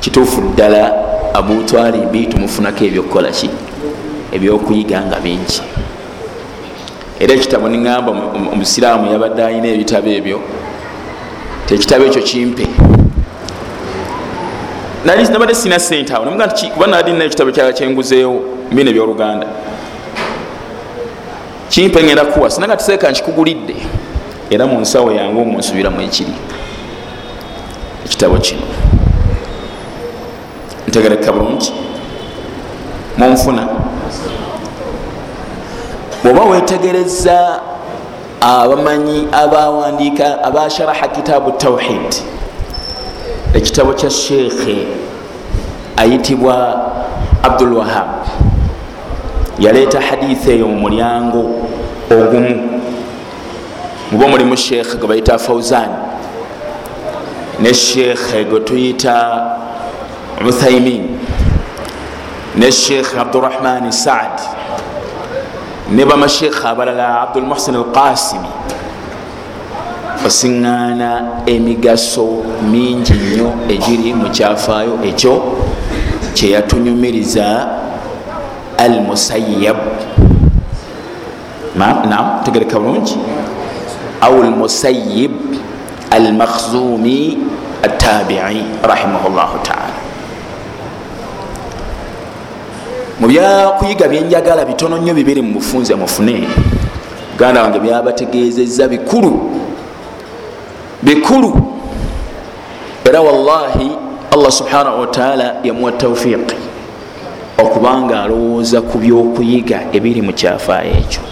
[0.00, 3.50] kituufu ddala abutwalibi tumufunako ebyokukola ki?
[4.32, 5.62] Ebyokuyiga nga bingi.
[7.20, 8.10] Era ekitabo niŋamba
[8.52, 10.40] omusiraamu yabadde alina ebitabo ebyo.
[11.66, 12.66] Tekitabo ekyo kimpe.
[15.04, 16.24] Nabadde sina sente awo.
[16.24, 18.40] Namuga nti kuba nali nina ekitabo kyala kyenguzeewo
[18.72, 19.46] mbina ebyoluganda.
[21.68, 22.50] Kimpe ngenda kuwa.
[22.50, 23.76] Sinanga tiseeka nkikugulidde
[24.50, 26.34] era mu nsawo yange omunsubiramu ekiri.
[28.06, 28.77] Ekitabo kino
[30.88, 31.72] ntegereka bulungi
[33.18, 33.68] munfuna
[36.24, 37.60] bwoba wetegereza
[38.40, 42.14] abamanyi abawandiika abasharaha kitaabu tawhid
[43.54, 44.86] ekitabo kya sheekhe
[45.96, 46.54] ayitibwa
[47.42, 48.08] abdul wahab
[49.58, 51.42] yaleeta haditha eyo mu mulyango
[52.10, 52.80] ogumu.
[54.12, 55.88] Muba mulimu sheekhe gwe bayita fauzan
[57.60, 59.14] ne sheekhe gwe tuyita
[60.46, 61.18] uthaimin
[62.56, 64.38] ne sheekhe abdurahmani saad
[65.90, 68.48] ne bamasheekhe abalala abdulmuhsin alqasimi
[70.26, 71.10] osiŋŋaana
[71.46, 72.26] emigaso
[72.70, 75.34] mingi nnyo egiri mu kyafaayo ekyo
[76.36, 77.46] kyeyatunyumiriza
[78.78, 79.78] al musayab
[81.78, 83.16] nam tegereka bulungi
[84.20, 85.32] au lmusayib
[86.10, 87.38] al makhzumi
[87.82, 89.87] attabii rahimahullahu taala
[93.20, 96.48] mu byakuyiga byenjagala bitono nnyo bibiri mu bufunze mufune.
[97.34, 99.50] Uganda wange byabategeezezza bikulu.
[101.02, 101.52] Bikulu.
[103.04, 103.90] Era wallahi
[104.30, 106.56] allah subhanahu wataala yamuwa taufiqi
[107.58, 111.22] okubanga alowooza ku byokuyiga ebiri mu kyafaayo ekyo.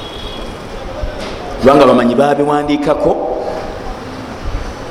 [1.61, 3.17] Kubanga bamanyi babiwandikako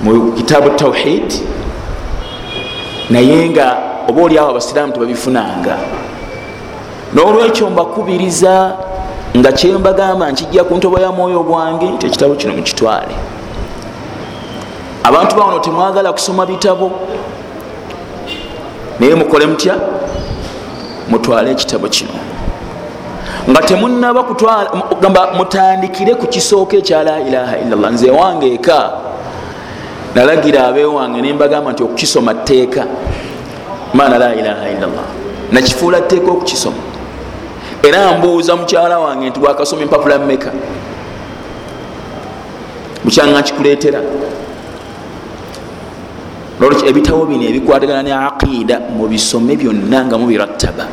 [0.04, 1.34] mu kitaabu tauhid
[3.10, 3.78] naye nga
[4.08, 5.78] oba oliawo abasiraamu tebabifunanga
[7.14, 8.73] n'olwekyo mbakubiriza
[9.38, 13.15] nga kyembagamba nkijja ku ntobo ya mwoyo gwange nti ekitabo kino mukitwale.
[15.03, 16.91] Abantu bawano temwagala kusoma bitabo.
[18.99, 19.76] Naye mukole mutya?
[21.10, 22.15] Mutwale ekitabo kino.
[23.49, 27.91] Nga temunaba kutwalagamba mutandikire ku kisooka ekya la ilaha illallah.
[27.91, 28.91] Nze wange eka.
[30.15, 32.86] Nalagira abewange nembagamba nti okukisoma tteeka.
[33.94, 35.07] Maana la ilaha illallah.
[35.52, 36.85] Nakifuula tteeka okukisoma
[37.88, 40.52] era mbuuza mukyala wange nti wakasoma empapula mmeka?
[43.03, 44.02] Mukyanga nkikuleetera
[46.60, 50.86] nolwekyo ebitabo bino ebikwatagana ne aqida mubisome byonna nga mubirattaba?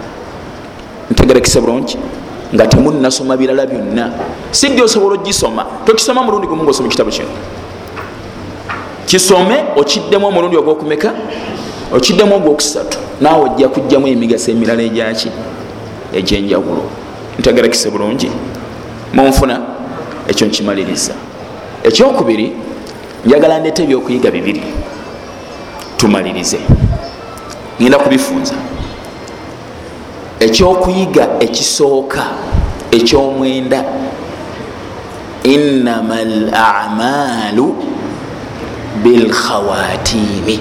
[1.11, 1.99] Ntegerekise bulungi
[2.55, 4.11] nga temunasoma birala byonna.
[4.51, 5.65] Si ddi osobola ogisoma?
[5.85, 7.29] Tokisoma mulundi gumu ngaosoma ekitabu kino.
[9.07, 11.13] Kisome okiddemu omulundi ogwokumeka?
[11.95, 12.99] Okiddemu ogwokusatu?
[13.21, 15.31] Naawe ojja kujjamu emigaso emirala egyaki
[16.15, 16.85] egyenjawulo.
[17.39, 18.31] Ntegerekise bulungi
[19.15, 19.61] munfuna
[20.29, 21.15] ekyo nkimaliriza.
[21.85, 22.53] Ekyokubiri
[23.27, 24.63] njagala ndeeta ebyokuyiga bibiri.
[25.97, 26.59] Tumalirize.
[27.81, 28.55] Ngenda kubifunza.
[30.41, 32.25] Ekyokuyiga ekisooka
[32.91, 33.85] ekyomwenda
[35.43, 37.77] innama l amalu
[39.03, 40.61] bilkhawatimi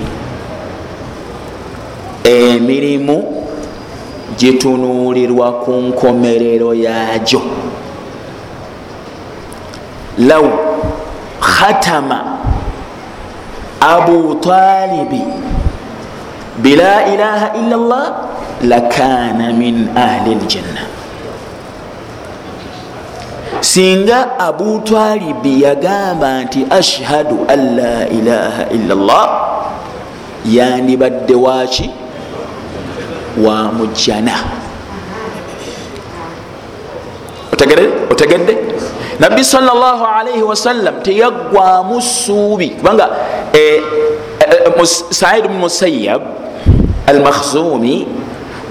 [2.24, 3.41] emirimu
[4.38, 7.42] gitunuulirwa ku nkomerero yagyo
[10.18, 10.46] law
[11.40, 12.38] khatama
[13.80, 15.22] abu talibi
[16.62, 18.08] bila ilaha illa llah
[18.64, 20.84] lakana min ahli ljanna
[23.62, 29.28] singa abu talibi yagamba nti ashhadu an la ilaha illa llah
[30.46, 31.90] yandibadde waki
[33.38, 34.36] wa mujjana
[38.12, 38.58] otegedde
[39.20, 43.10] nabbi salllahalaihi wasallam teyaggwamu suubi kubanga
[43.54, 43.82] eh,
[44.40, 46.22] eh, said bnu musayab
[47.08, 48.08] almakhzumi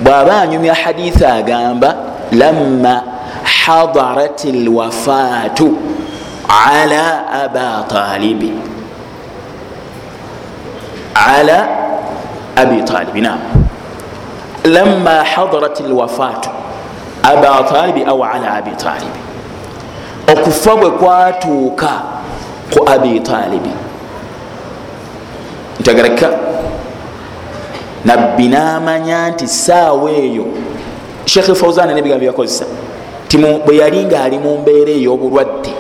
[0.03, 1.97] bwaba anyumya haditha agamba
[2.32, 3.03] lama
[3.45, 5.77] hadarat lwafatu
[6.49, 8.53] ala aba talibi
[11.15, 11.59] ala
[12.57, 13.39] abi talibi nam
[14.65, 16.51] lama hadarat lwafatu
[17.23, 19.20] aba talibi au ala abi talibi
[20.32, 21.91] okufa bwe kwatuuka
[22.74, 23.70] ku abi talibi
[25.81, 26.28] ntegereka
[28.05, 30.47] nabbi namanya nti saawa eyo
[31.24, 32.65] shekh fauzan nebigambo byakozesa
[33.28, 35.73] ti bwe yali nga ali mu mbeera ey'obulwadde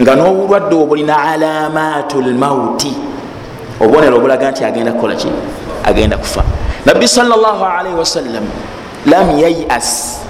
[0.00, 2.94] nga n'obulwadde obulina alamatu lmauti
[3.80, 5.28] obubonero obulaga nti agenda kukolaki
[5.84, 6.42] agenda kufa
[6.86, 8.44] nabbi salllahalaihi wasallam
[9.06, 10.20] lam yayas.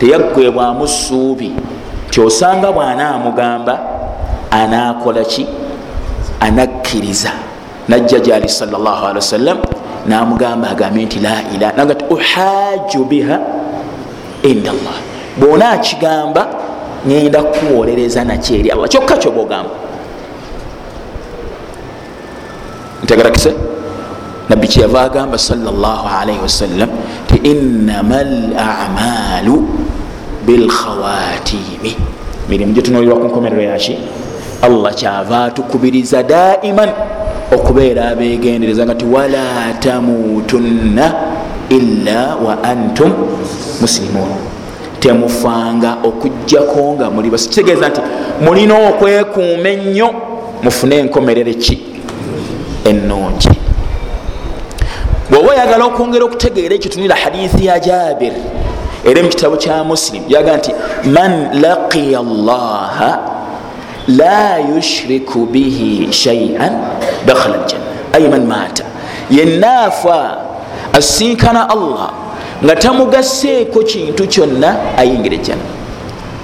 [0.00, 1.52] Teyaggwebwamu suubi
[2.10, 3.74] kyosanga bw'anaamugamba
[4.50, 5.46] anaakolaki
[6.40, 7.32] anakkiriza.
[7.88, 9.58] Najja gyali salllahalii wasallam
[10.06, 13.38] namugamba agambe nti la ilaha naga ti uhaju biha
[14.42, 14.96] inda llah
[15.36, 16.48] bwona akigamba
[17.06, 18.88] ngenda kuwolereza nakyo eri allah.
[18.88, 19.70] Kyokka kyobogamba
[23.04, 23.69] ntegerakise
[24.50, 26.90] nabbi kyeyava agamba salllahalaihi wasallam
[27.30, 29.62] ti innama l amalu
[30.46, 31.94] bilkhawatimi
[32.50, 33.94] mirimu gyetunulirwa ku nkomerero yaki
[34.62, 36.90] allah kyava atukubiriza daiman.
[37.50, 41.14] Okubeera abegendereza nga ti wala tamutunna
[41.68, 43.10] illa wa antum
[43.80, 44.30] muslimun.
[45.00, 48.00] Temufanga okugjako nga muli basi kitegeeza nti
[48.44, 50.14] mulina okwekuuma ennyo
[50.62, 51.78] mufune enkomerere ki?
[52.84, 53.59] Ennungi
[55.30, 58.32] bweoba oyagala okwongera okutegeera ekyo tunira hadithi ya jabir
[59.04, 60.72] era mukitabu kya muslim yaga nti
[61.04, 61.32] man
[61.62, 63.18] laqiya llaha
[64.08, 66.72] la yushriku bihi shaian
[67.26, 68.84] dakhala ljanna ay man maata.
[69.30, 70.36] Yenaafa
[70.92, 72.10] asinkana allah
[72.64, 75.62] nga tamugaseeko kintu kyonna ayingira ejjanna.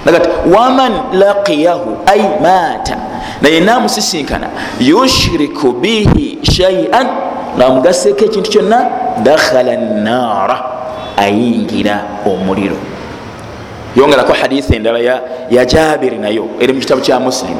[0.05, 2.97] Nagati waman laqiyahu ay maata.
[3.41, 4.47] Naye namusisinkana
[4.79, 7.07] yushriku bihi shaian
[7.57, 8.85] ngaamugaseeko ekintu kyonna
[9.23, 10.57] dakhala nnaara
[11.17, 12.77] ayingira omuliro.
[13.95, 14.99] Yongerako hadisi endala
[15.49, 17.57] ya, jabiri nayo eri mu kitabu kya muslim.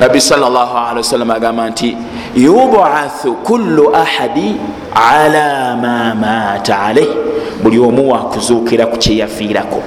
[0.00, 1.96] Nabbi sawasalam agamba nti
[2.36, 4.56] yubathu kullu ahadi
[4.94, 7.08] ala ma mata alaih
[7.62, 9.82] buli omu wakuzuukira ku kyeyafiirako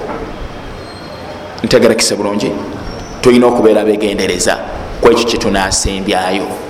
[1.62, 2.52] ntegerekise bulungi
[3.20, 4.58] tulina okubeera begendereza
[5.00, 6.63] kwekyo kyetunasembyayo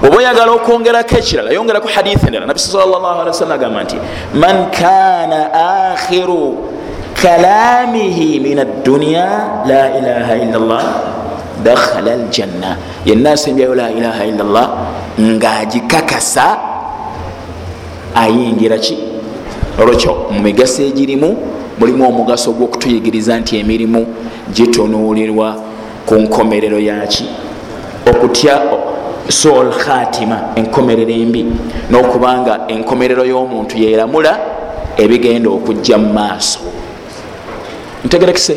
[0.00, 2.46] bweoba oyagala okwongerako ekirala yongerako hadithi endala.
[2.46, 3.96] Nabbi sawasalam agamba nti
[4.34, 5.52] man kana
[5.92, 6.70] akhiru
[7.14, 9.26] kalamihi min adduniya
[9.66, 10.86] la ilaha illa llah
[11.64, 12.76] dakhala aljanna.
[13.04, 14.68] Yenna asembyayo la ilaha illa llah
[15.20, 16.58] ngaagikakasa
[18.14, 18.98] ayingira ki?
[19.80, 21.36] Olwekyo mu migaso egirimu
[21.78, 24.06] mulimu omugaso gwokutuyigiriza nti emirimu
[24.52, 25.56] gitunuulirwa
[26.06, 27.24] ku nkomerero yaki
[28.06, 28.60] okutya
[29.28, 31.46] sol khatima enkomerero embi.
[31.90, 34.38] N'okubanga enkomerero y'omuntu yeramula
[34.96, 36.58] ebigenda okujja mu maaso.
[38.04, 38.56] Ntegerekise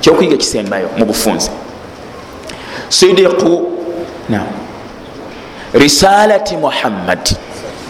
[0.00, 1.50] kyokuyiga ekisembayo mu bufunzi
[2.88, 3.72] sidiku
[5.72, 7.36] risalati muhammad.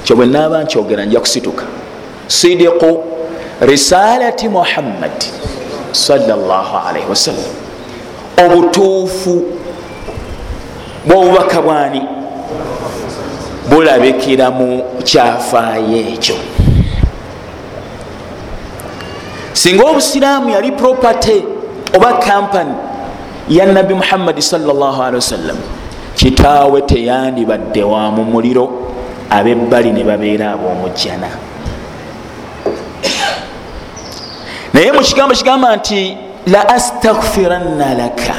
[0.05, 1.65] Kyo bwe naaba nkyogera nja kusituka.
[2.27, 3.05] Sidiku
[3.61, 5.27] risalati muhammadi
[5.93, 7.53] salllahalaihi wasallam
[8.45, 9.43] obutuufu
[11.07, 12.03] bwobubaka bwani?
[13.71, 16.35] Bulabikira mu kyafaayo ekyo
[19.53, 21.43] singa obusiraamu yali property
[21.97, 22.71] oba kampany
[23.49, 25.57] ya nabbi muhammadi salllahalihi wasallam
[26.15, 28.71] kitaawe teyandibadde wa mu muliro
[29.31, 31.29] abebbali ne babeera ab'omujjana.
[34.75, 36.17] Naye mu kigambo kigamba nti
[36.47, 38.35] la astaghfiranna laka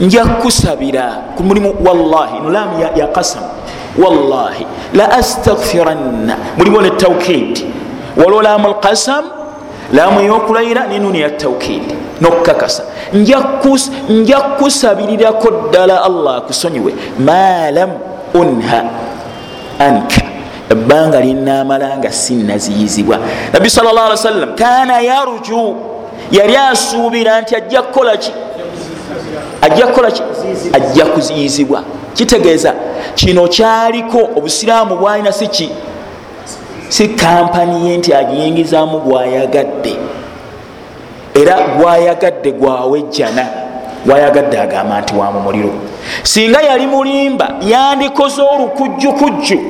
[0.00, 3.42] nja kusabira ku mulimu wallahi nulamu ya, ya kasam
[3.98, 6.36] wallahi la astaghfiranna.
[6.58, 7.64] Mulimu ne tawkid.
[8.16, 9.24] Waliwo lamu lkasam
[9.92, 11.82] lamu eyokulayira nenuni ya tawkid.
[12.20, 12.82] Nokukakasa
[14.08, 16.94] nja kusabirirako ddala allah akusonyiwe.
[17.18, 17.90] Ma lam
[18.34, 18.84] unha
[19.78, 20.22] anka.
[20.70, 23.18] Ebbanga linamala nga sinaziyizibwa
[23.52, 25.76] nabbi sal llah ali wasallam kana yarju
[26.30, 28.32] yali asuubira nti ajja kukolaki
[29.62, 30.22] ajja kukolaki
[30.72, 31.82] ajja kuziyizibwa
[32.14, 32.74] kitegeeza
[33.14, 35.70] kino kyaliko obusiraamu bwalina siki
[36.88, 39.96] si kampani ye nti agiyingizamu gwayagadde
[41.34, 43.46] era gwayagadde gwawejjana
[44.06, 45.70] gwayagadde agamba nti wa mu muliro.
[46.22, 49.60] Singa yali mulimba yandikoze olukujjukujju.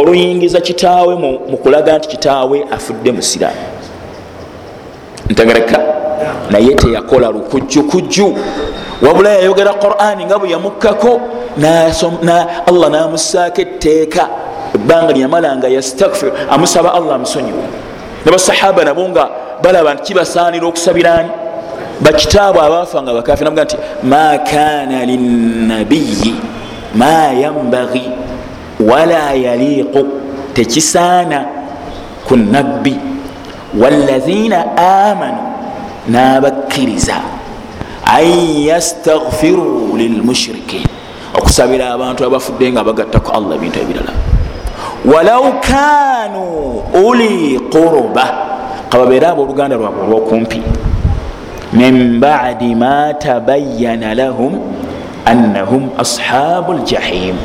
[0.00, 3.56] Oluyingiza kitaawe mu kulaga nti kitaawe afudde musiraamu.
[5.30, 5.80] Ntegereka
[6.50, 8.36] naye teyakola lukujjukujju.
[9.02, 11.20] Wabula yayogera qurani nga bwe yamukkako
[12.66, 14.28] allah namusaako etteeka.
[14.74, 17.62] Ebbanga lyamala nga yastakfir amusaba allah amusonyiwe.
[18.24, 19.28] Ne basahaba nabo nga
[19.62, 21.30] balaba nti kibasaanira okusabirani?
[22.00, 26.34] Bakitaabwe abaafa nga bakafi nabuga nti ma kana linabiyi
[26.94, 28.10] ma yambagi
[28.80, 30.06] wala yaliqu
[30.54, 31.44] tekisaana
[32.28, 32.96] ku nabbi
[33.78, 35.49] walazina amanu
[36.08, 37.14] n'abakkiriza.
[38.04, 38.26] An
[38.64, 40.84] yastaghfiru lilmushrikin
[41.36, 44.12] okusabira abantu abafudde nga bagattaku allah ebintu ebirala.
[45.04, 48.26] Walau kanu uli quruba.
[48.90, 50.62] Kababeere abooluganda lwabwe olwokumpi.
[51.72, 54.58] Min badi ma tabayana lahum
[55.24, 57.36] annahum ashabu ljahim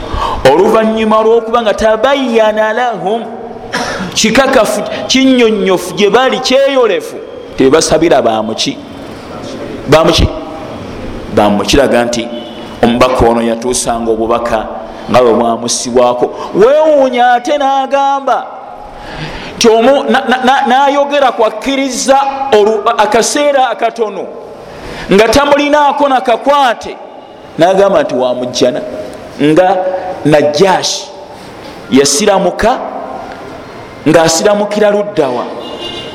[0.51, 3.21] oluvanyuma lwokuba nga tabayana lahum
[4.13, 7.15] kikakafu kinyonyofu gye bali kyeyolefu
[7.57, 8.77] tebasabira bamuki
[9.87, 10.27] bamuki
[11.35, 12.27] bamukiraga nti
[12.83, 14.67] omubaka ono yatuusanga obubaka
[15.09, 16.25] nga bwe bwamusibwako.
[16.55, 18.45] Wewuunya ate n'agamba
[19.57, 19.67] nti
[20.67, 22.17] nayogera kwakkiriza
[22.97, 24.25] akaseera akatono
[25.13, 26.97] nga tamulinaako nakakwate.
[27.57, 28.81] Nagamba nti wamujjana
[29.43, 29.77] nga
[30.25, 31.07] najashi
[31.91, 32.77] yasiramuka
[34.09, 35.45] ngaasiramukira luddawa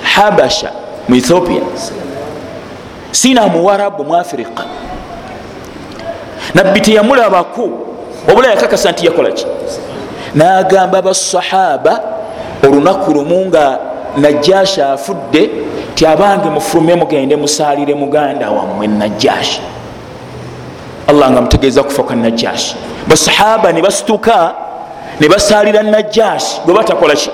[0.02, 0.70] habasha
[1.10, 1.62] mu ethiopia.
[3.10, 4.62] Sina muwarabu mu afirika
[6.54, 7.68] nabbi teyamulabako
[8.30, 9.46] obula yakakasa nti yakolaki
[10.34, 12.00] nagamba basahaba
[12.66, 13.78] olunaku lumu nga
[14.16, 15.50] najashi afudde
[15.94, 19.60] ti abange mufulume mugende musalire muganda wammwe najashi
[21.08, 22.76] allah nga mutegeeza kufa kwa najashi
[23.08, 24.54] basahaba ne basituka
[25.20, 27.30] ne basalira najashi gwe batakolaki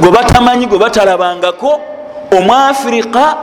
[0.00, 1.80] gwe batamanyi gwe batalabangako
[2.30, 3.36] omwafirika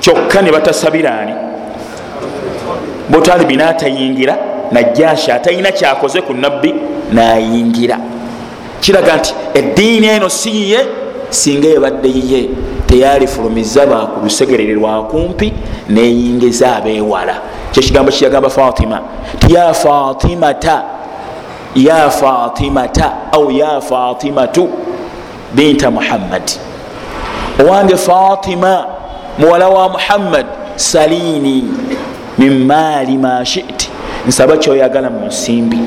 [0.00, 1.32] kyokka ne batasabiraani
[3.08, 4.36] botalibi natayingira
[4.72, 6.74] najashi atalina kyakoze ku nabbi
[7.12, 7.98] nayingira.
[8.80, 10.78] Kiraga nti eddiini eno siyiye
[11.30, 12.48] singa ebadde yiye
[12.86, 15.52] teyalifulumiza bakulusegerere lwakumpi
[15.88, 17.36] neyingiza abewala
[17.72, 19.00] kyekigambo kiyagamba fatima
[19.38, 20.82] ti ya fatimata
[21.74, 24.68] ya fatimata au ya fatimatu
[25.54, 26.52] binta muhammadi
[27.60, 28.86] owange fatima
[29.38, 31.64] muwala wa muhammad salini
[32.38, 33.90] min maali ma shiti.
[34.26, 35.78] Nsaba kyoyagala mu nsimbi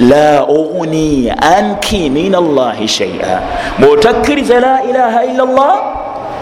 [0.00, 3.40] la ugni anki min allahi shaia
[3.78, 5.76] bwotakkiriza la ilaha illa llah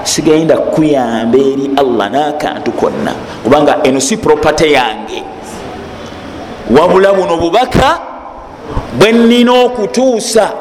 [0.02, 3.12] sigenda kuyamba eri allah nakantu konna.
[3.44, 5.22] Kubanga eno si propate yange.
[6.70, 7.98] Wabula buno bubaka
[8.98, 10.52] bwenina okutuusa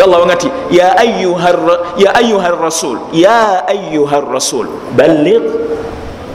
[0.00, 2.98] allah wanga ti ya ayuha rasul.
[3.12, 4.66] Ya ayuha rasul.
[4.96, 5.42] Ballig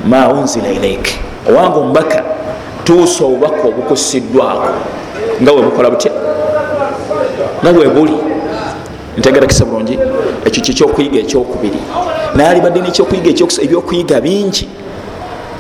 [0.05, 1.19] ma unzila ilaik
[1.49, 2.23] owange omubaka
[2.83, 4.69] tuusa obubaka obukusiddwako
[5.41, 6.11] nga webukola butya
[7.61, 8.17] nga webuli
[9.17, 9.99] ntegerakisa bulungi
[10.45, 11.79] ekyo kyekyokuyiga ekyokubiri
[12.35, 13.29] nalibadde nekyokuyiga
[13.63, 14.67] ebyokuyiga bingi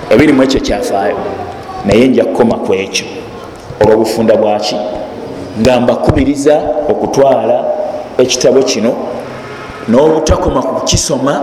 [0.09, 1.17] ebirimu ekyo kyafaayo
[1.85, 3.05] naye nja kukoma ku ekyo
[3.81, 4.75] olwobufunda bwaki
[5.59, 7.76] nga mbakubiriza okutwala
[8.17, 8.91] ekitabo kino
[9.89, 11.33] n'obutakoma ku kukisoma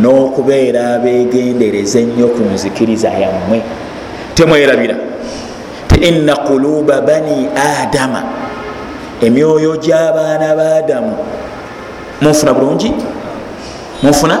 [0.00, 3.62] n'okubeera abegendereza ennyo ku nzikiriza yammwe.
[4.34, 4.96] Temwerabira.
[5.88, 8.22] Ti inna quluba bani adama
[9.22, 11.12] emyoyo gy'abaana baadamu
[12.20, 12.90] munfuna bulungi?
[14.02, 14.36] Munfuna?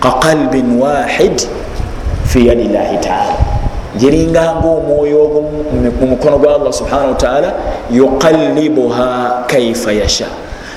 [0.00, 1.42] Kaqalbin wahid
[2.24, 3.34] fi yadi llahi taala
[3.98, 5.22] giringanga omwoyo
[6.00, 7.52] mu mukono gwa allah subhanahu wataala
[7.90, 10.26] yuqallibuha kaifa yasha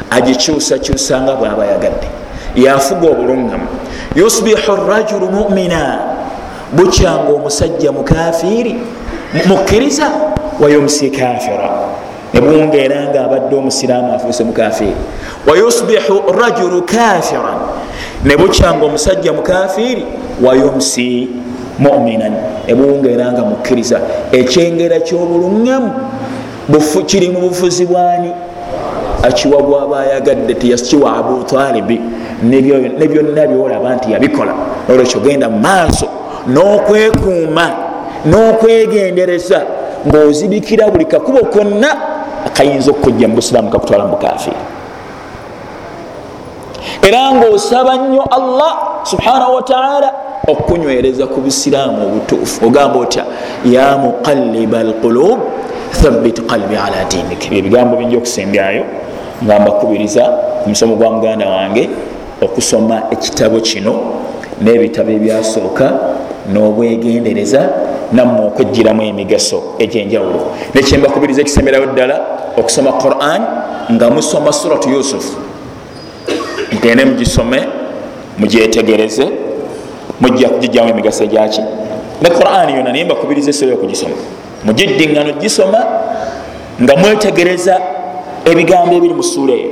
[0.10, 2.08] agikyusakyusanga bwaba yagadde.
[2.56, 3.68] Yafuga obulungamu.
[4.16, 6.00] Yusbihu rajulu mumina
[6.72, 8.76] bukyanga omusajja mukafiri
[9.48, 10.12] mukkiriza
[10.60, 11.70] wayumsi kafira
[12.34, 14.96] nebuwungeera nga abadde omusiraamu afuuse mukafiri
[15.48, 17.60] wayusbihu rajulu kafiran
[18.24, 20.06] nebukyanga omusajja mukafiri
[20.44, 21.30] wayumsi
[21.80, 22.34] muminan.
[22.68, 24.00] Nebuwungeera nga mukkiriza
[24.32, 25.92] ekyengera kyobulungamu
[27.06, 28.32] kiri mu bufuzi bwani
[29.24, 32.02] akiwa gwaba ayagadde teyakiwa abutalibi
[32.44, 32.62] ne
[33.08, 34.54] byonna byolaba nti yabikola.
[34.90, 36.08] Olwekyo genda mu maaso
[36.48, 37.66] n'okwekuuma
[38.26, 39.62] n'okwegendereza
[40.08, 41.90] ng'ozibikira buli kakubo konna
[42.46, 44.56] akayinza okukujja mu busiraamu kakutwala mu bukafiri
[47.02, 48.74] era ngaosaba nnyo allah
[49.04, 50.14] subhanahu wataala
[50.48, 52.66] okunywereza ku busiraamu obutuufu.
[52.66, 53.26] Ogamba otya?
[53.66, 55.40] Ya muqalliba alqulub
[56.02, 57.52] thabit qalbi ala dinik.
[57.52, 58.84] Ebigambo bingi okusembyayo
[59.44, 60.24] nga mbakubiriza
[60.64, 61.90] ku musomo gwa muganda wange
[62.42, 63.94] okusoma ekitabo kino
[64.62, 65.88] n'ebitabo ebyasooka
[66.52, 67.62] n'obwegendereza
[68.12, 70.40] nammwe okwejjiramu emigaso egyenjawulo.
[70.74, 72.16] Nekyembakubiriza ekisemberayo ddala
[72.58, 73.42] okusoma quran
[73.92, 75.38] nga musoma suratu yusufu
[76.72, 77.60] mugende mugisome
[78.38, 79.26] mugyetegereze
[80.22, 81.62] mujja kugijjamu emigaso egyaki?
[82.22, 84.16] Ne quran yona naye mbakubiriza esero yokugisoma
[84.66, 85.80] mugiddiŋŋano gisoma
[86.82, 87.76] nga mwetegereza
[88.46, 89.72] ebigambo ebiri mu suula eyo.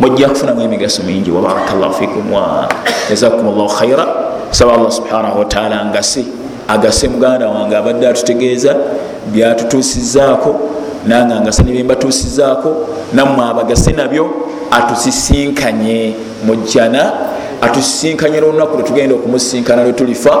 [0.00, 1.30] Mujja kufunamu emigaso mingi.
[1.30, 2.68] Wabarakallahu fikum wa
[3.08, 4.06] jazakum llahu khaira
[4.50, 6.26] saba allah subhanahu wataala ngasi
[6.68, 8.76] agase muganda wange abadde atutegeeza
[9.32, 10.60] byatutuusizaako
[11.06, 12.70] nange angase nebyembatuusizaako
[13.12, 14.30] nammwe abagase nabyo
[14.70, 16.14] atusisinkanye
[16.46, 17.12] mujjana
[17.66, 20.40] atusisinkanye lwolunaku lwetugenda okumusinkana lwetulifa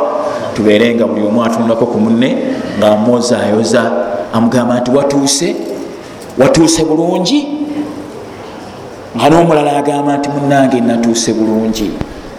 [0.56, 2.36] tubeere nga buli omu atunulako ku munne
[2.78, 3.82] nga amwozaayoza
[4.32, 5.56] amugamba nti watuuse
[6.38, 7.48] watuuse bulungi?
[9.16, 11.90] Nga n'omulala agamba nti munange natuuse bulungi.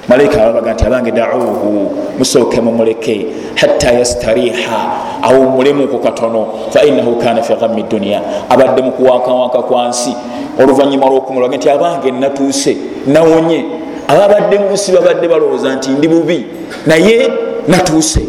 [0.08, 4.80] Malayika ababaga nti abange dauhu musooke mumuleke hatta yastariha
[5.22, 10.16] awumulemuku katono fainahu kana fi ghammi dunia abadde mukuwankawanka kwansi
[10.60, 12.78] oluvanyuma lwokumulaga nti abange natuuse
[13.08, 13.66] nawonye
[14.08, 16.46] ababadde munsi babadde balowooza nti ndi bubi
[16.86, 17.32] naye
[17.68, 18.22] natuuse.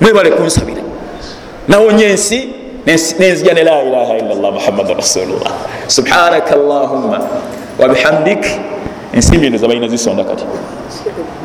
[0.00, 0.82] Mwebale kunsabira.
[1.68, 2.48] Nawonye ensi
[3.18, 5.52] nenzija ne la ilaha illallah muhammadun rasulullah.
[5.86, 7.20] Subhanaka allahumma
[7.78, 8.46] wabihamdik
[9.14, 10.44] ensimbi endo zabalina zisonda kati